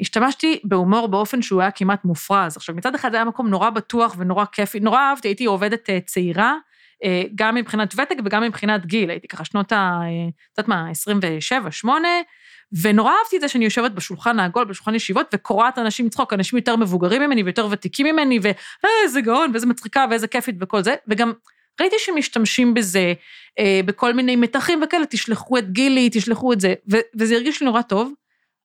השתמשתי 0.00 0.60
בהומור 0.64 1.08
באופן 1.08 1.42
שהוא 1.42 1.60
היה 1.60 1.70
כמעט 1.70 2.04
מופרז. 2.04 2.56
עכשיו, 2.56 2.74
מצד 2.74 2.94
אחד 2.94 3.10
זה 3.10 3.16
היה 3.16 3.24
מקום 3.24 3.48
נורא 3.48 3.70
בטוח 3.70 4.14
ונורא 4.18 4.44
כיפי, 4.52 4.80
נורא 4.80 4.98
אהבתי, 5.00 5.28
הייתי 5.28 5.44
עובדת 5.44 5.90
אה, 5.90 5.98
צעירה, 6.00 6.54
אה, 7.04 7.22
גם 7.34 7.54
מבחינת 7.54 7.94
ותק 7.94 8.16
וגם 8.24 8.42
מבחינת 8.42 8.86
גיל, 8.86 9.10
הייתי 9.10 9.28
ככה 9.28 9.44
שנות 9.44 9.72
ה... 9.72 10.00
את 10.52 10.58
יודעת 10.58 10.68
מה, 10.68 10.90
27, 10.90 11.70
8, 11.70 12.08
ונורא 12.82 13.12
אהבתי 13.18 13.36
את 13.36 13.40
זה 13.40 13.48
שאני 13.48 13.64
יושבת 13.64 13.90
בשולחן 13.90 14.40
העגול, 14.40 14.64
בשולחן 14.64 14.94
ישיבות, 14.94 15.26
וקורעת 15.34 15.78
אנשים 15.78 16.06
לצחוק, 16.06 16.32
אנשים 16.32 16.56
יותר 16.56 16.76
מבוגרים 16.76 17.22
ממני 17.22 17.42
ויותר 17.42 17.66
ותיקים 17.70 18.06
ממני, 18.06 18.38
ואיזה 18.42 19.20
גאון, 19.20 19.50
ואיזה 19.52 19.66
מצחיקה, 19.66 20.04
ואיזה 20.10 20.28
כיפית 20.28 20.56
וכל 20.60 20.82
זה, 20.82 20.94
וגם 21.08 21.32
ראיתי 21.80 21.96
שמשתמשים 21.98 22.74
בזה, 22.74 23.12
אה, 23.58 23.80
בכל 23.84 24.12
מיני 24.12 24.36
מתחים 24.36 24.82
וכאלה, 24.82 25.06
תשלחו 25.06 25.58
את 25.58 25.72
גילי, 25.72 26.08
תשלחו 26.12 26.52
את 26.52 26.60
זה, 26.60 26.74
ו- 26.92 27.06
וזה 27.18 27.34
הרגיש 27.34 27.60
לי 27.60 27.66
נורא 27.66 27.82
טוב, 27.82 28.12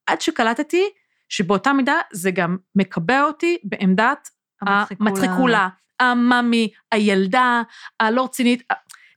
עד 0.08 0.22
שקלטתי 0.22 0.89
שבאותה 1.30 1.74
מידה 1.74 1.96
זה 2.12 2.32
גם 2.32 2.58
מקבע 2.76 3.24
אותי 3.24 3.58
בעמדת 3.63 4.30
המצחיקולה. 4.62 5.70
המאמי, 6.00 6.70
הילדה, 6.92 7.62
הלא 8.00 8.24
רצינית. 8.24 8.63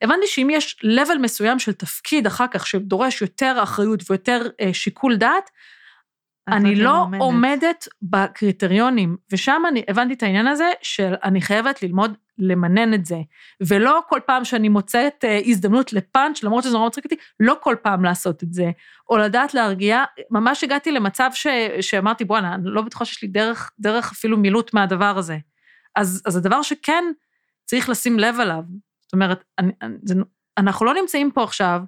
הבנתי 0.03 0.27
שאם 0.27 0.49
יש 0.51 0.77
level 0.85 1.19
מסוים 1.21 1.59
של 1.59 1.73
תפקיד 1.73 2.27
אחר 2.27 2.47
כך 2.51 2.67
שדורש 2.67 3.23
יותר 3.23 3.57
אחריות 3.63 4.11
ויותר 4.11 4.49
אה, 4.61 4.75
שיקול 4.75 5.17
דעת, 5.17 5.51
אני 6.49 6.75
לא 6.75 7.01
עומדת. 7.01 7.21
עומדת 7.21 7.89
בקריטריונים, 8.03 9.17
ושם 9.33 9.63
אני 9.69 9.83
הבנתי 9.89 10.15
את 10.15 10.23
העניין 10.23 10.47
הזה 10.47 10.71
של 10.83 11.15
אני 11.25 11.41
חייבת 11.41 11.83
ללמוד 11.83 12.17
למנן 12.39 12.95
את 12.95 13.07
זה, 13.07 13.17
ולא 13.61 14.01
כל 14.09 14.21
פעם 14.27 14.45
שאני 14.45 14.69
מוצאת 14.69 15.25
אה, 15.25 15.41
הזדמנות 15.47 15.93
לפאנץ', 15.93 16.43
למרות 16.43 16.65
שזה 16.65 16.73
נורא 16.73 16.87
מצחיק 16.87 17.05
אותי, 17.05 17.17
לא 17.41 17.57
כל 17.61 17.77
פעם 17.83 18.05
לעשות 18.05 18.43
את 18.43 18.53
זה, 18.53 18.71
או 19.11 19.17
לדעת 19.17 19.55
להרגיע, 19.55 20.05
ממש 20.31 20.65
הגעתי 20.65 20.93
למצב 20.93 21.31
ש, 21.35 21.47
שאמרתי, 21.81 22.25
בואנה, 22.25 22.55
אני 22.55 22.63
לא 22.65 22.83
בטוחה 22.83 23.05
שיש 23.05 23.23
לי 23.23 23.29
דרך, 23.29 23.71
דרך 23.79 24.13
אפילו 24.13 24.37
מילוט 24.37 24.75
מהדבר 24.75 25.19
הזה. 25.19 25.39
אז, 25.97 26.23
אז 26.27 26.37
הדבר 26.37 26.63
שכן 26.63 27.05
צריך 27.65 27.89
לשים 27.89 28.19
לב 28.19 28.41
עליו, 28.41 28.63
זאת 29.03 29.13
אומרת, 29.13 29.45
אני, 29.59 29.73
אני, 29.83 29.95
זה, 30.05 30.15
אנחנו 30.59 30.87
לא 30.87 30.95
נמצאים 30.95 31.31
פה 31.31 31.43
עכשיו, 31.43 31.81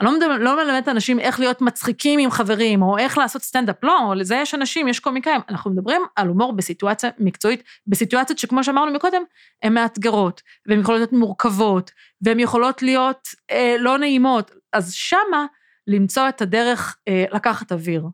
אני 0.00 0.06
לא, 0.06 0.16
מדבר, 0.16 0.38
לא 0.38 0.64
מלמדת 0.64 0.88
אנשים 0.88 1.20
איך 1.20 1.40
להיות 1.40 1.60
מצחיקים 1.60 2.20
עם 2.20 2.30
חברים, 2.30 2.82
או 2.82 2.98
איך 2.98 3.18
לעשות 3.18 3.42
סטנדאפ, 3.42 3.84
לא, 3.84 4.12
לזה 4.16 4.34
יש 4.34 4.54
אנשים, 4.54 4.88
יש 4.88 5.00
קומיקאים. 5.00 5.40
אנחנו 5.48 5.70
מדברים 5.70 6.02
על 6.16 6.28
הומור 6.28 6.52
בסיטואציה 6.52 7.10
מקצועית, 7.18 7.62
בסיטואציות 7.86 8.38
שכמו 8.38 8.64
שאמרנו 8.64 8.92
מקודם, 8.92 9.22
הן 9.62 9.74
מאתגרות, 9.74 10.42
והן 10.66 10.80
יכולות 10.80 10.98
להיות 10.98 11.12
מורכבות, 11.12 11.90
והן 12.22 12.40
יכולות 12.40 12.82
להיות 12.82 13.28
אה, 13.50 13.76
לא 13.78 13.98
נעימות. 13.98 14.50
אז 14.72 14.92
שמה, 14.92 15.46
למצוא 15.86 16.28
את 16.28 16.42
הדרך 16.42 16.96
אה, 17.08 17.24
לקחת 17.32 17.72
אוויר. 17.72 18.06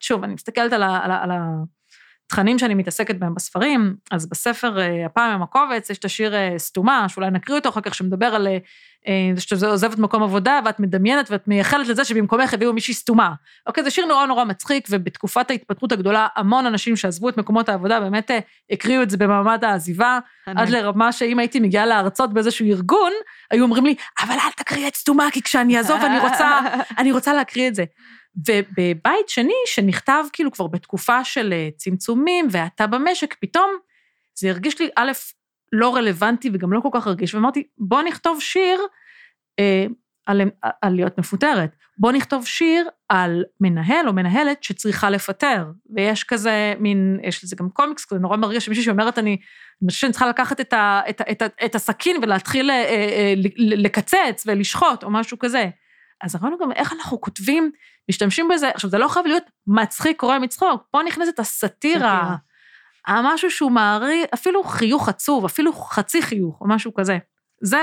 שוב, 0.00 0.24
אני 0.24 0.34
מסתכלת 0.34 0.72
על 0.72 0.82
ה... 0.82 1.04
על 1.04 1.10
ה, 1.10 1.22
על 1.22 1.30
ה 1.30 1.36
תכנים 2.30 2.58
שאני 2.58 2.74
מתעסקת 2.74 3.16
בהם 3.16 3.34
בספרים, 3.34 3.94
אז 4.10 4.28
בספר 4.28 4.80
אה, 4.80 5.06
הפעם 5.06 5.30
עם 5.34 5.42
הקובץ 5.42 5.90
יש 5.90 5.98
את 5.98 6.04
השיר 6.04 6.34
אה, 6.34 6.54
סתומה, 6.58 7.08
שאולי 7.08 7.30
נקריא 7.30 7.58
אותו 7.58 7.68
אחר 7.68 7.80
כך, 7.80 7.94
שמדבר 7.94 8.26
על 8.26 8.48
אה, 9.08 9.30
זה 9.34 9.40
שאתה 9.40 9.66
עוזבת 9.66 9.98
מקום 9.98 10.22
עבודה 10.22 10.60
ואת 10.64 10.80
מדמיינת 10.80 11.30
ואת 11.30 11.48
מייחלת 11.48 11.88
לזה 11.88 12.04
שבמקומך 12.04 12.54
הביאו 12.54 12.72
מישהי 12.72 12.94
סתומה. 12.94 13.32
אוקיי, 13.66 13.84
זה 13.84 13.90
שיר 13.90 14.06
נורא 14.06 14.26
נורא 14.26 14.44
מצחיק, 14.44 14.86
ובתקופת 14.90 15.50
ההתפתחות 15.50 15.92
הגדולה, 15.92 16.26
המון 16.36 16.66
אנשים 16.66 16.96
שעזבו 16.96 17.28
את 17.28 17.36
מקומות 17.36 17.68
העבודה 17.68 18.00
באמת 18.00 18.30
הקריאו 18.70 19.02
את 19.02 19.10
זה 19.10 19.16
במעמד 19.16 19.64
העזיבה, 19.64 20.18
עד 20.46 20.68
לרמה 20.68 21.12
שאם 21.12 21.38
הייתי 21.38 21.60
מגיעה 21.60 21.86
להרצות 21.86 22.32
באיזשהו 22.32 22.66
ארגון, 22.66 23.12
היו 23.50 23.64
אומרים 23.64 23.86
לי, 23.86 23.94
אבל 24.20 24.34
אל 24.34 24.50
תקריא 24.56 24.88
את 24.88 24.94
סתומה, 24.94 25.28
כי 25.32 25.42
כשאני 25.42 25.78
אעזוב 25.78 26.00
אני 26.00 26.18
רוצה, 26.18 26.60
אני 26.98 27.12
רוצה 27.12 27.32
להקריא 27.32 27.68
את 27.68 27.74
זה. 27.74 27.84
ובבית 28.36 29.28
שני, 29.28 29.54
שנכתב 29.66 30.24
כאילו 30.32 30.50
כבר 30.50 30.66
בתקופה 30.66 31.24
של 31.24 31.52
אה, 31.52 31.68
צמצומים 31.76 32.46
והאטה 32.50 32.86
במשק, 32.86 33.34
פתאום 33.40 33.70
זה 34.34 34.50
הרגיש 34.50 34.80
לי, 34.80 34.88
א', 34.96 35.12
לא 35.72 35.96
רלוונטי 35.96 36.50
וגם 36.52 36.72
לא 36.72 36.80
כל 36.80 36.88
כך 36.92 37.06
רגיש, 37.06 37.34
ואמרתי, 37.34 37.66
בוא 37.78 38.02
נכתוב 38.02 38.40
שיר 38.40 38.80
אה, 39.58 39.86
על, 40.26 40.40
על 40.82 40.94
להיות 40.94 41.18
מפוטרת. 41.18 41.76
בוא 41.98 42.12
נכתוב 42.12 42.46
שיר 42.46 42.88
על 43.08 43.44
מנהל 43.60 44.08
או 44.08 44.12
מנהלת 44.12 44.62
שצריכה 44.62 45.10
לפטר. 45.10 45.66
ויש 45.94 46.24
כזה 46.24 46.74
מין, 46.78 47.20
יש 47.22 47.44
לזה 47.44 47.56
גם 47.56 47.70
קומיקס 47.70 48.04
כזה 48.04 48.20
נורא 48.20 48.36
מרגיש 48.36 48.64
שמישהי 48.64 48.84
שאומרת, 48.84 49.18
אני, 49.18 49.36
חושבת 49.90 50.00
שאני 50.00 50.12
צריכה 50.12 50.28
לקחת 50.28 50.60
את, 50.60 50.72
ה, 50.72 51.00
את, 51.10 51.20
את, 51.30 51.42
ה, 51.42 51.46
את 51.64 51.74
הסכין 51.74 52.16
ולהתחיל 52.22 52.70
אה, 52.70 52.84
אה, 52.84 53.34
לקצץ 53.56 54.44
ולשחוט 54.46 55.04
או 55.04 55.10
משהו 55.10 55.38
כזה. 55.38 55.68
אז 56.20 56.36
ראינו 56.42 56.58
גם 56.58 56.72
איך 56.72 56.92
אנחנו 56.92 57.20
כותבים, 57.20 57.70
משתמשים 58.10 58.48
בזה, 58.54 58.70
עכשיו 58.74 58.90
זה 58.90 58.98
לא 58.98 59.08
חייב 59.08 59.26
להיות 59.26 59.44
מצחיק 59.66 60.20
קורא 60.20 60.38
מצחוק, 60.38 60.82
פה 60.90 61.00
נכנסת 61.06 61.38
הסאטירה, 61.38 62.36
המשהו 63.06 63.50
שהוא 63.50 63.70
מערי, 63.70 64.24
אפילו 64.34 64.64
חיוך 64.64 65.08
עצוב, 65.08 65.44
אפילו 65.44 65.72
חצי 65.72 66.22
חיוך 66.22 66.60
או 66.60 66.68
משהו 66.68 66.94
כזה. 66.94 67.18
זה 67.62 67.78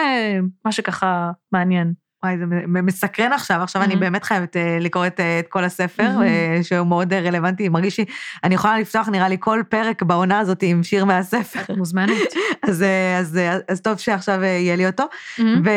מה 0.66 0.72
שככה 0.72 1.32
מעניין. 1.52 1.94
וואי, 2.24 2.38
זה 2.38 2.46
מסקרן 2.68 3.34
עכשיו, 3.34 3.62
עכשיו 3.62 3.82
mm-hmm. 3.82 3.86
אני 3.86 3.96
באמת 3.96 4.24
חייבת 4.24 4.56
uh, 4.56 4.60
לקרוא 4.84 5.08
את, 5.08 5.20
uh, 5.20 5.24
את 5.40 5.48
כל 5.48 5.63
הספר, 5.63 6.04
mm-hmm. 6.04 6.62
uh, 6.62 6.63
שהוא 6.63 6.88
מאוד 6.88 7.13
uh, 7.13 7.16
רלוונטי, 7.16 7.70
מרגיש 7.70 7.98
לי, 7.98 8.06
אני 8.44 8.56
יכולה 8.56 8.80
לפתוח 8.80 9.10
נראה 9.10 9.28
לי 9.28 9.38
כל 9.40 9.63
פרק 9.70 10.04
בעונה 10.04 10.40
הזאת 10.40 10.63
עם 10.63 10.84
שיר 10.84 11.06
מהספר. 11.06 11.62
את 11.62 11.70
מוזמנת. 11.70 12.34
אז, 12.70 12.82
uh, 12.82 13.20
אז, 13.20 13.40
uh, 13.40 13.63
אז 13.68 13.82
טוב 13.82 13.98
שעכשיו 13.98 14.42
uh, 14.42 14.46
יהיה 14.46 14.76
לי 14.76 14.88
אותו. 14.88 15.04
Mm-hmm. 15.04 15.42
ו... 15.66 15.70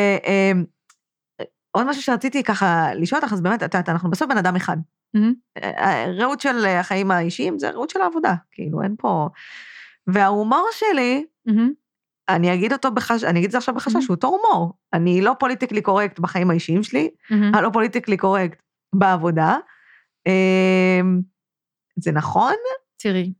עוד 1.71 1.87
משהו 1.89 2.01
שרציתי 2.01 2.43
ככה 2.43 2.93
לשאול 2.95 3.21
אותך, 3.21 3.33
אז 3.33 3.41
באמת, 3.41 3.63
את 3.63 3.73
יודעת, 3.73 3.89
אנחנו 3.89 4.09
בסוף 4.09 4.29
בן 4.29 4.37
אדם 4.37 4.55
אחד. 4.55 4.77
מהמם. 5.13 5.33
ראות 6.19 6.41
של 6.41 6.65
החיים 6.65 7.11
האישיים 7.11 7.59
זה 7.59 7.69
ראות 7.69 7.89
של 7.89 8.01
העבודה, 8.01 8.33
כאילו, 8.51 8.81
אין 8.81 8.95
פה... 8.99 9.29
וההומור 10.07 10.67
שלי, 10.71 11.25
מהמם. 11.45 11.71
אני 12.29 12.53
אגיד 12.53 12.73
אותו 12.73 12.91
בחש... 12.91 13.23
אני 13.23 13.39
אגיד 13.39 13.45
את 13.47 13.51
זה 13.51 13.57
עכשיו 13.57 13.75
בחשש, 13.75 13.95
Mhm. 13.95 13.99
הוא 14.07 14.15
אותו 14.15 14.27
הומור. 14.27 14.73
אני 14.93 15.21
לא 15.21 15.33
politically 15.39 15.81
correct 15.81 16.19
בחיים 16.19 16.49
האישיים 16.49 16.83
שלי, 16.83 17.09
מהמם. 17.29 17.55
אני 17.55 17.63
לא 17.63 17.69
politically 17.73 18.17
correct 18.17 18.61
בעבודה. 18.95 19.57
אמ, 20.27 21.21
זה 21.99 22.11
נכון? 22.11 22.53
תראי, 23.01 23.33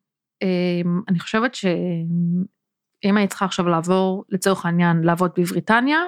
אמ, 0.44 1.02
אני 1.10 1.20
חושבת 1.20 1.56
שאם 1.56 3.18
היית 3.18 3.30
צריכה 3.30 3.46
עכשיו 3.46 3.68
לעבור, 3.68 4.24
לצורך 4.30 4.66
העניין, 4.66 5.02
לעבוד 5.04 5.32
בבריטניה, 5.38 6.00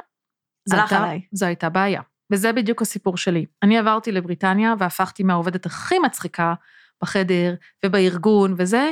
הלך 0.72 0.92
הייתה- 0.92 0.98
עליי. 1.06 1.22
זו 1.32 1.46
הייתה 1.46 1.70
בעיה. 1.70 2.02
וזה 2.32 2.54
בדיוק 2.54 2.82
הסיפור 2.82 3.18
שלי. 3.18 3.46
אני 3.64 3.78
עברתי 3.78 4.12
לבריטניה 4.12 4.74
והפכתי 4.80 5.24
מהעובדת 5.24 5.66
הכי 5.66 6.00
מצחיקה 6.00 6.54
בחדר 7.02 7.56
ובארגון 7.86 8.56
וזה, 8.58 8.92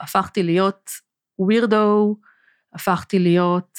הפכתי 0.00 0.42
להיות 0.42 0.90
ווירדו, 1.38 2.16
הפכתי 2.74 3.18
להיות 3.18 3.78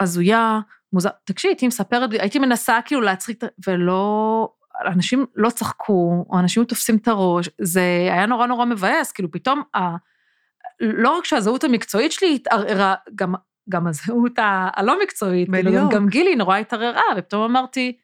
הזויה, 0.00 0.60
מוזר... 0.92 1.10
תקשיבי, 1.24 1.52
הייתי 1.52 1.66
מספרת, 1.66 2.10
הייתי 2.12 2.38
מנסה 2.38 2.78
כאילו 2.84 3.00
להצחיק, 3.00 3.44
ולא... 3.66 4.48
אנשים 4.86 5.26
לא 5.34 5.50
צחקו, 5.50 6.26
או 6.30 6.38
אנשים 6.38 6.64
תופסים 6.64 6.96
את 6.96 7.08
הראש, 7.08 7.48
זה 7.60 7.80
היה 8.12 8.26
נורא 8.26 8.46
נורא 8.46 8.64
מבאס, 8.64 9.12
כאילו 9.12 9.30
פתאום, 9.30 9.62
ה... 9.76 9.80
לא 10.80 11.18
רק 11.18 11.24
שהזהות 11.24 11.64
המקצועית 11.64 12.12
שלי 12.12 12.34
התערערה, 12.34 12.94
גם, 13.14 13.34
גם 13.68 13.86
הזהות 13.86 14.32
הלא 14.76 15.02
מקצועית, 15.02 15.48
כאילו, 15.52 15.88
גם, 15.90 16.08
גילי 16.08 16.36
נורא 16.36 16.56
התערערה, 16.56 17.02
ופתאום 17.16 17.42
אמרתי, 17.42 17.96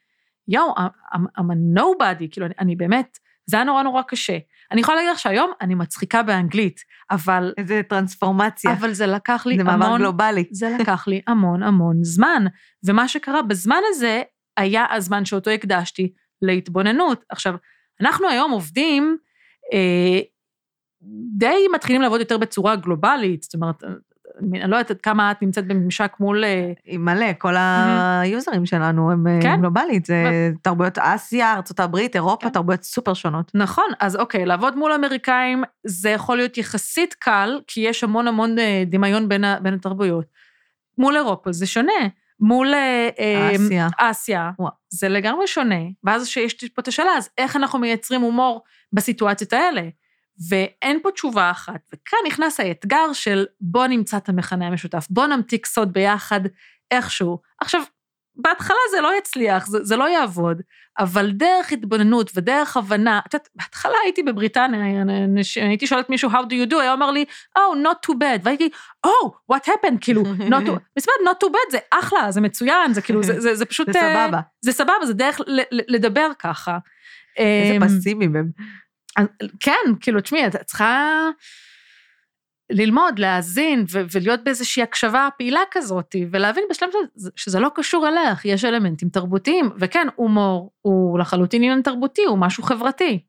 יואו, 0.49 0.75
I'm, 0.77 1.38
I'm 1.38 1.51
a 1.53 1.79
nobody, 1.79 2.27
כאילו, 2.31 2.47
אני, 2.47 2.55
אני 2.59 2.77
באמת, 2.77 3.19
זה 3.47 3.57
היה 3.57 3.64
נורא 3.64 3.83
נורא 3.83 4.03
קשה. 4.03 4.38
אני 4.73 4.81
יכולה 4.81 4.97
להגיד 4.97 5.11
לך 5.11 5.19
שהיום 5.19 5.53
אני 5.61 5.75
מצחיקה 5.75 6.23
באנגלית, 6.23 6.81
אבל, 7.11 7.53
איזה 7.59 7.81
טרנספורמציה. 7.88 8.73
אבל 8.73 8.92
זה 8.92 9.07
לקח 9.07 9.47
לי 9.47 9.57
זה 9.57 9.64
מעבר 9.64 9.85
המון, 9.85 10.01
גלובלי. 10.01 10.45
זה 10.51 10.69
לקח 10.81 11.09
לי 11.09 11.21
המון 11.27 11.62
המון 11.62 11.97
זמן. 12.03 12.45
ומה 12.85 13.09
שקרה 13.09 13.42
בזמן 13.42 13.81
הזה, 13.88 14.23
היה 14.57 14.87
הזמן 14.90 15.25
שאותו 15.25 15.51
הקדשתי 15.51 16.12
להתבוננות. 16.42 17.25
עכשיו, 17.29 17.55
אנחנו 18.01 18.29
היום 18.29 18.51
עובדים, 18.51 19.16
אה, 19.73 20.21
די 21.37 21.66
מתחילים 21.75 22.03
לעבוד 22.03 22.21
יותר 22.21 22.38
בצורה 22.38 22.77
גלובלית, 22.77 23.42
זאת 23.42 23.55
אומרת, 23.55 23.83
אני 24.38 24.70
לא 24.70 24.77
יודעת 24.77 24.90
עד 24.90 25.01
כמה 25.01 25.31
את 25.31 25.42
נמצאת 25.42 25.66
בממשק 25.66 26.12
מול... 26.20 26.44
אה, 26.44 26.72
היא 26.85 26.99
מלא, 26.99 27.27
כל 27.38 27.55
היוזרים 27.59 28.66
שלנו 28.66 29.11
הם 29.11 29.27
אה, 29.27 29.38
כן. 29.42 29.61
גלובלית, 29.61 30.07
זה 30.07 30.51
תרבויות 30.62 30.99
אסיה, 30.99 31.55
ארה"ב, 31.55 31.96
אירופה, 31.96 32.46
כן. 32.46 32.53
תרבויות 32.53 32.83
סופר 32.83 33.14
שונות. 33.14 33.51
נכון, 33.55 33.85
אז 34.01 34.16
אוקיי, 34.16 34.46
לעבוד 34.46 34.77
מול 34.77 34.92
אמריקאים 34.92 35.64
זה 35.87 36.11
יכול 36.11 36.37
להיות 36.37 36.59
יחסית 36.59 37.14
קל, 37.14 37.61
כי 37.66 37.81
יש 37.81 38.05
המון 38.05 38.29
המון 38.29 38.59
אה, 38.59 38.83
דמיון 38.87 39.29
בין, 39.29 39.75
התרבויות. 39.75 40.27
מול 40.99 41.16
אירופה 41.16 41.53
זה 41.53 41.66
שונה. 41.66 41.92
מול 42.40 42.75
אה, 42.75 43.51
אסיה. 43.55 43.88
אסיה, 43.99 44.51
וואו. 44.59 44.70
זה 44.88 45.09
לגמרי 45.09 45.46
שונה. 45.46 45.81
ואז 46.05 46.27
שיש 46.27 46.55
פה 46.55 46.83
את 46.83 46.88
השאלה, 46.88 47.11
אז 47.11 47.29
איך 47.38 47.57
אנחנו 47.57 47.79
מייצרים 47.79 48.20
הומור 48.20 48.62
בסיטואציות 48.92 49.53
האלה? 49.53 49.83
ואין 50.49 50.99
פה 51.03 51.11
תשובה 51.11 51.51
אחת. 51.51 51.81
וכאן 51.94 52.18
נכנס 52.27 52.61
האתגר 52.61 53.12
של 53.12 53.46
בוא 53.61 53.87
נמצא 53.87 54.16
את 54.16 54.29
המכנה 54.29 54.66
המשותף, 54.66 55.07
בוא 55.11 55.27
נמתיק 55.27 55.66
סוד 55.66 55.92
ביחד 55.92 56.40
איכשהו. 56.90 57.38
עכשיו, 57.61 57.83
בהתחלה 58.37 58.77
זה 58.90 59.01
לא 59.01 59.18
יצליח, 59.18 59.66
זה, 59.66 59.85
זה 59.85 59.96
לא 59.96 60.09
יעבוד, 60.09 60.62
אבל 60.99 61.31
דרך 61.31 61.72
התבוננות 61.72 62.31
ודרך 62.35 62.77
הבנה, 62.77 63.20
את 63.27 63.35
יודעת, 63.35 63.49
בהתחלה 63.55 63.94
הייתי 64.05 64.22
בבריטניה, 64.22 65.05
הייתי 65.57 65.87
שואלת 65.87 66.11
מישהו, 66.11 66.31
how 66.31 66.42
do 66.42 66.53
you 66.53 66.72
do? 66.72 66.77
היה 66.81 66.92
אומר 66.92 67.11
לי, 67.11 67.25
oh, 67.59 67.77
not 67.85 68.11
too 68.11 68.14
bad, 68.14 68.40
והייתי, 68.42 68.68
oh, 69.07 69.29
what 69.53 69.66
happened? 69.66 69.99
כאילו, 70.01 70.22
not 70.53 70.66
too, 70.66 70.72
מסתבר, 70.99 71.12
not 71.25 71.44
too 71.44 71.49
bad 71.49 71.70
זה 71.70 71.79
אחלה, 71.90 72.31
זה 72.31 72.40
מצוין, 72.40 72.92
זה 72.92 73.03
כאילו, 73.03 73.22
זה, 73.22 73.40
זה, 73.40 73.55
זה 73.55 73.64
פשוט... 73.64 73.92
זה 73.92 74.01
אה, 74.01 74.27
סבבה. 74.27 74.40
זה 74.61 74.72
סבבה, 74.72 75.07
זה 75.07 75.14
דרך 75.14 75.40
לדבר 75.70 76.31
ככה. 76.38 76.79
איזה 77.37 77.77
אמ, 77.77 77.88
פסימיים 77.88 78.37
הם. 78.37 78.51
כן, 79.61 79.92
כאילו, 80.00 80.20
תשמעי, 80.20 80.46
את 80.46 80.57
צריכה 80.57 81.11
ללמוד, 82.70 83.18
להאזין 83.18 83.85
ו- 83.92 84.02
ולהיות 84.12 84.44
באיזושהי 84.44 84.83
הקשבה 84.83 85.29
פעילה 85.38 85.61
כזאת, 85.70 86.16
ולהבין 86.31 86.64
בשלב 86.70 86.88
שזה, 86.90 87.31
שזה 87.37 87.61
לא 87.61 87.70
קשור 87.74 88.09
אלייך, 88.09 88.44
יש 88.44 88.64
אלמנטים 88.64 89.09
תרבותיים, 89.09 89.70
וכן, 89.79 90.07
הומור 90.16 90.72
הוא 90.83 91.18
לחלוטין 91.18 91.62
עניין 91.62 91.83
תרבותי, 91.83 92.24
הוא 92.24 92.38
משהו 92.38 92.62
חברתי. 92.62 93.24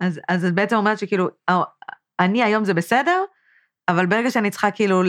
אז, 0.00 0.20
אז 0.28 0.44
את 0.44 0.54
בעצם 0.54 0.76
אומרת 0.76 0.98
שכאילו, 0.98 1.28
אה, 1.48 1.62
אני 2.20 2.42
היום 2.42 2.64
זה 2.64 2.74
בסדר, 2.74 3.24
אבל 3.88 4.06
ברגע 4.06 4.30
שאני 4.30 4.50
צריכה 4.50 4.70
כאילו, 4.70 5.02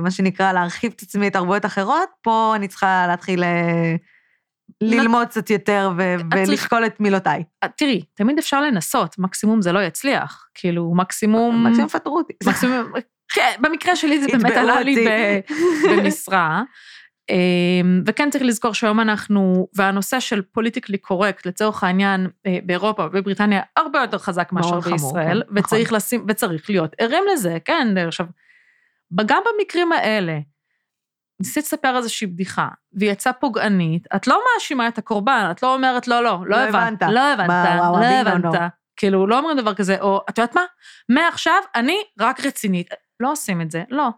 מה 0.00 0.10
שנקרא, 0.10 0.52
להרחיב 0.52 0.92
את 0.96 1.02
עצמי 1.02 1.26
לתרבויות 1.26 1.64
אחרות, 1.64 2.08
פה 2.22 2.52
אני 2.56 2.68
צריכה 2.68 3.06
להתחיל 3.08 3.44
אה, 3.44 3.94
ללמוד 4.80 5.26
קצת 5.26 5.50
יותר 5.50 5.90
ו- 5.98 6.14
ולשקול 6.34 6.86
את 6.86 7.00
מילותיי. 7.00 7.42
תראי, 7.76 8.02
תמיד 8.14 8.38
אפשר 8.38 8.60
לנסות, 8.60 9.18
מקסימום 9.18 9.62
זה 9.62 9.72
לא 9.72 9.82
יצליח, 9.82 10.48
כאילו, 10.54 10.94
מקסימום... 10.94 11.66
מקסימום 11.66 11.88
פטרו 11.88 12.18
אותי. 12.18 12.32
מקסימום, 12.46 12.92
כן, 13.34 13.52
במקרה 13.60 13.96
שלי 13.96 14.20
זה 14.20 14.26
באמת 14.32 14.56
עלה 14.56 14.80
לי 14.80 15.06
במשרה. 15.90 16.62
אמ, 17.30 18.02
וכן 18.06 18.30
צריך 18.30 18.44
לזכור 18.44 18.74
שהיום 18.74 19.00
אנחנו, 19.00 19.68
והנושא 19.74 20.20
של 20.20 20.42
פוליטיקלי 20.42 20.98
קורקט, 20.98 21.46
לצורך 21.46 21.84
העניין, 21.84 22.26
אה, 22.46 22.58
באירופה 22.64 23.04
ובבריטניה, 23.04 23.62
הרבה 23.76 24.00
יותר 24.00 24.18
חזק 24.18 24.52
מאשר 24.52 24.80
חמור, 24.80 24.92
בישראל, 24.92 25.42
כן, 25.48 25.58
וצריך 25.58 25.92
לשים, 25.92 26.24
וצריך 26.28 26.70
להיות 26.70 26.94
ערים 26.98 27.24
לזה, 27.32 27.58
כן, 27.64 27.94
עכשיו, 28.06 28.26
גם 29.26 29.42
במקרים 29.46 29.92
האלה, 29.92 30.38
ניסית 31.40 31.64
לספר 31.64 31.96
איזושהי 31.96 32.26
בדיחה, 32.26 32.68
והיא 32.92 33.10
יצאה 33.10 33.32
פוגענית, 33.32 34.06
את 34.16 34.26
לא 34.26 34.40
מאשימה 34.54 34.88
את 34.88 34.98
הקורבן, 34.98 35.48
את 35.50 35.62
לא 35.62 35.74
אומרת, 35.74 36.08
לא, 36.08 36.22
לא, 36.22 36.38
לא 36.46 36.56
לא 36.56 36.56
הבנת. 36.56 37.02
לא 37.02 37.20
הבנת, 37.20 37.50
לא 38.00 38.04
הבנת. 38.04 38.54
כאילו, 38.96 39.26
לא 39.26 39.38
אומרים 39.38 39.56
דבר 39.56 39.74
כזה, 39.74 40.00
או, 40.00 40.20
את 40.30 40.38
יודעת 40.38 40.54
מה? 40.54 40.64
מעכשיו 41.08 41.60
אני 41.74 41.96
רק 42.20 42.40
רצינית. 42.40 42.90
לא 43.20 43.32
עושים 43.32 43.60
את 43.60 43.70
זה, 43.70 43.82
לא. 43.90 44.08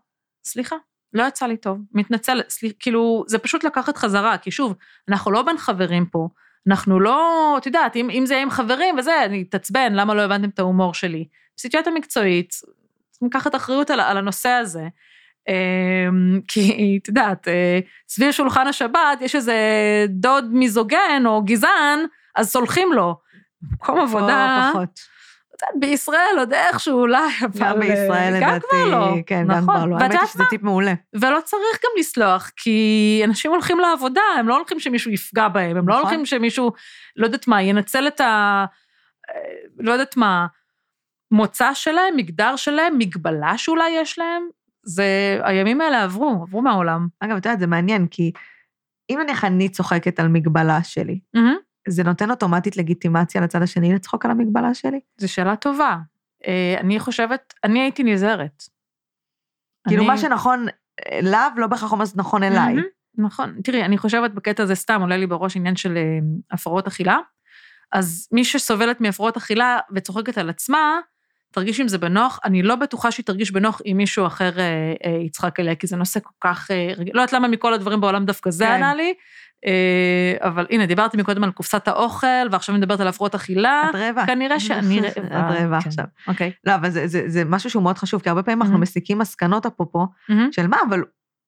סליחה, 0.44 0.76
לא 1.12 1.22
יצא 1.22 1.46
לי 1.46 1.56
טוב, 1.56 1.78
מתנצלת, 1.94 2.50
סליח, 2.50 2.72
כאילו, 2.78 3.24
זה 3.26 3.38
פשוט 3.38 3.64
לקחת 3.64 3.96
חזרה, 3.96 4.38
כי 4.38 4.50
שוב, 4.50 4.74
אנחנו 5.08 5.30
לא 5.30 5.42
בין 5.42 5.58
חברים 5.58 6.06
פה, 6.06 6.28
אנחנו 6.68 7.00
לא, 7.00 7.54
את 7.58 7.66
יודעת, 7.66 7.96
אם, 7.96 8.10
אם 8.10 8.26
זה 8.26 8.34
יהיה 8.34 8.42
עם 8.42 8.50
חברים 8.50 8.98
וזה, 8.98 9.24
אני 9.24 9.44
אתעצבן, 9.48 9.92
למה 9.92 10.14
לא 10.14 10.22
הבנתם 10.22 10.48
את 10.48 10.58
ההומור 10.58 10.94
שלי? 10.94 11.28
בסיטואציה 11.56 11.92
מקצועית, 11.92 12.54
לקחת 13.22 13.54
אחריות 13.54 13.90
על, 13.90 14.00
על 14.00 14.16
הנושא 14.16 14.48
הזה. 14.48 14.88
אמ, 15.48 16.40
כי, 16.48 16.98
את 17.02 17.08
יודעת, 17.08 17.48
אה, 17.48 17.78
סביב 18.08 18.30
שולחן 18.30 18.66
השבת 18.66 19.20
יש 19.20 19.34
איזה 19.34 19.56
דוד 20.08 20.44
מיזוגן 20.52 21.22
או 21.26 21.42
גזען, 21.44 21.98
אז 22.36 22.50
סולחים 22.50 22.92
לו. 22.92 23.16
במקום 23.62 24.00
עבודה, 24.00 24.68
או 24.68 24.72
פחות. 24.72 25.00
בישראל 25.74 26.34
עוד 26.38 26.52
איכשהו 26.52 27.00
אולי, 27.00 27.28
אבל... 27.40 27.60
גם 27.60 27.80
בישראל 27.80 28.34
אה, 28.34 28.40
גם 28.40 28.48
לדעתי, 28.48 28.66
כבר 28.70 28.90
לא. 28.90 29.14
כן, 29.26 29.42
גם 29.42 29.50
נכון. 29.50 29.62
כבר 29.62 29.86
לא. 29.86 29.96
האמת 29.96 30.10
היא 30.10 30.26
שזה 30.26 30.44
טיפ 30.50 30.62
מעולה. 30.62 30.94
ולא 31.14 31.38
צריך 31.44 31.78
גם 31.84 31.90
לסלוח, 31.98 32.50
כי 32.56 33.20
אנשים 33.24 33.50
הולכים 33.50 33.78
לעבודה, 33.78 34.22
הם 34.38 34.48
לא 34.48 34.56
הולכים 34.56 34.80
שמישהו 34.80 35.10
יפגע 35.10 35.48
בהם, 35.48 35.76
הם 35.76 35.88
לא 35.88 35.94
נכון. 35.94 36.06
הולכים 36.06 36.26
שמישהו, 36.26 36.72
לא 37.16 37.26
יודעת 37.26 37.48
מה, 37.48 37.62
ינצל 37.62 38.06
את 38.06 38.20
ה... 38.20 38.64
אה, 39.30 39.40
לא 39.78 39.92
יודעת 39.92 40.16
מה, 40.16 40.46
מוצא 41.30 41.74
שלהם, 41.74 42.16
מגדר 42.16 42.56
שלהם, 42.56 42.98
מגבלה 42.98 43.58
שאולי 43.58 43.90
יש 43.90 44.18
להם, 44.18 44.48
זה, 44.82 45.40
הימים 45.44 45.80
האלה 45.80 46.02
עברו, 46.04 46.40
עברו 46.42 46.62
מהעולם. 46.62 47.08
אגב, 47.20 47.36
את 47.36 47.46
יודעת, 47.46 47.60
זה 47.60 47.66
מעניין, 47.66 48.06
כי 48.06 48.32
אם 49.10 49.18
נניח 49.22 49.44
אני 49.44 49.68
צוחקת 49.68 50.20
על 50.20 50.28
מגבלה 50.28 50.82
שלי, 50.82 51.20
מהמם. 51.34 51.56
זה 51.88 52.04
נותן 52.04 52.30
אוטומטית 52.30 52.76
לגיטימציה 52.76 53.40
לצד 53.40 53.62
השני 53.62 53.94
לצחוק 53.94 54.24
על 54.24 54.30
המגבלה 54.30 54.74
שלי? 54.74 55.00
זו 55.20 55.32
שאלה 55.32 55.56
טובה. 55.56 55.96
אה, 56.46 56.76
אני 56.80 57.00
חושבת, 57.00 57.54
אני 57.64 57.80
הייתי 57.80 58.02
נזהרת. 58.02 58.62
כאילו, 59.88 60.02
אני- 60.02 60.10
מה 60.10 60.18
שנכון 60.18 60.66
אליו, 61.12 61.50
לא 61.56 61.66
בהכרח 61.66 61.92
אומר 61.92 62.04
נכון 62.16 62.42
אליי. 62.42 62.74
מהמם, 62.74 62.82
נכון. 63.18 63.60
תראי, 63.64 63.84
אני 63.84 63.98
חושבת 63.98 64.30
בקטע 64.30 64.62
הזה 64.62 64.74
סתם, 64.74 65.00
עולה 65.00 65.16
לי 65.16 65.26
בראש 65.26 65.56
עניין 65.56 65.76
של 65.76 65.96
אה, 65.96 66.18
הפרעות 66.50 66.86
אכילה. 66.86 67.18
אז 67.92 68.28
מי 68.32 68.44
שסובלת 68.44 69.00
מהפרעות 69.00 69.36
אכילה 69.36 69.78
וצוחקת 69.94 70.38
על 70.38 70.50
עצמה, 70.50 70.98
תרגיש 71.52 71.80
עם 71.80 71.88
זה 71.88 71.98
בנוח. 71.98 72.38
אני 72.44 72.62
לא 72.62 72.76
בטוחה 72.76 73.10
שהיא 73.10 73.24
תרגיש 73.26 73.50
בנוח 73.50 73.80
אם 73.86 73.96
מישהו 73.96 74.26
אחר 74.26 74.58
אה, 74.58 74.92
אה, 75.04 75.18
יצחק 75.26 75.60
עליה, 75.60 75.74
כי 75.74 75.86
זה 75.86 75.96
נושא 75.96 76.20
כל 76.20 76.30
כך... 76.40 76.70
אה. 76.70 76.92
לא 76.98 77.20
יודעת 77.20 77.32
למה 77.32 77.48
מכל 77.48 77.74
הדברים 77.74 78.00
בעולם 78.00 78.24
דווקא 78.24 78.50
זה 78.50 78.64
כן. 78.64 78.70
ענה 78.70 78.94
לי, 78.94 79.14
אה, 79.66 80.48
אבל 80.48 80.66
הנה, 80.70 80.86
דיברתי 80.86 81.16
מקודם 81.16 81.44
על 81.44 81.50
קופסת 81.50 81.88
האוכל, 81.88 82.26
ועכשיו 82.50 82.74
אני 82.74 82.82
מדברת 82.82 83.00
על 83.00 83.08
הפרעות 83.08 83.34
אכילה. 83.34 83.86
את 83.90 83.94
רעבה. 83.94 84.26
כנראה 84.26 84.60
שאני 84.66 85.00
רעבה. 85.00 85.20
את 85.20 85.60
רעבה 85.60 85.80
כן. 85.80 85.88
עכשיו. 85.88 86.04
אוקיי. 86.26 86.52
לא, 86.64 86.74
אבל 86.74 86.90
זה, 86.90 87.06
זה, 87.06 87.22
זה 87.26 87.44
משהו 87.44 87.70
שהוא 87.70 87.82
מאוד 87.82 87.98
חשוב, 87.98 88.22
כי 88.22 88.28
הרבה 88.28 88.42
פעמים 88.42 88.62
אנחנו. 88.62 88.78
מסיקים 88.78 89.18
מסקנות 89.18 89.66
אפרופו. 89.66 90.06
של 90.50 90.66
מה, 90.66 90.76
אבל 90.88 91.02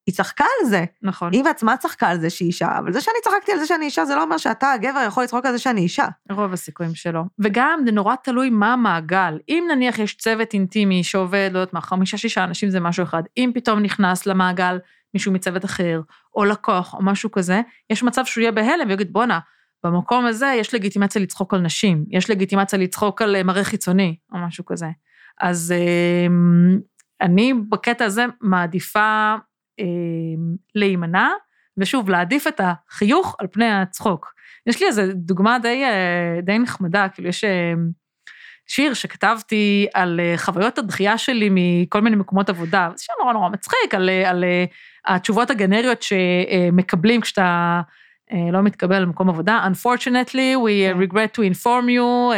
היא 0.07 0.15
צחקה 0.15 0.45
על 0.59 0.69
זה. 0.69 0.85
נכון. 1.01 1.33
היא 1.33 1.43
בעצמה 1.43 1.77
צחקה 1.77 2.07
על 2.07 2.19
זה 2.19 2.29
שהיא 2.29 2.47
אישה, 2.47 2.77
אבל 2.77 2.93
זה 2.93 3.01
שאני 3.01 3.15
צחקתי 3.23 3.51
על 3.51 3.59
זה 3.59 3.65
שאני 3.65 3.85
אישה, 3.85 4.05
זה 4.05 4.15
לא 4.15 4.23
אומר 4.23 4.37
שאתה, 4.37 4.71
הגבר, 4.71 5.03
יכול 5.07 5.23
לצחוק 5.23 5.45
על 5.45 5.51
זה 5.51 5.59
שאני 5.59 5.81
אישה. 5.81 6.07
רוב 6.31 6.53
הסיכויים 6.53 6.95
שלו. 6.95 7.23
וגם 7.39 7.79
זה 7.85 7.91
נורא 7.91 8.15
תלוי 8.23 8.49
מה 8.49 8.73
המעגל. 8.73 9.39
אם 9.49 9.67
נניח 9.71 9.99
יש 9.99 10.17
צוות 10.17 10.53
אינטימי 10.53 11.03
שעובד, 11.03 11.49
לא 11.53 11.59
יודעת 11.59 11.73
מה, 11.73 11.81
חמישה-שישה 11.81 12.43
אנשים 12.43 12.69
זה 12.69 12.79
משהו 12.79 13.03
אחד, 13.03 13.23
אם 13.37 13.51
פתאום 13.53 13.79
נכנס 13.79 14.25
למעגל 14.25 14.79
מישהו 15.13 15.31
מצוות 15.31 15.65
אחר, 15.65 16.01
או 16.35 16.45
לקוח, 16.45 16.93
או 16.93 17.03
משהו 17.03 17.31
כזה, 17.31 17.61
יש 17.89 18.03
מצב 18.03 18.25
שהוא 18.25 18.41
יהיה 18.41 18.51
בהלם 18.51 18.89
ויגיד, 18.89 19.13
בואנה, 19.13 19.39
במקום 19.83 20.25
הזה 20.25 20.53
יש 20.57 20.73
לגיטימציה 20.73 21.21
לצחוק 21.21 21.53
על 21.53 21.61
נשים, 21.61 22.05
יש 22.09 22.29
לגיטימציה 22.29 22.79
לצחוק 22.79 23.21
על 23.21 23.35
אה, 23.35 23.43
מראה 23.43 23.63
חיצוני, 23.63 24.15
או 24.33 24.37
משהו 24.37 24.65
כזה. 24.65 24.87
אז 25.41 25.73
אמ, 26.27 26.79
אני 27.21 27.53
בקטע 27.69 28.05
הזה 28.05 28.25
מעדיפה 28.41 29.35
להימנע, 30.75 31.29
ושוב, 31.77 32.09
להעדיף 32.09 32.47
את 32.47 32.61
החיוך 32.63 33.35
על 33.39 33.47
פני 33.51 33.71
הצחוק. 33.71 34.33
יש 34.67 34.81
לי 34.81 34.87
איזו 34.87 35.01
דוגמה 35.15 35.59
די, 35.59 35.83
אה, 35.83 36.41
די 36.41 36.59
נחמדה, 36.59 37.07
כאילו 37.09 37.29
יש 37.29 37.43
אה, 37.43 37.73
שיר 38.67 38.93
שכתבתי 38.93 39.87
על 39.93 40.19
אה, 40.19 40.33
חוויות 40.37 40.77
הדחייה 40.77 41.17
שלי 41.17 41.49
מכל 41.51 42.01
מיני 42.01 42.15
מקומות 42.15 42.49
עבודה, 42.49 42.89
זה 42.95 43.03
שיר 43.03 43.15
נורא 43.19 43.33
נורא 43.33 43.49
מצחיק, 43.49 43.95
על, 43.95 44.09
על 44.09 44.43
התשובות 45.07 45.49
הגנריות 45.49 46.01
שמקבלים 46.01 47.21
כשאתה 47.21 47.81
לא 48.51 48.61
מתקבל 48.61 48.99
למקום 48.99 49.29
עבודה. 49.29 49.67
Unfortunately, 49.67 50.55
we 50.57 50.93
כן. 50.93 50.97
regret 51.01 51.37
to 51.37 51.55
inform 51.55 51.85
you, 51.87 52.35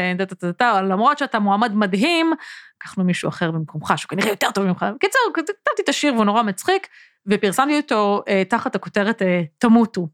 למרות 0.84 1.17
שאתה 1.17 1.39
מועמד 1.39 1.75
מדהים, 1.75 2.34
לקחנו 2.84 3.04
מישהו 3.04 3.30
אחר 3.30 3.52
במקומך, 3.52 3.93
שהוא 3.96 4.10
כנראה 4.10 4.30
יותר 4.30 4.52
טוב 4.52 4.65
ממך. 4.65 4.86
בקיצור, 4.96 5.22
כתבתי 5.34 5.82
את 5.84 5.89
השיר 5.89 6.13
והוא 6.13 6.26
נורא 6.26 6.43
מצחיק, 6.43 6.88
ופרסמתי 7.28 7.78
אותו 7.78 8.24
אה, 8.28 8.43
תחת 8.50 8.76
הכותרת 8.76 9.22
אה, 9.22 9.41
תמותו. 9.58 10.08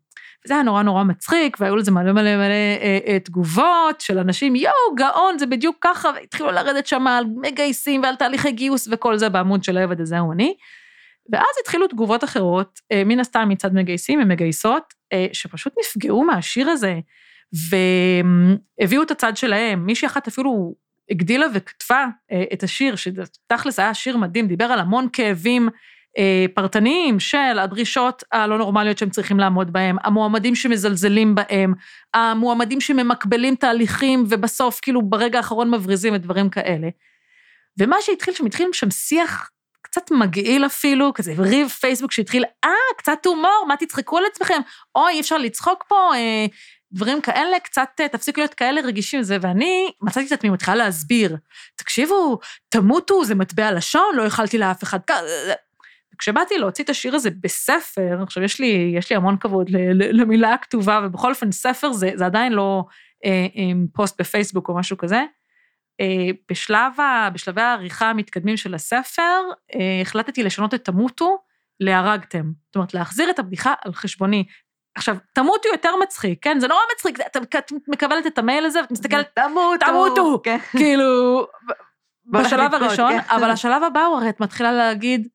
וזה 0.46 0.54
היה 0.54 0.64
נורא 0.64 0.84
נורא 0.84 1.04
מצחיק, 1.04 1.58
והיו 1.60 1.76
לזה 1.76 1.92
מלא 1.92 2.12
מלא 2.12 2.36
מלא 2.36 2.54
אה, 2.82 3.00
אה, 3.08 3.20
תגובות 3.20 4.02
של 4.02 4.20
אנשים, 4.20 4.56
יואו, 4.56 4.96
גאון, 4.96 5.40
זה 5.40 5.46
בדיוק 5.46 5.78
ככה, 5.82 6.12
והתחילו 6.16 6.52
לרדת 6.52 6.88
שם 6.88 7.08
על 7.08 7.26
מגייסים 7.42 8.04
ועל 8.04 8.16
תהליכי 8.16 8.52
גיוס 8.52 8.88
וכל 8.92 9.18
זה 9.18 9.30
בעמוד 9.30 9.64
של 9.64 9.78
העבד 9.78 10.02
הזה 10.02 10.20
הוא 10.20 10.34
אני. 10.34 10.56
ואז 11.32 11.56
התחילו 11.62 11.88
תגובות 11.88 12.24
אחרות, 12.24 12.80
אה, 12.92 13.04
מן 13.06 13.20
הסתם 13.20 13.50
מצד 13.50 13.74
מגייסים 13.74 14.20
ומגייסות, 14.22 14.84
אה, 15.14 15.28
שפשוט 15.34 15.74
נפגעו 15.80 16.24
מהשיר 16.24 16.70
הזה, 16.70 17.00
והביאו 18.80 19.04
את 19.04 19.12
הצד 19.12 19.38
שלהם. 19.38 19.86
מישהי 19.86 20.06
אחת 20.06 20.28
אפילו 20.28 20.76
הגדילה 21.12 21.46
וכתבה 21.54 22.06
אה, 22.32 22.44
את 22.54 22.64
השיר, 22.64 22.96
שתכלס 22.96 23.80
היה 23.80 23.94
שיר 23.94 24.18
מדהים, 24.18 24.48
דיבר 24.48 24.66
על 24.66 24.80
המון 24.80 25.08
כאבים 25.14 25.70
אה, 26.18 26.46
פרטניים 26.54 27.20
של 27.20 27.60
הדרישות 27.60 28.24
הלא 28.32 28.58
נורמליות 28.58 28.98
שהם 28.98 29.10
צריכים 29.10 29.40
לעמוד 29.40 29.74
בהם, 29.74 29.98
המועמדים 30.04 30.56
שמזלזלים 30.56 31.36
בהם, 31.36 31.74
המועמדים 32.14 32.82
שממקבלים 32.82 33.56
תהליכים 33.56 34.24
ובסוף 34.30 34.80
כאילו 34.82 35.02
ברגע 35.02 35.38
האחרון 35.38 35.72
מבריזים 35.72 36.14
ודברים 36.14 36.50
כאלה. 36.50 36.88
ומה 37.80 37.96
שהתחיל 38.02 38.34
שם, 38.34 38.46
התחיל 38.46 38.68
שם 38.74 38.92
שיח 38.92 39.50
קצת 39.82 40.12
מגעיל 40.12 40.66
אפילו, 40.66 41.14
כזה 41.14 41.34
ריב 41.38 41.70
פייסבוק 41.70 42.12
שהתחיל, 42.12 42.44
אה, 42.66 42.70
קצת 42.98 43.26
הומור, 43.26 43.66
מה 43.68 43.78
תצחקו 43.78 44.18
על 44.18 44.24
עצמכם? 44.32 44.60
אוי, 44.96 45.14
אי 45.14 45.20
אפשר 45.20 45.38
לצחוק 45.38 45.84
פה, 45.88 46.16
אה, 46.16 46.46
דברים 46.92 47.22
כאלה, 47.22 47.60
קצת 47.60 47.90
אה, 48.00 48.08
תפסיקו 48.08 48.42
להיות 48.42 48.54
כאלה 48.54 48.82
רגישים 48.82 49.20
וזה, 49.20 49.38
ואני 49.42 49.92
מצאתי 50.02 50.28
את 50.28 50.32
עצמי 50.32 50.50
מתחילה 50.50 50.76
להסביר, 50.76 51.38
תקשיבו, 51.76 52.40
תמותו, 52.70 53.26
זה 53.26 53.36
מטבע 53.36 53.72
לשון, 53.72 54.16
לא 54.16 54.24
יכלתי 54.24 54.58
לאף 54.58 54.84
אחד 54.84 55.00
כזה. 55.08 55.54
כשבאתי 56.18 56.58
להוציא 56.58 56.84
את 56.84 56.90
השיר 56.90 57.16
הזה 57.16 57.30
בספר, 57.42 58.24
עכשיו 58.24 58.44
יש 58.44 58.60
לי, 58.60 58.94
יש 58.98 59.10
לי 59.10 59.16
המון 59.16 59.38
כבוד 59.38 59.70
למילה 60.14 60.54
הכתובה, 60.54 61.02
ובכל 61.04 61.30
אופן 61.30 61.52
ספר 61.52 61.94
זה, 61.94 62.12
זה 62.16 62.26
עדיין 62.26 62.54
לא 62.54 62.84
אה, 63.26 63.48
עם 63.54 63.88
פוסט 63.94 64.22
בפייסבוק 64.22 64.70
או 64.70 64.76
משהו 64.76 64.98
כזה. 64.98 65.24
אה, 66.02 66.30
בשלב 66.52 67.00
ה, 67.00 67.30
בשלבי 67.34 67.62
העריכה 67.62 68.10
המתקדמים 68.10 68.58
של 68.58 68.74
הספר, 68.74 69.42
אה, 69.76 70.02
החלטתי 70.02 70.44
לשנות 70.44 70.74
את 70.74 70.86
תמותו 70.86 71.38
להרגתם. 71.80 72.52
זאת 72.66 72.76
אומרת, 72.76 72.94
להחזיר 72.94 73.30
את 73.30 73.40
הבדיחה 73.40 73.74
על 73.86 73.94
חשבוני. 73.94 74.46
עכשיו, 74.96 75.16
תמותו 75.34 75.70
יותר 75.72 75.96
מצחיק, 76.04 76.40
כן? 76.42 76.60
זה 76.60 76.68
נורא 76.68 76.80
מצחיק, 76.96 77.20
את 77.20 77.72
מקבלת 77.88 78.28
את 78.28 78.38
המייל 78.38 78.66
הזה 78.66 78.82
ואת 78.82 78.92
מסתכלת, 78.92 79.28
תמותו. 79.36 79.86
תמותו. 79.86 80.42
כן. 80.44 80.58
כאילו, 80.72 81.46
בשלב 82.32 82.74
הראשון, 82.74 83.12
כן. 83.12 83.36
אבל 83.36 83.52
השלב 83.52 83.84
הבא 83.84 84.04
הוא 84.04 84.18
הרי 84.18 84.30
את 84.30 84.40
מתחילה 84.40 84.72
להגיד, 84.72 85.28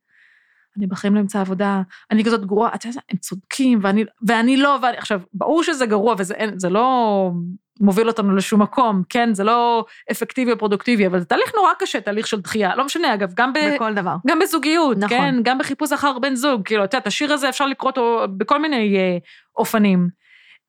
אני 0.79 0.87
בחיים 0.87 1.14
לא 1.14 1.21
אמצא 1.21 1.40
עבודה, 1.40 1.83
אני 2.11 2.25
כזאת 2.25 2.47
גרועה, 2.47 2.75
את 2.75 2.85
יודעת, 2.85 3.05
הם 3.11 3.19
צודקים, 3.19 3.79
ואני, 3.83 4.05
ואני 4.27 4.57
לא, 4.57 4.79
ואני, 4.83 4.97
עכשיו, 4.97 5.21
ברור 5.33 5.62
שזה 5.62 5.87
גרוע, 5.87 6.14
וזה 6.19 6.35
אין, 6.35 6.59
זה 6.59 6.69
לא 6.69 7.31
מוביל 7.80 8.08
אותנו 8.08 8.37
לשום 8.37 8.62
מקום, 8.62 9.02
כן? 9.08 9.34
זה 9.34 9.44
לא 9.44 9.84
אפקטיבי 10.10 10.52
או 10.52 10.58
פרודוקטיבי, 10.58 11.06
אבל 11.06 11.18
זה 11.18 11.24
תהליך 11.24 11.52
נורא 11.56 11.70
קשה, 11.78 12.00
תהליך 12.00 12.26
של 12.26 12.40
דחייה. 12.40 12.76
לא 12.76 12.84
משנה, 12.84 13.14
אגב, 13.14 13.32
גם, 13.34 13.52
ב, 13.52 13.58
בכל 13.74 13.94
דבר. 13.94 14.16
גם 14.26 14.38
בזוגיות, 14.38 14.96
נכון. 14.98 15.08
כן? 15.08 15.34
גם 15.42 15.58
בחיפוש 15.58 15.92
אחר 15.92 16.18
בן 16.18 16.34
זוג, 16.34 16.62
כאילו, 16.64 16.84
את 16.84 16.94
יודעת, 16.94 17.06
השיר 17.06 17.32
הזה 17.32 17.48
אפשר 17.48 17.66
לקרוא 17.66 17.90
אותו 17.90 18.26
בכל 18.37 18.58
מיני 18.58 18.96
אה, 18.96 19.18
אופנים. 19.56 20.08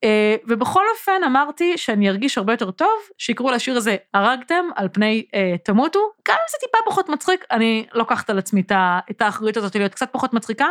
אה, 0.03 0.35
ובכל 0.47 0.83
אופן 0.93 1.23
אמרתי 1.25 1.77
שאני 1.77 2.09
ארגיש 2.09 2.37
הרבה 2.37 2.53
יותר 2.53 2.71
טוב, 2.71 2.99
שיקראו 3.17 3.51
לשיר 3.51 3.77
הזה 3.77 3.95
הרגתם 4.13 4.65
על 4.75 4.89
פני 4.93 5.25
אה, 5.33 5.55
תמותו, 5.63 5.99
גם 6.27 6.35
אם 6.35 6.47
זה 6.51 6.57
טיפה 6.59 6.77
פחות 6.85 7.09
מצחיק, 7.09 7.45
אני 7.51 7.85
לוקחת 7.93 8.29
על 8.29 8.37
עצמי 8.37 8.63
את 9.11 9.21
האחריות 9.21 9.57
הזאת 9.57 9.75
להיות 9.75 9.91
קצת 9.91 10.09
פחות 10.11 10.33
מצחיקה, 10.33 10.67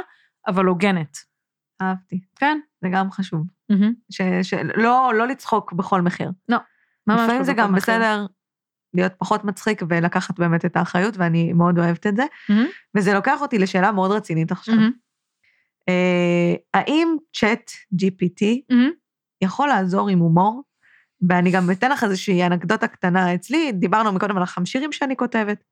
אבל 0.47 0.65
הוגנת. 0.65 1.17
אהבתי. 1.83 2.21
כן? 2.37 2.59
זה 2.83 2.89
גם 2.93 3.11
חשוב. 3.11 3.54
ש- 4.11 4.23
שלא 4.43 5.13
לא 5.15 5.27
לצחוק 5.27 5.73
בכל 5.73 6.01
מחיר. 6.01 6.31
ממש 7.07 7.21
לפעמים 7.21 7.39
לא 7.39 7.45
זה 7.45 7.53
בכל 7.53 7.63
גם 7.63 7.73
מחיר. 7.73 7.95
בסדר 7.95 8.27
להיות 8.95 9.13
פחות 9.19 9.45
מצחיק 9.45 9.83
ולקחת 9.89 10.39
באמת 10.39 10.65
את 10.65 10.77
האחריות, 10.77 11.17
ואני 11.17 11.53
מאוד 11.53 11.79
אוהבת 11.79 12.07
את 12.07 12.17
זה. 12.17 12.25
מהמם, 12.49 12.67
וזה 12.95 13.13
לוקח 13.15 13.43
אותי 13.43 13.59
לשאלה 13.59 13.93
מאוד 13.93 14.11
רצינית 14.11 14.53
עכשיו. 14.53 14.75
מהמם, 14.75 14.91
אה, 15.89 16.55
האם 16.75 17.17
צ'אט 17.37 17.71
GPT 17.95 18.45
מהמם. 18.71 18.91
יכול 19.43 19.69
לעזור 19.69 20.09
עם 20.09 20.19
הומור? 20.19 20.63
ואני 21.29 21.51
גם 21.51 21.71
אתן 21.71 21.91
לך 21.91 22.05
איזושהי 22.05 22.47
אנקדוטה 22.47 22.89
קטנה 22.89 23.35
אצלי, 23.35 23.73
דיברנו 23.73 24.13
מקודם 24.13 24.37
על 24.37 24.43
החמשירים 24.43 24.93
שאני 24.93 25.17
כותבת. 25.17 25.65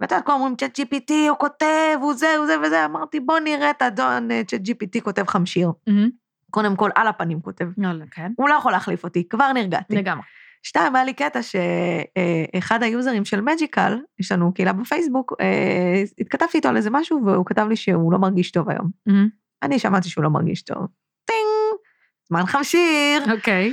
ואתה 0.00 0.14
יודע, 0.14 0.26
כולם 0.26 0.38
אומרים, 0.38 0.56
צ'אט 0.56 0.80
GPT, 0.80 1.12
הוא 1.28 1.38
כותב, 1.38 1.98
הוא 2.00 2.14
זה, 2.14 2.36
הוא 2.36 2.46
זה 2.46 2.60
וזה, 2.60 2.84
אמרתי, 2.84 3.20
בוא 3.20 3.38
נראה 3.38 3.70
את 3.70 3.82
האדון 3.82 4.30
אה, 4.30 4.42
צ'אט 4.46 4.60
GPT 4.60 5.00
כותב 5.02 5.24
חמשיר. 5.26 5.70
מהמם. 5.86 6.10
קודם 6.50 6.76
כל, 6.76 6.90
על 6.94 7.06
הפנים 7.06 7.40
כותב. 7.40 7.66
יאללה, 7.78 8.04
כן, 8.10 8.32
הוא 8.36 8.48
לא 8.48 8.54
יכול 8.54 8.72
להחליף 8.72 9.04
אותי, 9.04 9.28
כבר 9.28 9.52
נרגעתי. 9.52 9.96
לגמרי. 9.96 10.22
שתיים, 10.62 10.96
היה 10.96 11.04
לי 11.04 11.14
קטע 11.14 11.40
שאחד 11.42 12.82
היוזרים 12.82 13.24
של 13.24 13.40
מג'יקל, 13.40 13.98
יש 14.18 14.32
לנו 14.32 14.54
קהילה 14.54 14.72
בפייסבוק, 14.72 15.32
אה, 15.40 16.02
התכתבתי 16.18 16.56
איתו 16.56 16.68
על 16.68 16.76
איזה 16.76 16.90
משהו, 16.90 17.20
והוא 17.26 17.46
כתב 17.46 17.66
לי 17.68 17.76
שהוא 17.76 18.12
לא 18.12 18.18
מרגיש 18.18 18.50
טוב 18.50 18.70
היום. 18.70 18.90
מהמם. 19.06 19.28
אני 19.62 19.78
שמעתי 19.78 20.08
שהוא 20.08 20.24
לא 20.24 20.30
מרגיש 20.30 20.62
טוב. 20.62 20.86
טינג, 21.24 21.80
זמן 22.28 22.46
חמשיר. 22.46 23.32
אוקיי, 23.32 23.72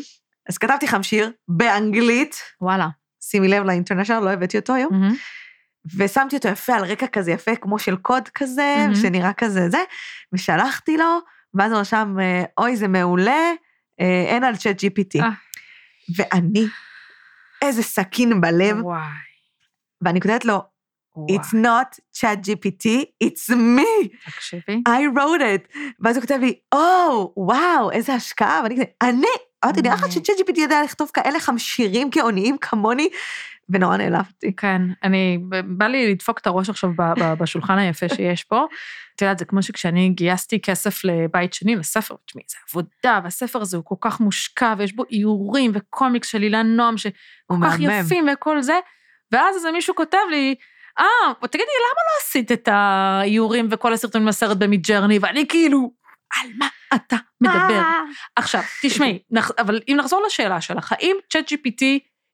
אז 0.50 0.58
כתבתי 0.58 0.88
חמשיר 0.88 1.32
באנגלית, 1.48 2.36
וואלה. 2.62 2.88
שימי 3.22 3.48
לב 3.48 3.64
לאינטרנשיונל, 3.64 4.26
לא 4.26 4.30
הבאתי 4.30 4.58
אותו 4.58 4.74
היום, 4.74 4.94
מהמם. 4.94 5.16
ושמתי 5.98 6.36
אותו 6.36 6.48
יפה 6.48 6.74
על 6.74 6.86
רקע 6.86 7.08
כזה 7.08 7.32
יפה, 7.32 7.56
כמו 7.56 7.80
של 7.80 7.96
קוד 7.96 8.30
כזה, 8.30 8.76
מהמם. 8.78 8.96
שנראה 8.96 9.34
כזה 9.34 9.70
זה, 9.70 9.84
ושלחתי 10.34 10.98
לו, 10.98 11.20
ואז 11.56 11.72
הוא 11.72 11.80
רשם, 11.80 12.16
אה, 12.20 12.44
אוי, 12.58 12.76
זה 12.76 12.88
מעולה, 12.88 13.52
אה, 14.02 14.26
אין 14.28 14.44
על 14.44 14.56
צ'אט 14.56 14.84
GPT. 14.84 15.22
אה. 15.22 15.30
ואני, 16.16 16.68
איזה 17.62 17.84
סכין 17.84 18.42
בלב, 18.42 18.86
וואי. 18.86 19.00
ואני 20.02 20.22
כותבת 20.22 20.46
לו. 20.46 20.62
It's 21.18 21.54
not 21.54 22.00
chat 22.18 22.40
GPT, 22.46 22.88
it's 23.24 23.50
me, 23.50 24.18
תקשיבי. 24.26 24.82
I 24.88 25.18
wrote 25.18 25.42
it. 25.42 25.78
ואז 26.00 26.16
הוא 26.16 26.22
כותב 26.22 26.40
לי, 26.42 26.60
או, 26.74 27.34
וואו, 27.38 27.92
איזה 27.92 28.14
השקעה, 28.14 28.60
ואני 28.64 28.76
כזה, 28.76 28.84
אני, 29.02 29.28
אמרתי, 29.66 29.82
נראה 29.82 29.96
לך 29.96 30.02
מעניין. 30.02 30.24
שצ'אט 30.24 30.50
GPT 30.50 30.60
יודע 30.60 30.84
לכתוב 30.84 31.12
כאלה 31.14 31.40
חמשירים 31.40 32.10
גאוניים 32.10 32.58
כמוני, 32.58 33.10
ונורא 33.70 33.98
נעלבתי. 33.98 34.56
כן, 34.56 34.82
אני, 35.04 35.40
בא 35.66 35.88
לי 35.88 36.12
לדפוק 36.12 36.40
את 36.40 36.48
הראש 36.48 36.70
עכשיו 36.70 36.90
בשולחן 37.40 37.78
היפה 37.78 38.10
שיש 38.10 38.44
פה. 38.44 38.66
את 39.16 39.22
יודעת, 39.22 39.40
זה 39.40 39.46
כמו 39.46 39.62
שכשאני 39.64 40.10
גייסתי 40.10 40.60
כסף 40.60 41.04
לבית 41.04 41.54
שני, 41.54 41.76
לספר, 41.76 42.16
תשמעי, 42.26 42.44
זה 42.50 42.58
עבודה, 42.70 43.20
והספר 43.24 43.62
הזה 43.62 43.78
הוא 43.78 43.86
כל 43.86 43.96
כך 44.02 44.20
מושקע, 44.20 44.74
ויש 44.78 44.94
בו 44.96 45.04
איורים 45.12 45.72
וקומיקס 45.74 46.28
של 46.28 46.44
אילן 46.44 46.68
נועם, 46.68 46.98
שכל 46.98 47.56
כך. 47.64 47.76
יפים 47.80 48.28
וכל 48.34 48.62
זה, 48.62 48.80
ואז 49.32 49.56
איזה 49.56 49.72
מישהו 49.72 49.96
כותב 49.96 50.18
לי, 50.32 50.56
אה, 51.00 51.48
תגידי, 51.48 51.64
למה 51.64 52.02
לא 52.08 52.22
עשית 52.22 52.52
את 52.52 52.70
האיורים 52.72 53.68
וכל 53.72 53.94
הסרטונים 53.94 54.28
לסרט 54.28 54.58
במידג'רני? 54.58 55.20
ואני 55.22 55.48
כאילו, 55.48 55.92
על 56.42 56.50
מה 56.58 56.68
אתה 56.96 57.16
מדבר? 57.42 57.58
אה. 57.58 58.02
עכשיו, 58.36 58.62
תשמעי, 58.82 59.20
אבל 59.58 59.80
אם 59.88 59.96
נחזור 60.00 60.24
לשאלה 60.26 60.62
שלך, 60.62 60.92
האם 60.92 61.16
צ'אט 61.30 61.52
GPT 61.52 61.84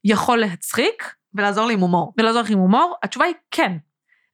יכול 0.03 0.38
להצחיק? 0.38 1.14
ולעזור 1.34 1.66
לי 1.66 1.74
עם 1.74 1.80
הומור. 1.80 2.14
ולעזור 2.18 2.41
לך 2.41 2.49
עם 2.49 2.59
הומור? 2.59 2.95
התשובה 3.03 3.26
היא 3.26 3.36
כן. 3.51 3.72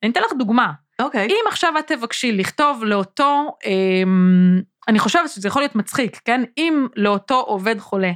אני 0.04 0.12
אתן 0.12 0.22
לך 0.22 0.34
דוגמה. 0.38 0.72
אוקיי. 1.02 1.28
אם 1.28 1.44
עכשיו 1.48 1.74
את 1.80 1.88
תבקשי 1.88 2.32
לכתוב 2.32 2.84
לאותו, 2.84 3.58
אמ, 3.66 4.62
אני 4.88 5.00
חושבת 5.00 5.30
שזה 5.30 5.48
יכול 5.48 5.62
להיות 5.62 5.76
מצחיק, 5.76 6.20
כן? 6.26 6.44
אם 6.58 6.88
לאותו 6.96 7.40
עובד 7.40 7.80
חולה, 7.80 8.12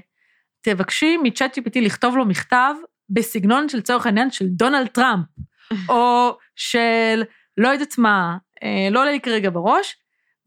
תבקשי 0.62 1.18
מצ'אט 1.24 1.58
GPT 1.58 1.82
לכתוב 1.82 2.18
לו 2.18 2.26
מכתב 2.26 2.74
בסגנון 3.10 3.70
של 3.70 3.82
צורך 3.82 4.06
העניין 4.06 4.32
של 4.32 4.46
דונלד 4.48 4.88
טראמפ, 4.88 5.26
או 5.90 6.38
של 6.56 7.24
לא 7.58 7.70
יודעת 7.70 7.98
מה, 7.98 8.38
אה, 8.64 8.88
לא 8.92 9.00
עולה 9.00 9.12
לי 9.12 9.20
כרגע 9.20 9.50
בראש, 9.50 9.96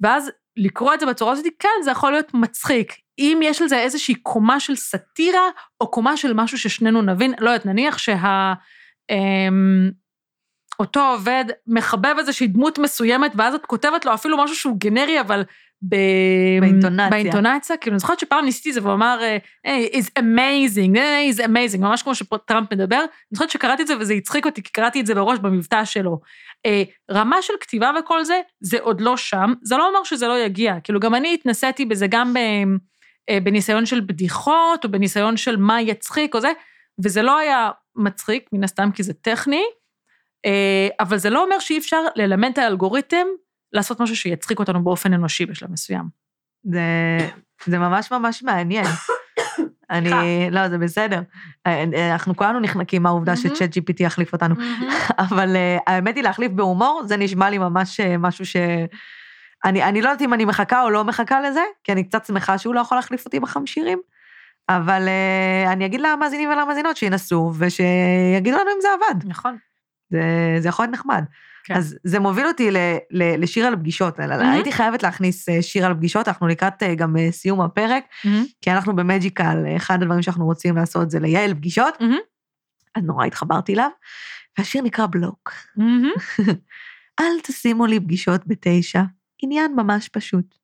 ואז 0.00 0.30
לקרוא 0.56 0.94
את 0.94 1.00
זה 1.00 1.06
בצורה 1.06 1.32
הזאת, 1.32 1.46
כן, 1.58 1.68
זה 1.84 1.90
יכול 1.90 2.12
להיות 2.12 2.34
מצחיק. 2.34 2.92
אם 3.18 3.40
יש 3.42 3.62
על 3.62 3.68
זה 3.68 3.78
איזושהי 3.78 4.14
קומה 4.14 4.60
של 4.60 4.76
סאטירה, 4.76 5.48
או 5.80 5.90
קומה 5.90 6.16
של 6.16 6.32
משהו 6.32 6.58
ששנינו 6.58 7.02
נבין, 7.02 7.34
לא 7.38 7.50
יודעת, 7.50 7.66
נניח 7.66 7.98
שה... 7.98 8.52
אמ, 9.10 9.90
אותו 10.78 11.10
עובד 11.10 11.44
מחבב 11.66 12.14
איזושהי 12.18 12.46
דמות 12.46 12.78
מסוימת, 12.78 13.32
ואז 13.36 13.54
את 13.54 13.66
כותבת 13.66 14.04
לו 14.04 14.14
אפילו 14.14 14.44
משהו 14.44 14.56
שהוא 14.56 14.76
גנרי, 14.78 15.20
אבל 15.20 15.44
ב... 15.88 15.96
באינטונציה. 16.60 17.10
באינטונציה, 17.10 17.76
כאילו, 17.76 17.94
אני 17.94 17.98
זוכרת 17.98 18.20
שפעם 18.20 18.44
ניסיתי 18.44 18.68
את 18.68 18.74
זה 18.74 18.82
והוא 18.82 18.94
אמר, 18.94 19.20
hey, 19.66 19.94
is 19.94 20.06
amazing, 20.18 20.94
hey, 20.94 21.34
is 21.34 21.44
amazing, 21.44 21.80
ממש 21.80 22.02
כמו 22.02 22.14
שטראמפ 22.14 22.72
מדבר. 22.72 22.96
אני 22.96 23.06
זוכרת 23.32 23.50
שקראתי 23.50 23.82
את 23.82 23.86
זה 23.86 23.98
וזה 23.98 24.14
הצחיק 24.14 24.46
אותי, 24.46 24.62
כי 24.62 24.72
קראתי 24.72 25.00
את 25.00 25.06
זה 25.06 25.14
בראש 25.14 25.38
במבטא 25.38 25.84
שלו. 25.84 26.20
אה, 26.66 26.82
רמה 27.10 27.42
של 27.42 27.54
כתיבה 27.60 27.90
וכל 28.00 28.24
זה, 28.24 28.40
זה 28.60 28.78
עוד 28.80 29.00
לא 29.00 29.16
שם, 29.16 29.52
זה 29.62 29.76
לא 29.76 29.88
אומר 29.88 30.04
שזה 30.04 30.28
לא 30.28 30.38
יגיע. 30.38 30.74
כאילו, 30.84 31.00
גם 31.00 31.14
אני 31.14 31.34
התנסיתי 31.34 31.84
בזה 31.84 32.06
גם 32.06 32.34
ב, 32.34 32.38
אה, 33.28 33.40
בניסיון 33.40 33.86
של 33.86 34.00
בדיחות, 34.00 34.84
או 34.84 34.90
בניסיון 34.90 35.36
של 35.36 35.56
מה 35.56 35.80
יצחיק 35.80 36.34
או 36.34 36.40
זה, 36.40 36.52
וזה 37.04 37.22
לא 37.22 37.38
היה 37.38 37.70
מצחיק, 37.96 38.48
מן 38.52 38.64
הסתם, 38.64 38.90
כי 38.94 39.02
זה 39.02 39.14
טכני, 39.14 39.64
אה, 40.46 40.88
אבל 41.00 41.16
זה 41.16 41.30
לא 41.30 41.44
אומר 41.44 41.58
שאי 41.58 41.78
אפשר 41.78 42.00
ללמד 42.16 42.50
את 42.52 42.58
האלגוריתם 42.58 43.26
לעשות 43.74 44.00
משהו 44.00 44.16
שיצחיק 44.16 44.58
אותנו 44.58 44.84
באופן 44.84 45.12
אנושי 45.12 45.46
בשלב 45.46 45.70
מסוים. 45.70 46.04
זה, 46.64 46.80
זה 47.66 47.78
ממש 47.78 48.12
ממש 48.12 48.42
מעניין. 48.42 48.86
אני, 49.90 50.10
לא, 50.50 50.68
זה 50.68 50.78
בסדר. 50.78 51.22
אנחנו 52.10 52.36
כולנו 52.36 52.60
נחנקים 52.60 53.02
מהעובדה. 53.02 53.36
שצ'אט 53.36 53.76
GPT 53.76 53.96
יחליף 54.00 54.32
אותנו. 54.32 54.54
אבל 55.28 55.56
אה, 55.56 55.78
האמת 55.86 56.16
היא, 56.16 56.24
להחליף 56.24 56.52
בהומור, 56.52 57.02
זה 57.06 57.16
נשמע 57.16 57.50
לי 57.50 57.58
ממש 57.58 58.00
אה, 58.00 58.18
משהו 58.18 58.46
ש... 58.46 58.56
אני, 59.64 59.82
אני 59.82 60.02
לא 60.02 60.08
יודעת 60.08 60.22
אם 60.22 60.34
אני 60.34 60.44
מחכה 60.44 60.82
או 60.82 60.90
לא 60.90 61.04
מחכה 61.04 61.40
לזה, 61.40 61.62
כי 61.84 61.92
אני 61.92 62.04
קצת 62.04 62.24
שמחה 62.24 62.58
שהוא 62.58 62.74
לא 62.74 62.80
יכול 62.80 62.98
להחליף 62.98 63.24
אותי 63.26 63.40
בחמשירים, 63.40 64.00
אבל 64.68 65.08
uh, 65.08 65.72
אני 65.72 65.86
אגיד 65.86 66.00
למאזינים 66.00 66.50
ולמאזינות 66.50 66.96
שינסו, 66.96 67.52
ושיגידו 67.58 68.56
לנו 68.56 68.70
אם 68.76 68.80
זה 68.82 68.88
עבד. 68.94 69.20
נכון. 69.24 69.56
זה, 70.10 70.22
זה 70.58 70.68
יכול 70.68 70.84
להיות 70.84 70.94
נחמד. 70.94 71.24
כן. 71.64 71.74
אז 71.74 71.96
זה 72.04 72.20
מוביל 72.20 72.46
אותי 72.46 72.70
ל, 72.70 72.76
ל, 73.10 73.42
לשיר 73.42 73.66
על 73.66 73.76
פגישות. 73.76 74.18
הייתי 74.20 74.72
חייבת 74.72 75.02
להכניס 75.02 75.48
אה, 75.48 75.62
שיר 75.62 75.86
על 75.86 75.94
פגישות, 75.94 76.28
אנחנו 76.28 76.46
לקראת 76.46 76.82
אה, 76.82 76.94
גם 76.94 77.16
אה, 77.16 77.32
סיום 77.32 77.60
הפרק, 77.60 78.04
כי 78.60 78.70
אנחנו 78.70 78.96
במג'יקל, 78.96 79.64
אחד 79.76 80.02
הדברים 80.02 80.22
שאנחנו 80.22 80.44
רוצים 80.44 80.76
לעשות 80.76 81.10
זה 81.10 81.20
לייעל 81.20 81.54
פגישות, 81.54 81.94
אז 82.94 83.02
נורא 83.04 83.26
התחברתי 83.26 83.74
אליו, 83.74 83.90
והשיר 84.58 84.82
נקרא 84.82 85.06
בלוק. 85.06 85.52
אל 87.20 87.40
תשימו 87.42 87.86
לי 87.86 88.00
פגישות 88.00 88.46
בתשע, 88.46 89.02
עניין 89.42 89.72
ממש 89.76 90.08
פשוט. 90.08 90.54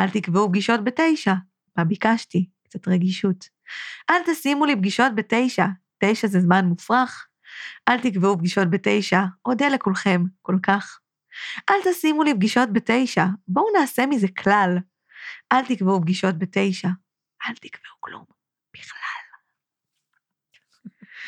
אל 0.00 0.10
תקבעו 0.10 0.48
פגישות 0.48 0.84
בתשע, 0.84 1.34
מה 1.76 1.84
ביקשתי? 1.84 2.48
קצת 2.64 2.88
רגישות. 2.88 3.48
אל 4.10 4.22
תשימו 4.26 4.66
לי 4.66 4.76
פגישות 4.76 5.14
בתשע, 5.14 5.66
תשע 5.98 6.28
זה 6.28 6.40
זמן 6.40 6.64
מופרך. 6.64 7.26
אל 7.88 8.00
תקבעו 8.00 8.38
פגישות 8.38 8.70
בתשע, 8.70 9.20
אודה 9.46 9.68
לכולכם 9.68 10.22
כל 10.42 10.56
כך. 10.62 11.00
אל 11.70 11.74
תשימו 11.84 12.22
לי 12.22 12.34
פגישות 12.34 12.72
בתשע, 12.72 13.24
בואו 13.48 13.66
נעשה 13.80 14.06
מזה 14.06 14.26
כלל. 14.38 14.78
אל 15.52 15.64
תקבעו 15.64 16.00
פגישות 16.00 16.38
בתשע, 16.38 16.88
אל 17.48 17.54
תקבעו 17.54 17.96
כלום. 18.00 18.35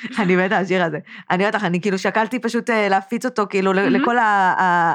אני 0.18 0.36
מתה 0.36 0.58
השיר 0.58 0.84
הזה. 0.84 0.98
אני 1.30 1.42
אומרת 1.44 1.54
לך, 1.54 1.64
אני 1.64 1.80
כאילו 1.80 1.98
שקלתי 1.98 2.38
פשוט 2.38 2.70
אה, 2.70 2.88
להפיץ 2.88 3.24
אותו 3.24 3.46
כאילו. 3.50 3.72
לכל 3.72 4.16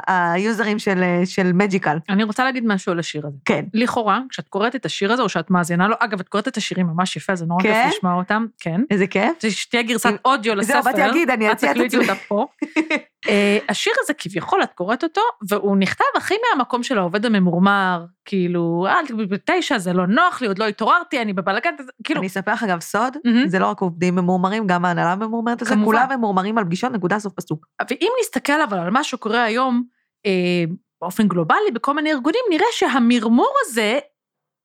היוזרים 0.06 0.78
של, 0.78 1.02
אה, 1.02 1.52
מג'יקל. 1.54 1.98
אני 2.08 2.24
רוצה 2.24 2.44
להגיד 2.44 2.64
משהו 2.66 2.92
על 2.92 2.98
השיר 2.98 3.26
הזה. 3.26 3.36
כן. 3.44 3.64
לכאורה, 3.74 4.20
כשאת 4.28 4.48
קוראת 4.48 4.76
את 4.76 4.86
השיר 4.86 5.12
הזה, 5.12 5.22
או 5.22 5.28
שאת 5.28 5.50
מאזינה 5.50 5.88
לו, 5.88 5.96
אגב, 5.98 6.20
את 6.20 6.28
קוראת 6.28 6.48
את 6.48 6.56
השירים 6.56 6.86
ממש 6.86 7.16
יפה, 7.16 7.34
זה 7.34 7.46
נורא 7.46 7.62
כן? 7.62 7.84
כיף 7.84 7.96
לשמוע 7.96 8.14
אותם, 8.14 8.46
כן. 8.60 8.80
איזה 8.90 9.06
כיף. 9.06 9.32
שתהיה 9.48 9.82
גרסת 9.82 10.14
אודיו 10.24 10.54
לספר. 10.54 10.72
זהו, 10.72 10.82
באתי 10.82 11.00
להגיד, 11.00 11.30
אני 11.30 11.52
אציע 11.52 11.70
את 11.70 11.76
עצמי. 11.76 12.06
אה, 13.28 13.58
השיר 13.68 13.92
הזה 14.02 14.14
כביכול, 14.14 14.62
את 14.62 14.72
קוראת 14.72 15.02
אותו, 15.02 15.20
והוא 15.48 15.76
נכתב 15.76 16.04
הכי 16.16 16.34
מהמקום 16.50 16.82
של 16.82 16.98
העובד 16.98 17.26
הממורמר, 17.26 18.04
כאילו, 18.24 18.86
אל 18.88 19.26
בתשע, 19.26 19.78
זה 19.78 19.92
לא 19.92 20.06
נוח 20.06 20.42
לי, 20.42 20.48
עוד 20.48 20.58
לא 20.58 20.66
התעוררתי, 20.66 21.22
אני 21.22 21.32
בבלגן, 21.32 21.70
כאילו, 22.04 22.20
אני 22.20 22.26
אספר 22.26 22.52
לך 22.52 22.62
אגב 22.62 22.80
סוד. 22.80 23.16
זה 23.46 23.58
לא 23.58 23.66
רק 23.66 23.80
עובדים 23.80 24.14
ממורמרים, 24.14 24.66
גם 24.66 24.84
ההנהלה 24.98 25.26
ממורמרת 25.26 25.62
על 25.62 25.68
זה. 25.68 25.74
כולם 25.84 26.06
ממורמרים 26.10 26.58
על 26.58 26.64
פגישות, 26.64 26.92
נקודה 26.92 27.18
סוף 27.18 27.32
פסוק. 27.32 27.66
ואם 27.90 28.08
נסתכל 28.20 28.62
אבל 28.62 28.78
על 28.78 28.90
מה 28.90 29.04
שקורה 29.04 29.42
היום, 29.42 29.84
אה, 30.26 30.64
באופן 31.00 31.28
גלובלי, 31.28 31.70
בכל 31.74 31.94
מיני 31.94 32.12
ארגונים, 32.12 32.40
נראה 32.50 32.66
שהמרמור 32.72 33.52
הזה, 33.66 33.98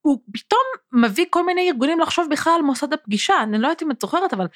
הוא 0.01 0.19
פתאום 0.33 0.61
מביא 0.93 1.25
כל 1.29 1.45
מיני 1.45 1.69
ארגונים 1.69 1.99
לחשוב 1.99 2.27
בכלל 2.31 2.53
על 2.55 2.61
מוסד 2.61 2.93
הפגישה. 2.93 3.33
אני 3.43 3.57
לא 3.57 3.67
יודעת 3.67 3.83
אם 3.83 3.91
את 3.91 4.01
זוכרת, 4.01 4.33
אבל 4.33 4.47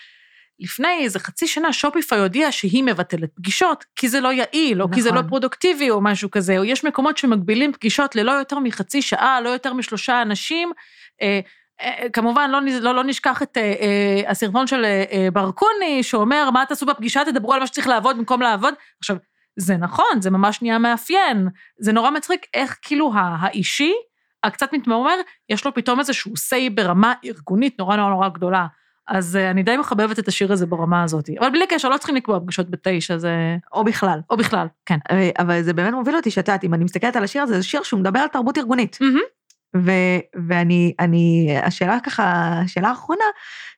לפני 0.59 1.03
איזה 1.03 1.19
חצי 1.19 1.47
שנה 1.47 1.73
שופיפיי 1.73 2.19
הודיעה 2.19 2.51
שהיא 2.51 2.83
מבטלת 2.83 3.29
פגישות, 3.35 3.85
כי 3.95 4.09
זה 4.09 4.19
לא 4.19 4.33
יעיל, 4.33 4.81
או 4.81 4.91
כי 4.91 5.01
זה 5.01 5.09
לא 5.09 5.15
נכון. 5.15 5.29
פרודוקטיבי, 5.29 5.89
או 5.89 6.01
משהו 6.01 6.31
כזה, 6.31 6.57
או 6.57 6.63
יש 6.63 6.83
מקומות 6.85 7.17
שמגבילים 7.17 7.73
פגישות 7.73 8.15
ללא 8.15 8.31
יותר 8.31 8.59
מחצי 8.59 9.01
שעה, 9.01 9.41
לא 9.41 9.49
יותר 9.49 9.73
משלושה 9.73 10.21
אנשים. 10.21 10.71
אה, 11.21 11.39
כמובן, 12.13 12.49
לא, 12.51 12.59
לא, 12.81 12.95
לא 12.95 13.03
נשכח 13.03 13.41
את 13.43 13.57
אה, 13.57 13.61
אה, 13.81 14.31
הסרטון 14.31 14.67
של 14.67 14.85
אה, 14.85 15.03
אה, 15.11 15.27
ברקוני, 15.33 16.03
שאומר, 16.03 16.49
מה 16.49 16.63
תעשו 16.67 16.85
בפגישה, 16.85 17.21
תדברו 17.25 17.53
על 17.53 17.59
מה 17.59 17.67
שצריך 17.67 17.87
לעבוד 17.87 18.17
במקום 18.17 18.41
לעבוד. 18.41 18.73
עכשיו, 18.99 19.17
זה 19.59 19.77
נכון, 19.77 20.21
זה 20.21 20.29
ממש 20.31 20.61
נהיה 20.61 20.79
מאפיין. 20.79 21.47
זה 21.79 21.91
נורא 21.91 22.09
מצחיק 22.11 22.45
איך 22.53 22.77
כאילו 22.81 23.13
ה- 23.13 23.35
האישי, 23.39 23.93
הקצת 24.43 24.73
מתמרמר, 24.73 25.15
יש 25.49 25.65
לו 25.65 25.73
פתאום 25.73 25.99
איזשהו 25.99 26.31
say 26.31 26.69
ברמה 26.75 27.13
ארגונית 27.25 27.79
נורא 27.79 27.95
נורא 27.95 28.09
נורא 28.09 28.29
גדולה. 28.29 28.65
אז 29.07 29.35
אה, 29.35 29.51
אני 29.51 29.63
די 29.63 29.77
מחבבת 29.77 30.19
את 30.19 30.27
השיר 30.27 30.51
הזה 30.51 30.65
ברמה 30.65 31.03
הזאת. 31.03 31.29
אבל 31.39 31.49
בלי 31.49 31.67
קשר, 31.67 31.89
לא 31.89 31.97
צריכים 31.97 32.15
לקבוע 32.15 32.39
פגישות 32.39 32.69
בתשע, 32.69 33.17
זה... 33.17 33.57
או 33.73 33.83
בכלל. 33.83 34.19
או 34.29 34.37
בכלל, 34.37 34.67
כן. 34.85 34.97
אה, 35.11 35.29
אבל 35.39 35.61
זה 35.61 35.73
באמת 35.73 35.93
מוביל 35.93 36.15
אותי 36.15 36.31
שאת 36.31 36.47
יודעת, 36.47 36.63
אם 36.63 36.73
אני 36.73 36.83
מסתכלת 36.83 37.15
על 37.15 37.23
השיר 37.23 37.41
הזה, 37.41 37.53
זה 37.57 37.63
שיר 37.63 37.83
שהוא 37.83 37.99
מדבר 37.99 38.19
על 38.19 38.27
תרבות 38.27 38.57
ארגונית. 38.57 38.97
מהמם. 39.01 39.19
ו- 39.77 40.19
ואני, 40.47 40.93
אני, 40.99 41.55
השאלה 41.63 41.99
ככה, 41.99 42.23
השאלה 42.63 42.89
האחרונה, 42.89 43.23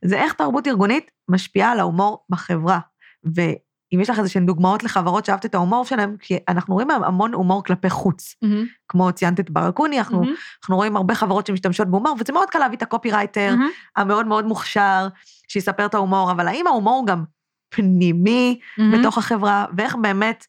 זה 0.06 0.16
איך 0.18 0.34
תרבות 0.34 0.68
ארגונית 0.68 1.12
משפיעה 1.30 1.72
על 1.72 1.80
ההומור 1.80 2.26
בחברה. 2.30 2.80
ואם 3.24 4.02
יש 4.02 4.10
לך 4.10 4.20
איזה 4.20 4.30
שהן 4.30 4.46
דוגמאות 4.46 4.84
לחברות 4.84 5.26
שאהבת 5.26 5.46
את 5.46 5.56
ההומור 5.56 5.86
שלהם, 5.86 6.16
כי 6.20 6.38
אנחנו 6.48 6.74
רואים 6.74 6.92
המון 6.92 7.34
הומור 7.34 7.64
כלפי 7.64 7.90
חוץ. 7.90 8.36
מהמם, 8.42 8.66
כמו 8.88 9.12
ציינת 9.12 9.40
את 9.40 9.50
ברקוני, 9.50 10.00
אנחנו, 10.00 10.22
מהמם, 10.22 10.36
אנחנו 10.64 10.76
רואים 10.76 10.98
הרבה 10.98 11.16
חברות 11.16 11.48
שמשתמשות 11.48 11.88
בהומור, 11.88 12.16
וזה 12.20 12.34
מאוד 12.34 12.50
קל 12.50 12.60
להביא 12.60 12.78
את 12.78 12.82
הקופירייטר 12.82 13.56
מהמם. 13.56 13.70
המאוד 13.96 14.28
מאוד 14.28 14.46
מוכשר, 14.46 15.08
שיספר 15.48 15.86
את 15.86 15.94
ההומור, 15.94 16.32
אבל 16.32 16.48
האם 16.48 16.68
ההומור 16.68 17.04
גם 17.08 17.24
פנימי 17.70 18.60
מהמם. 18.78 19.00
בתוך 19.00 19.18
החברה, 19.18 19.66
ואיך 19.78 19.96
באמת 19.96 20.46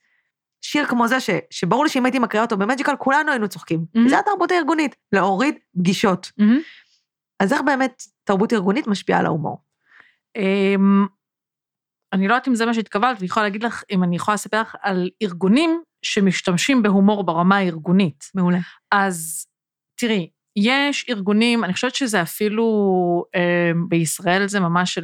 שיר 0.62 0.86
כמו 0.86 1.08
זה, 1.08 1.20
ש, 1.20 1.30
שברור 1.50 1.84
לי 1.84 1.90
שאם 1.90 2.04
הייתי 2.04 2.18
מקריאה 2.18 2.44
אותו 2.44 2.56
במג'יקל, 2.56 2.96
כולנו 2.96 3.30
היינו 3.30 3.48
צוחקים. 3.48 3.84
Mhm. 3.96 4.08
זה 4.08 4.18
התרבות 4.18 4.50
הארגונית, 4.50 4.96
להוריד 5.12 5.54
פגישות. 5.78 6.32
מהמם. 6.38 6.60
אז 7.40 7.52
איך 7.52 7.60
באמת 7.62 8.02
תרבות 8.24 8.52
ארגונית 8.52 8.86
משפיעה 8.86 9.20
על 9.20 9.26
ההומור? 9.26 9.62
אמ, 10.36 11.06
אני 12.12 12.28
לא 12.28 12.34
יודעת 12.34 12.48
אם 12.48 12.54
זה 12.54 12.66
מה 12.66 12.74
שהתכוונת, 12.74 13.16
ואני 13.16 13.26
יכולה 13.26 13.46
להגיד 13.46 13.62
לך, 13.62 13.84
אם 13.90 14.04
אני 14.04 14.16
יכולה 14.16 14.34
לספר 14.34 14.60
לך 14.60 14.76
על 14.82 15.10
ארגונים 15.22 15.82
שמשתמשים 16.02 16.82
בהומור 16.82 17.24
ברמה 17.24 17.56
הארגונית. 17.56 18.30
מעולה. 18.34 18.58
אז 18.92 19.46
תראי, 19.96 20.30
יש 20.56 21.06
ארגונים, 21.08 21.64
אני 21.64 21.72
חושבת 21.72 21.94
שזה 21.94 22.22
אפילו, 22.22 22.64
אה, 23.34 23.70
בישראל 23.88 24.48
זה 24.48 24.60
ממש 24.60 24.98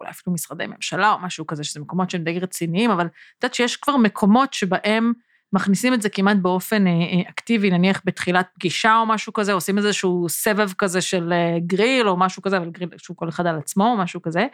אולי 0.00 0.10
אפילו 0.10 0.34
משרדי 0.34 0.66
ממשלה 0.66 1.12
או 1.12 1.18
משהו 1.18 1.46
כזה, 1.46 1.64
שזה 1.64 1.80
מקומות 1.80 2.10
שהם 2.10 2.24
די 2.24 2.40
רציניים, 2.40 2.90
אבל 2.90 3.06
את 3.06 3.44
יודעת 3.44 3.54
שיש 3.54 3.76
כבר 3.76 3.96
מקומות 3.96 4.52
שבהם 4.54 5.12
מכניסים 5.52 5.94
את 5.94 6.02
זה 6.02 6.08
כמעט 6.08 6.36
באופן 6.36 6.86
אה, 6.86 6.92
אה, 6.92 7.30
אקטיבי, 7.30 7.70
נניח 7.70 8.02
בתחילת 8.04 8.46
פגישה 8.54 8.96
או 8.96 9.06
משהו 9.06 9.32
כזה, 9.32 9.52
עושים 9.52 9.78
איזשהו 9.78 10.26
סבב 10.28 10.72
כזה 10.72 11.00
של 11.00 11.32
אה, 11.32 11.58
גריל 11.66 12.08
או 12.08 12.16
משהו 12.16 12.42
כזה, 12.42 12.56
אבל 12.56 12.70
גריל 12.70 12.88
שהוא 12.96 13.16
כל 13.16 13.28
אחד 13.28 13.46
על 13.46 13.58
עצמו 13.58 13.84
או 13.84 13.96
משהו 13.96 14.22
כזה. 14.22 14.46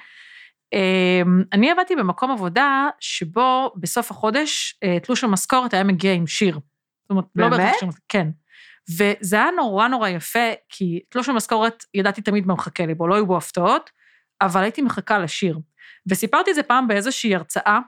אה, 0.75 1.23
אני 1.53 1.71
עבדתי 1.71 1.97
במקום 1.97 2.31
עבודה 2.31 2.89
שבו 3.01 3.73
בסוף 3.77 4.11
החודש 4.11 4.79
תלוש 5.03 5.25
המשכורת 5.25 5.75
היה 5.75 5.85
מגיע 5.85 6.13
עם 6.13 6.27
שיר. 6.27 6.55
זאת 7.03 7.11
אומרת, 7.11 7.25
לא? 7.37 7.49
בהכרח 7.49 7.81
שיר, 7.81 7.89
כן. 8.09 8.29
וזה 8.99 9.37
היה 9.37 9.51
נורא 9.57 9.89
נורא 9.89 10.09
יפה, 10.09 10.49
כי 10.69 11.01
תלוש 11.09 11.29
המשכורת, 11.29 11.85
ידעתי 11.95 12.23
תמיד 12.23 12.47
מה 12.47 12.55
מחכה 12.55 12.87
לי 12.87 12.95
בו, 12.95 13.09
לא 13.09 13.15
היו 13.15 13.27
בו 13.27 13.37
הפתעות, 13.37 13.91
אבל 14.43 14.63
הייתי 14.63 14.83
מחכה 14.83 15.19
לשיר. 15.19 15.59
וסיפרתי 16.11 16.51
את 16.51 16.55
זה 16.55 16.63
פעם 16.63 16.89
באיזושהי 16.89 17.35
הרצאה, 17.35 17.79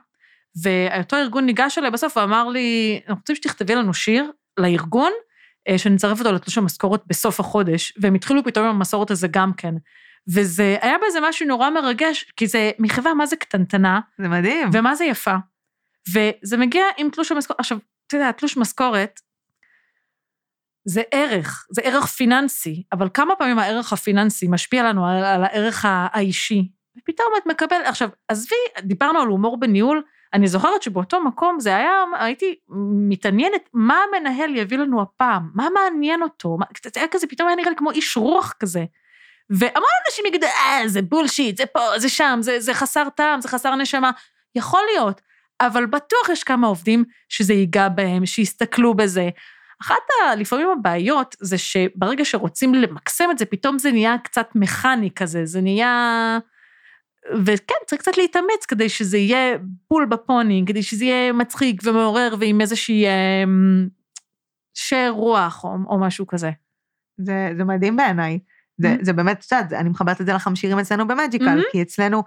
ואותו 0.63 1.15
ארגון 1.15 1.45
ניגש 1.45 1.77
אליי 1.77 1.91
בסוף 1.91 2.17
ואמר 2.17 2.47
לי, 2.47 2.99
אנחנו 3.07 3.21
רוצים 3.21 3.35
שתכתבי 3.35 3.75
לנו 3.75 3.93
שיר 3.93 4.31
לארגון, 4.57 5.11
אה, 5.67 5.77
שנצרף 5.77 6.19
אותו 6.19 6.31
לתלוש 6.31 6.57
המשכורת 6.57 7.01
בסוף 7.07 7.39
החודש, 7.39 7.93
והם 8.01 8.13
התחילו 8.13 8.43
פתאום 8.43 8.65
עם 8.65 8.75
המסורת 8.75 9.11
הזה 9.11 9.27
גם 9.31 9.53
כן. 9.53 9.73
וזה, 10.33 10.77
היה 10.81 10.95
בזה 11.07 11.19
משהו 11.21 11.47
נורא 11.47 11.69
מרגש, 11.69 12.25
כי 12.37 12.47
זה 12.47 12.71
מחווה 12.79 13.13
מה 13.13 13.25
זה 13.25 13.35
קטנטנה, 13.35 13.99
זה 14.17 14.27
מדהים. 14.27 14.69
ומה 14.73 14.95
זה 14.95 15.05
יפה. 15.05 15.35
וזה 16.09 16.57
מגיע 16.57 16.83
עם 16.97 17.09
תלוש 17.09 17.31
המשכורת, 17.31 17.59
עכשיו, 17.59 17.77
אתה 18.07 18.17
יודע, 18.17 18.31
תלוש 18.31 18.57
משכורת, 18.57 19.19
זה 20.85 21.01
ערך, 21.11 21.65
זה 21.71 21.81
ערך 21.81 22.05
פיננסי, 22.05 22.83
אבל 22.91 23.09
כמה 23.13 23.35
פעמים 23.35 23.59
הערך 23.59 23.93
הפיננסי 23.93 24.47
משפיע 24.49 24.83
לנו 24.83 25.07
על, 25.07 25.23
על 25.23 25.43
הערך 25.43 25.85
האישי? 25.87 26.67
ופתאום 26.97 27.27
את 27.37 27.45
מקבל, 27.45 27.81
עכשיו, 27.85 28.09
עזבי, 28.27 28.55
דיברנו 28.79 29.19
על 29.19 29.27
הומור 29.27 29.59
בניהול, 29.59 30.01
אני 30.33 30.47
זוכרת 30.47 30.83
שבאותו 30.83 31.23
מקום 31.23 31.59
זה 31.59 31.75
היה, 31.75 31.93
הייתי 32.19 32.55
מתעניינת 33.09 33.69
מה 33.73 33.99
המנהל 34.07 34.55
יביא 34.55 34.77
לנו 34.77 35.01
הפעם, 35.01 35.49
מה 35.53 35.67
מעניין 35.73 36.21
אותו, 36.21 36.57
מה, 36.59 36.65
זה 36.83 36.89
היה 36.95 37.07
כזה, 37.07 37.27
פתאום 37.27 37.47
היה 37.47 37.55
נראה 37.55 37.69
לי 37.69 37.75
כמו 37.75 37.91
איש 37.91 38.17
רוח 38.17 38.53
כזה. 38.59 38.85
והמון 39.49 39.89
אנשים 40.07 40.25
יגידו, 40.25 40.47
אה, 40.47 40.87
זה 40.87 41.01
בולשיט, 41.01 41.57
זה 41.57 41.65
פה, 41.65 41.99
זה 41.99 42.09
שם, 42.09 42.39
זה, 42.41 42.59
זה 42.59 42.73
חסר 42.73 43.09
טעם, 43.15 43.41
זה 43.41 43.47
חסר 43.47 43.75
נשמה. 43.75 44.11
יכול 44.55 44.81
להיות, 44.93 45.21
אבל 45.61 45.85
בטוח 45.85 46.29
יש 46.31 46.43
כמה 46.43 46.67
עובדים 46.67 47.03
שזה 47.29 47.53
ייגע 47.53 47.89
בהם, 47.89 48.25
שיסתכלו 48.25 48.93
בזה. 48.93 49.29
אחת 49.81 49.95
ה... 49.95 50.35
לפעמים 50.35 50.67
הבעיות 50.69 51.35
זה 51.39 51.57
שברגע 51.57 52.25
שרוצים 52.25 52.73
למקסם 52.73 53.31
את 53.31 53.37
זה, 53.37 53.45
פתאום 53.45 53.79
זה 53.79 53.91
נהיה 53.91 54.17
קצת 54.23 54.49
מכני 54.55 55.11
כזה, 55.15 55.45
זה 55.45 55.61
נהיה... 55.61 56.39
וכן, 57.45 57.75
צריך 57.85 58.01
קצת 58.01 58.17
להתאמץ 58.17 58.65
כדי 58.67 58.89
שזה 58.89 59.17
יהיה 59.17 59.57
בול 59.89 60.05
בפוני, 60.05 60.63
כדי 60.67 60.83
שזה 60.83 61.05
יהיה 61.05 61.33
מצחיק 61.33 61.81
ומעורר 61.83 62.35
ועם 62.39 62.61
איזושהי 62.61 63.05
שאר 64.73 65.09
רוח 65.09 65.63
או, 65.63 65.77
או 65.87 65.99
משהו 65.99 66.27
כזה. 66.27 66.51
זה, 67.17 67.49
זה 67.57 67.63
מדהים 67.63 67.95
בעיניי. 67.95 68.39
זה, 68.77 68.95
mm-hmm. 68.95 69.05
זה 69.05 69.13
באמת, 69.13 69.45
את 69.47 69.51
יודעת, 69.51 69.73
אני 69.73 69.89
מחברת 69.89 70.21
את 70.21 70.25
זה 70.25 70.33
לחמשירים 70.33 70.79
אצלנו 70.79 71.07
במג'יקל, 71.07 71.59
mm-hmm. 71.59 71.71
כי 71.71 71.81
אצלנו, 71.81 72.23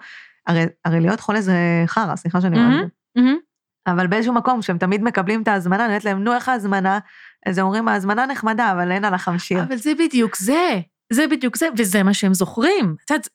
הרי, 0.47 0.67
הרי 0.85 1.01
להיות 1.01 1.21
חולה 1.21 1.41
זה 1.41 1.55
חרא, 1.87 2.17
סליחה 2.17 2.41
שאני 2.41 2.59
אומרת. 2.59 2.87
Mm-hmm. 2.87 3.21
Mm-hmm. 3.21 3.93
אבל 3.93 4.07
באיזשהו 4.07 4.35
מקום, 4.35 4.61
כשהם 4.61 4.79
תמיד 4.79 5.03
מקבלים 5.03 5.43
את 5.43 5.49
ההזמנה, 5.49 5.85
אני 5.85 5.87
אומרת 5.87 6.05
להם, 6.05 6.25
נו, 6.25 6.35
איך 6.35 6.49
ההזמנה? 6.49 6.99
אז 7.49 7.59
הם 7.59 7.65
אומרים, 7.65 7.89
ההזמנה 7.89 8.27
נחמדה, 8.27 8.73
אבל 8.73 8.93
אין 8.93 9.05
על 9.05 9.15
החמשיר. 9.15 9.63
אבל 9.63 9.77
זה 9.77 9.93
בדיוק 9.99 10.37
זה, 10.37 10.81
זה 11.13 11.27
בדיוק 11.27 11.57
זה, 11.57 11.69
וזה 11.79 12.03
מה 12.03 12.15
שהם 12.15 12.35
זוכרים. 12.35 12.95
את 13.05 13.11
יודעת, 13.11 13.29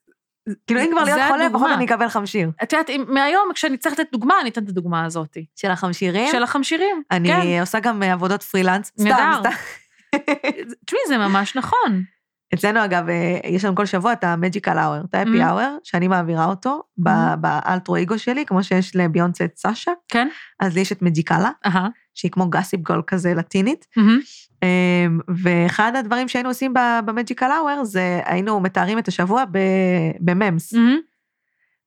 כאילו, 0.68 0.82
אם 0.82 0.90
כבר 0.92 1.04
להיות 1.04 1.20
חולה, 1.28 1.48
לפחות 1.48 1.70
אני 1.74 1.86
אקבל 1.86 2.10
חמשיר. 2.10 2.50
את 2.64 2.74
יודעת, 2.74 2.90
מהיום, 3.08 3.44
כשאני 3.54 3.78
צריכה 3.78 4.02
לתת 4.02 4.12
דוגמה, 4.12 4.34
אני 4.42 4.50
אתן 4.50 4.64
את 4.64 4.70
הדוגמה 4.70 5.06
הזאת. 5.06 5.38
של 5.56 5.72
החמשירים? 5.72 6.28
של 6.32 6.44
החמשירים, 6.44 7.02
אני 7.12 7.28
כן. 7.30 7.58
עושה 7.62 7.80
גם 7.80 8.04
עבודות 8.04 8.44
פרילנס. 8.44 8.92
נהדר. 9.00 9.16
סתם, 9.40 9.50
סתם. 9.50 10.18
תשמעי, 10.86 11.02
זה 11.08 11.18
ממש 11.18 11.56
נכון. 11.56 12.04
אצלנו, 12.54 12.86
אגב, 12.86 13.10
אה, 13.10 13.40
יש 13.50 13.66
לנו 13.66 13.76
כל 13.76 13.86
שבוע 13.86 14.14
את 14.14 14.24
המג'יקל 14.24 14.78
האואר, 14.78 15.02
את 15.10 15.16
האפי. 15.16 15.42
האואר, 15.42 15.76
שאני 15.84 16.08
מעבירה 16.08 16.46
אותו 16.46 16.84
ב- 16.98 17.10
Mm. 17.10 17.36
באלטרו 17.36 17.98
אגו 17.98 18.20
שלי, 18.20 18.46
כמו 18.46 18.64
שיש 18.64 18.96
לביונסה 18.96 19.46
את 19.46 19.58
סאשה, 19.58 19.92
כן? 20.10 20.28
אז 20.60 20.74
לי 20.76 20.82
יש 20.82 20.92
את 20.92 21.02
מג'יקלה, 21.02 21.50
אהה. 21.66 21.88
שהיא 22.14 22.32
כמו 22.32 22.50
גאסיפ 22.50 22.80
גול 22.80 23.02
כזה 23.08 23.34
לטינית. 23.34 23.86
אמ, 24.64 25.20
ואחד 25.28 25.96
הדברים 25.96 26.28
שהיינו 26.28 26.50
עושים 26.50 26.74
במג'יקל 27.06 27.52
האואר, 27.52 27.84
זה 27.84 28.22
היינו 28.26 28.60
מתארים 28.60 29.00
את 29.00 29.08
השבוע 29.08 29.44
בממס. 30.20 30.74
מהמם. 30.74 30.98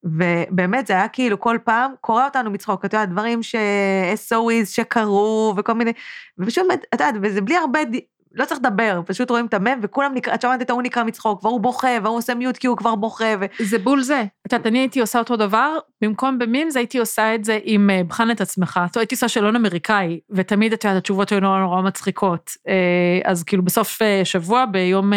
ובאמת 0.04 0.86
זה 0.86 0.92
היה 0.92 1.08
כאילו 1.08 1.40
כל 1.40 1.58
פעם 1.64 1.92
קורע 2.00 2.24
אותנו 2.24 2.50
מצחוק, 2.50 2.84
אתה 2.84 2.96
יודע, 2.96 3.04
דברים 3.04 3.42
ש... 3.42 3.54
SOEs 4.30 4.66
שקרו 4.66 5.54
וכל 5.56 5.72
מיני, 5.72 5.92
ופשוט, 6.38 6.64
את 6.72 6.86
יודעת, 6.92 7.14
וזה 7.22 7.40
בלי 7.40 7.56
הרבה, 7.56 7.80
לא 8.36 8.44
צריך 8.44 8.60
לדבר, 8.60 9.00
פשוט 9.06 9.30
רואים 9.30 9.46
את 9.46 9.54
המם 9.54 9.78
וכולם 9.82 10.14
נקרא, 10.14 10.34
את 10.34 10.42
שומעת 10.42 10.62
את 10.62 10.70
ההוא 10.70 10.82
נקרא 10.82 11.04
מצחוק, 11.04 11.44
והוא 11.44 11.60
בוכה, 11.60 11.88
והוא 12.02 12.16
עושה 12.16 12.34
מיוט 12.34 12.56
כי 12.56 12.66
הוא 12.66 12.76
כבר 12.76 12.94
בוכה, 12.94 13.34
ו... 13.40 13.44
זה 13.58 13.78
בול 13.78 14.02
זה. 14.02 14.24
את 14.46 14.52
יודעת, 14.52 14.66
אני 14.66 14.78
הייתי 14.78 15.00
עושה 15.00 15.18
אותו 15.18 15.36
דבר, 15.36 15.78
במקום 16.02 16.38
במימס 16.38 16.76
הייתי 16.76 16.98
עושה 16.98 17.34
את 17.34 17.44
זה 17.44 17.58
עם 17.62 17.90
אה, 17.90 18.04
בחן 18.08 18.30
את 18.30 18.40
עצמך. 18.40 18.76
אומרת, 18.76 18.96
הייתי 18.96 19.14
עושה 19.14 19.28
שאלון 19.28 19.56
אמריקאי, 19.56 20.20
ותמיד, 20.30 20.72
את 20.72 20.84
יודעת, 20.84 20.98
התשובות 20.98 21.32
היו 21.32 21.40
נורא 21.40 21.58
נורא 21.60 21.82
מצחיקות. 21.82 22.50
אה, 22.68 23.30
אז 23.30 23.44
כאילו 23.44 23.62
בסוף 23.64 24.02
אה, 24.02 24.20
שבוע, 24.24 24.64
ביום 24.66 25.12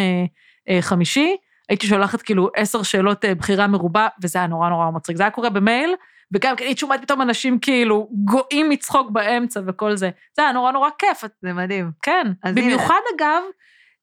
חמישי, 0.82 1.36
הייתי 1.70 1.88
שולחת 1.88 2.22
כאילו 2.22 2.50
עשר 2.56 2.84
שאלות 2.84 3.26
בחירה 3.26 3.68
מרובה, 3.68 4.08
וזה 4.24 4.40
היה 4.40 4.48
נורא 4.48 4.70
נורא 4.70 4.92
מצחיק. 4.92 5.18
זה 5.18 5.24
היה 5.24 5.32
קורה 5.32 5.50
במייל, 5.50 5.96
וגם 6.34 6.56
כן, 6.56 6.66
היית 6.66 6.78
שומעת 6.78 7.02
פתאום 7.02 7.22
אנשים 7.22 7.60
כאילו 7.60 8.10
גואים 8.12 8.70
מצחוק 8.70 9.12
באמצע 9.12 9.62
וכל 9.68 9.96
זה. 9.96 10.10
זה 10.38 10.42
היה 10.42 10.52
נורא 10.52 10.72
נורא 10.72 10.90
כיף, 10.98 11.24
זה 11.42 11.54
מדהים. 11.54 11.92
כן, 12.02 12.28
במיוחד 12.56 13.00
אגב, 13.16 13.44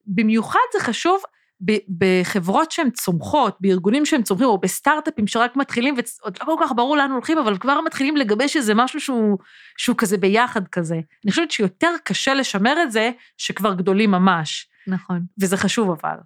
במיוחד 0.07 0.61
זה 0.73 0.81
חשוב 0.81 1.23
ב- 1.65 1.79
בחברות 1.99 2.73
שהן 2.73 2.91
צומחות, 2.91 3.57
בארגונים 3.61 4.07
שהם 4.07 4.23
צומחים, 4.23 4.47
או 4.47 4.59
בסטארט-אפים 4.59 5.27
שרק 5.27 5.57
מתחילים, 5.57 5.95
ועוד 5.95 6.39
לא 6.41 6.45
כל 6.45 6.65
כך 6.65 6.73
ברור 6.77 6.97
לאן 6.97 7.11
הולכים, 7.11 7.39
אבל 7.39 7.59
כבר 7.59 7.81
מתחילים 7.81 8.17
לגבש 8.17 8.57
איזה 8.57 8.75
משהו 8.75 9.01
שהוא, 9.01 9.39
שהוא 9.77 9.97
כזה 9.97 10.17
ביחד 10.19 10.69
כזה. 10.69 10.95
אני 10.95 11.31
חושבת 11.31 11.51
שיותר 11.51 11.91
קשה 12.05 12.35
לשמר 12.35 12.83
את 12.83 12.93
זה, 12.93 13.11
שכבר 13.39 13.75
גדולים 13.75 14.11
ממש, 14.11 14.69
נכון. 14.87 15.21
וזה 15.41 15.57
חשוב 15.57 15.91
אבל. 15.91 16.17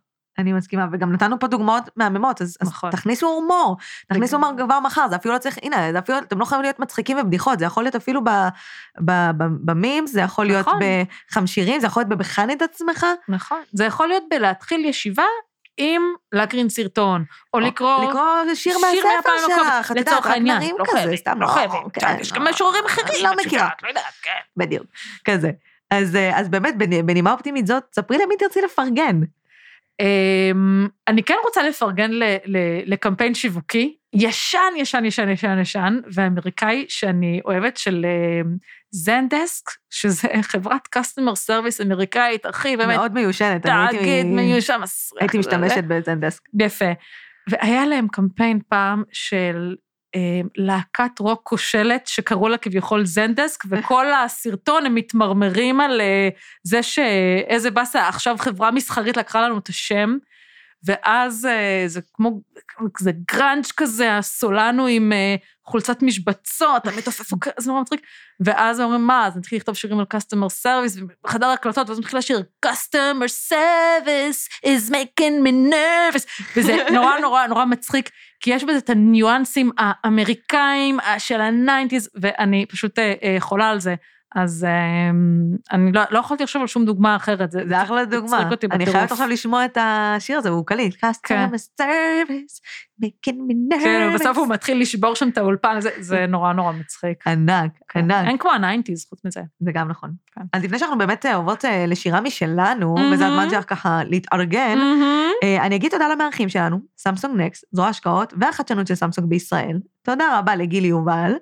אני 0.41 0.53
מסכימה, 0.53 0.86
וגם 0.93 1.12
נתנו 1.12 1.38
פה 1.38 1.47
דוגמאות 1.47 1.84
מהממות, 1.97 2.43
אז, 2.43 2.57
אז 2.61 2.68
נכון. 2.68 2.91
תכניסו 2.91 3.26
הומור, 3.26 3.76
תכניסו. 4.09 4.36
הומור 4.36 4.53
כבר 4.59 4.80
מחר, 4.80 5.09
זה 5.11 5.16
אפילו 5.16 5.34
לא 5.34 5.38
צריך, 5.38 5.59
הנה, 5.62 5.93
זה 5.93 5.99
אפילו, 5.99 6.18
אתם 6.18 6.38
לא 6.38 6.45
חייבים 6.45 6.62
להיות 6.62 6.78
מצחיקים 6.78 7.18
ובדיחות, 7.18 7.59
זה 7.59 7.64
יכול 7.64 7.82
להיות 7.84 7.97
אפילו 7.97 8.20
במימס, 9.64 10.12
זה 10.12 10.20
יכול 10.20 10.47
להיות 10.47 10.66
נכון. 10.68 10.80
בחמשירים, 11.30 11.80
זה 11.80 11.86
יכול 11.86 12.01
להיות 12.01 12.09
בבחן 12.09 12.51
את 12.51 12.62
עצמך, 12.62 13.07
נכון. 13.28 13.59
זה 13.72 13.84
יכול 13.84 14.09
להיות 14.09 14.24
בלהתחיל 14.30 14.84
ישיבה 14.84 15.24
עם 15.76 16.03
להקרין 16.32 16.68
סרטון, 16.68 17.24
או 17.55 17.61
לקרוא... 17.61 18.05
לקרוא 18.09 18.55
שיר 18.55 18.76
מהספר 18.78 19.30
שלך, 19.47 19.91
את 19.93 19.97
לצורך 19.97 20.26
העניין, 20.26 20.57
נרים 20.59 20.76
לא 20.78 20.84
כזה, 20.84 20.97
חייבים, 20.97 21.16
סתם 21.16 21.41
לא 21.41 21.47
חייבים, 21.47 21.80
כן, 21.93 22.16
יש 22.20 22.32
לא. 22.32 22.38
גם 22.38 22.47
משוררים 22.49 22.84
אחרים, 22.86 23.24
לא 23.24 23.32
את 23.32 23.47
מכירה. 23.47 23.62
יודעת, 23.62 23.82
לא 23.82 23.88
יודעת, 23.88 24.05
כן. 24.22 24.30
בדיוק, 24.57 24.86
כזה. 25.24 25.51
אז, 25.91 26.16
אה, 26.16 26.38
אז 26.41 26.49
באמת, 26.49 26.74
בנ- 26.74 27.03
בנימה 27.05 27.32
אופטימית 27.32 27.66
זאת, 27.66 27.82
ספרי 27.95 28.18
למי 28.18 28.36
תרצי 28.36 28.61
לפרגן. 28.61 29.20
אמ, 30.01 30.88
אני 31.09 31.22
כן 31.22 31.34
רוצה 31.44 31.62
לפרגן 31.62 32.11
ל- 32.11 32.36
ל- 32.46 32.92
לקמפיין 32.92 33.34
שיווקי, 33.34 33.96
ישן, 34.14 34.59
ישן, 34.76 35.05
ישן, 35.05 35.28
ישן, 35.28 35.59
ישן, 35.61 35.98
ואמריקאי 36.14 36.84
שאני 36.88 37.40
אוהבת, 37.44 37.76
של 37.76 38.07
זנדסק, 38.90 39.70
שזה 39.90 40.28
חברת 40.42 40.88
customer 40.96 41.32
service 41.51 41.82
אמריקאית, 41.82 42.46
הכי 42.46 42.76
באמת, 42.76 42.96
מאוד 42.96 43.12
מיושנת, 43.14 43.66
אני 43.66 43.86
תאגיד 43.86 44.01
הייתי, 44.09 44.22
מיושן 44.24 44.78
מסריח. 44.82 45.22
הייתי 45.22 45.38
וזה. 45.38 45.48
משתמשת 45.48 45.84
בזנדסק. 45.84 46.42
יפה. 46.61 46.92
והיה 47.51 47.86
להם 47.86 48.09
קמפיין 48.09 48.59
פעם 48.68 49.03
של 49.12 49.74
להקת 50.57 51.19
רוק 51.19 51.41
כושלת, 51.45 52.07
שקראו 52.07 52.49
לה 52.49 52.57
כביכול 52.57 53.05
זנדסק, 53.05 53.65
וכל 53.71 54.07
הסרטון 54.25 54.87
הם 54.87 54.95
מתמרמרים 54.95 55.81
על 55.81 56.01
אה, 56.01 56.29
זה 56.63 56.83
שאיזה 56.83 57.71
באסה, 57.71 58.09
עכשיו 58.09 58.37
חברה 58.39 58.71
מסחרית 58.71 59.17
לקחה 59.17 59.43
לנו 59.43 59.59
את 59.59 59.69
השם, 59.69 60.17
ואז 60.85 61.47
אה, 61.47 61.85
זה 61.87 62.01
כמו, 62.14 62.41
זה 62.99 63.11
grunge 63.33 63.72
כזה, 63.72 64.16
הסולנו 64.16 64.87
עם 64.87 65.12
אה, 65.12 65.37
חולצת 65.66 66.03
משבצות, 66.03 66.87
המתופף 66.87 67.31
כזה 67.41 67.70
נורא 67.70 67.81
מצחיק, 67.81 68.01
ואז 68.41 68.78
הם 68.78 68.85
אומרים, 68.85 69.07
מה, 69.07 69.26
אז 69.26 69.37
נתחיל 69.37 69.59
לכתוב 69.59 69.74
שירים 69.74 69.99
על 69.99 70.05
customer 70.14 70.64
service, 70.64 71.01
בחדר 71.24 71.47
הקלטות, 71.47 71.89
ואז 71.89 71.99
מתחיל 71.99 72.18
לשיר, 72.18 72.43
customer 72.66 73.53
service 73.53 74.66
is 74.66 74.91
making 74.91 75.47
me 75.47 75.72
nervous, 75.72 76.43
וזה 76.57 76.76
נורא 76.95 77.18
נורא 77.18 77.47
נורא 77.47 77.64
מצחיק, 77.64 78.11
כי 78.41 78.51
יש 78.51 78.64
בזה 78.64 78.78
את 78.78 78.91
הניואנסים 78.91 79.70
האמריקאים 79.78 81.01
אה, 81.01 81.18
של 81.18 81.41
ה 81.41 81.47
nineties, 81.47 82.11
ואני 82.14 82.66
פשוט 82.66 82.99
חולה 83.41 83.70
על 83.70 83.81
זה. 83.81 83.95
אז 84.35 84.64
אה, 84.64 85.11
אני 85.72 85.93
לא, 85.93 86.03
לא 86.11 86.18
יכולתי 86.18 86.43
לחשוב 86.43 86.62
על 86.62 86.68
שום 86.68 86.85
דוגמה 86.85 87.16
אחרת. 87.16 87.51
זה 87.51 87.83
אחלה 87.83 88.05
דוגמה. 88.05 88.49
אני. 88.70 88.87
חייבת 88.87 89.12
עכשיו 89.12 89.28
לשמוע 89.28 89.64
את 89.64 89.78
השיר 89.81 90.39
הזה, 90.39 90.49
הוא 90.49 90.66
קליט. 90.66 90.95
customer 91.05 91.81
service, 91.81 92.61
making 93.05 93.35
me 93.35 93.74
nervous. 93.74 93.85
כן, 93.85 94.11
ובסוף 94.14 94.39
הוא 94.39 94.47
מתחיל 94.47 94.81
לשבור 94.81 95.14
שם 95.14 95.28
את 95.28 95.39
האולפן, 95.39 95.81
זה, 95.81 95.91
זה 95.99 96.26
נורא 96.26 96.53
נורא 96.53 96.72
מצחיק. 96.72 97.26
ענק, 97.26 97.72
ענק. 97.95 98.28
אין 98.28 98.39
כמו 98.39 98.51
ה 98.51 98.57
nineties 98.57 99.07
חוץ 99.09 99.24
מזה. 99.24 99.41
זה 99.61 99.72
גם 99.72 99.89
נכון. 99.89 100.11
כן. 100.35 100.43
אז 100.53 100.64
לפני 100.64 100.78
שאנחנו 100.78 100.99
באמת 100.99 101.26
אה, 101.26 101.37
עוברות 101.37 101.64
אה, 101.64 101.87
לשירה 101.87 102.20
משלנו, 102.20 102.95
וזה 103.12 103.24
מהמם. 103.24 103.39
הזמן 103.39 103.51
שלך 103.51 103.64
ככה 103.68 104.01
להתארגן. 104.05 104.78
אה, 105.43 105.66
אני 105.66 105.76
אגיד 105.76 105.91
תודה 105.91 106.09
למארחים 106.09 106.49
שלנו, 106.49 106.81
סמסונג 106.99 107.41
נקסט, 107.41 107.64
זרוע 107.72 107.89
השקעות 107.89 108.35
והחדשנות 108.41 108.87
של 108.87 108.95
סמסונג 108.95 109.28
בישראל. 109.28 109.78
תודה 110.03 110.39
רבה 110.39 110.57
לגילי 110.57 110.89
יובל. 110.89 111.33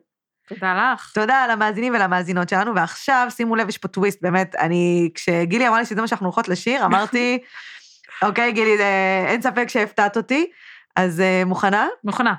תודה 0.49 0.93
לך. 0.93 1.13
תודה 1.15 1.47
למאזינים 1.47 1.95
ולמאזינות 1.95 2.49
שלנו, 2.49 2.75
ועכשיו 2.75 3.27
שימו 3.31 3.57
לב, 3.57 3.69
יש 3.69 3.79
פה 3.79 3.89
טוויסט, 3.89 4.23
באמת, 4.23 4.55
אני, 4.55 5.11
כשגילי 5.15 5.69
אמרה 5.69 5.79
לי 5.79 5.87
שזה 5.87 6.01
מה 6.01 6.07
שאנחנו 6.07 6.27
הולכות 6.27 6.49
לשיר, 6.49 6.85
אמרתי, 6.85 7.39
אוקיי, 8.23 8.53
גילי, 8.53 8.83
אין 9.27 9.43
ספק 9.43 9.69
שהפתעת 9.69 10.17
אותי, 10.17 10.51
אז 10.97 11.21
אה, 11.21 11.43
מוכנה? 11.47 11.89
מוכנה. 12.05 12.35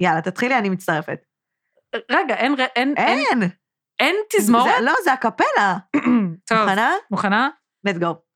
יאללה, 0.00 0.20
תתחילי, 0.20 0.58
אני 0.58 0.68
מצטרפת. 0.68 1.18
רגע, 2.10 2.34
אין, 2.34 2.54
אין, 2.76 2.94
אין, 2.96 3.42
אין. 4.00 4.16
תזמורת? 4.30 4.74
לא, 4.82 4.92
זה 5.04 5.12
הקפלה. 5.12 5.76
טוב, 6.48 6.58
מוכנה? 6.58 6.92
מוכנה? 7.10 7.48
let's 7.88 7.98
go. 7.98 8.29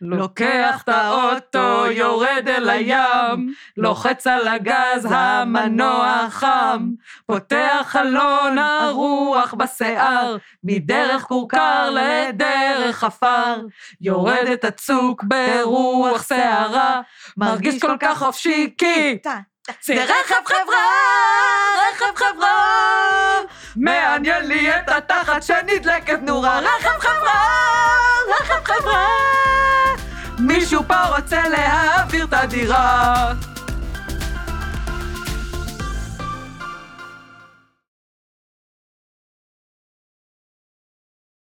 לוקח 0.00 0.82
את 0.82 0.88
האוטו, 0.88 1.86
יורד 1.90 2.48
אל 2.48 2.70
הים, 2.70 3.54
לוחץ 3.76 4.26
על 4.26 4.48
הגז, 4.48 5.06
המנוע 5.10 6.26
חם, 6.30 6.90
פותח 7.26 7.84
חלון 7.88 8.58
הרוח 8.58 9.54
בשיער, 9.54 10.36
מדרך 10.64 11.22
כורכר 11.22 11.90
לדרך 11.90 13.04
עפר, 13.04 13.60
יורד 14.00 14.46
את 14.52 14.64
הצוק 14.64 15.24
ברוח 15.24 16.28
שערה, 16.28 17.00
מרגיש 17.36 17.80
כל 17.80 17.96
כך 18.00 18.18
חופשי 18.18 18.74
כי 18.78 19.18
זה 19.82 20.04
רכב 20.04 20.44
חברה, 20.44 20.86
רכב 21.88 22.16
חברה, 22.16 23.40
מעניין 23.76 24.48
לי 24.48 24.76
את 24.76 24.88
התחת 24.88 25.42
שנדלקת 25.42 26.18
נורה, 26.22 26.60
רכב 26.60 26.98
חברה, 27.00 27.44
רכב 28.28 28.64
חברה, 28.64 29.06
מישהו 30.38 30.82
פה 30.86 31.16
רוצה 31.16 31.48
להעביר 31.48 32.24
את 32.24 32.32
הדירה. 32.32 33.32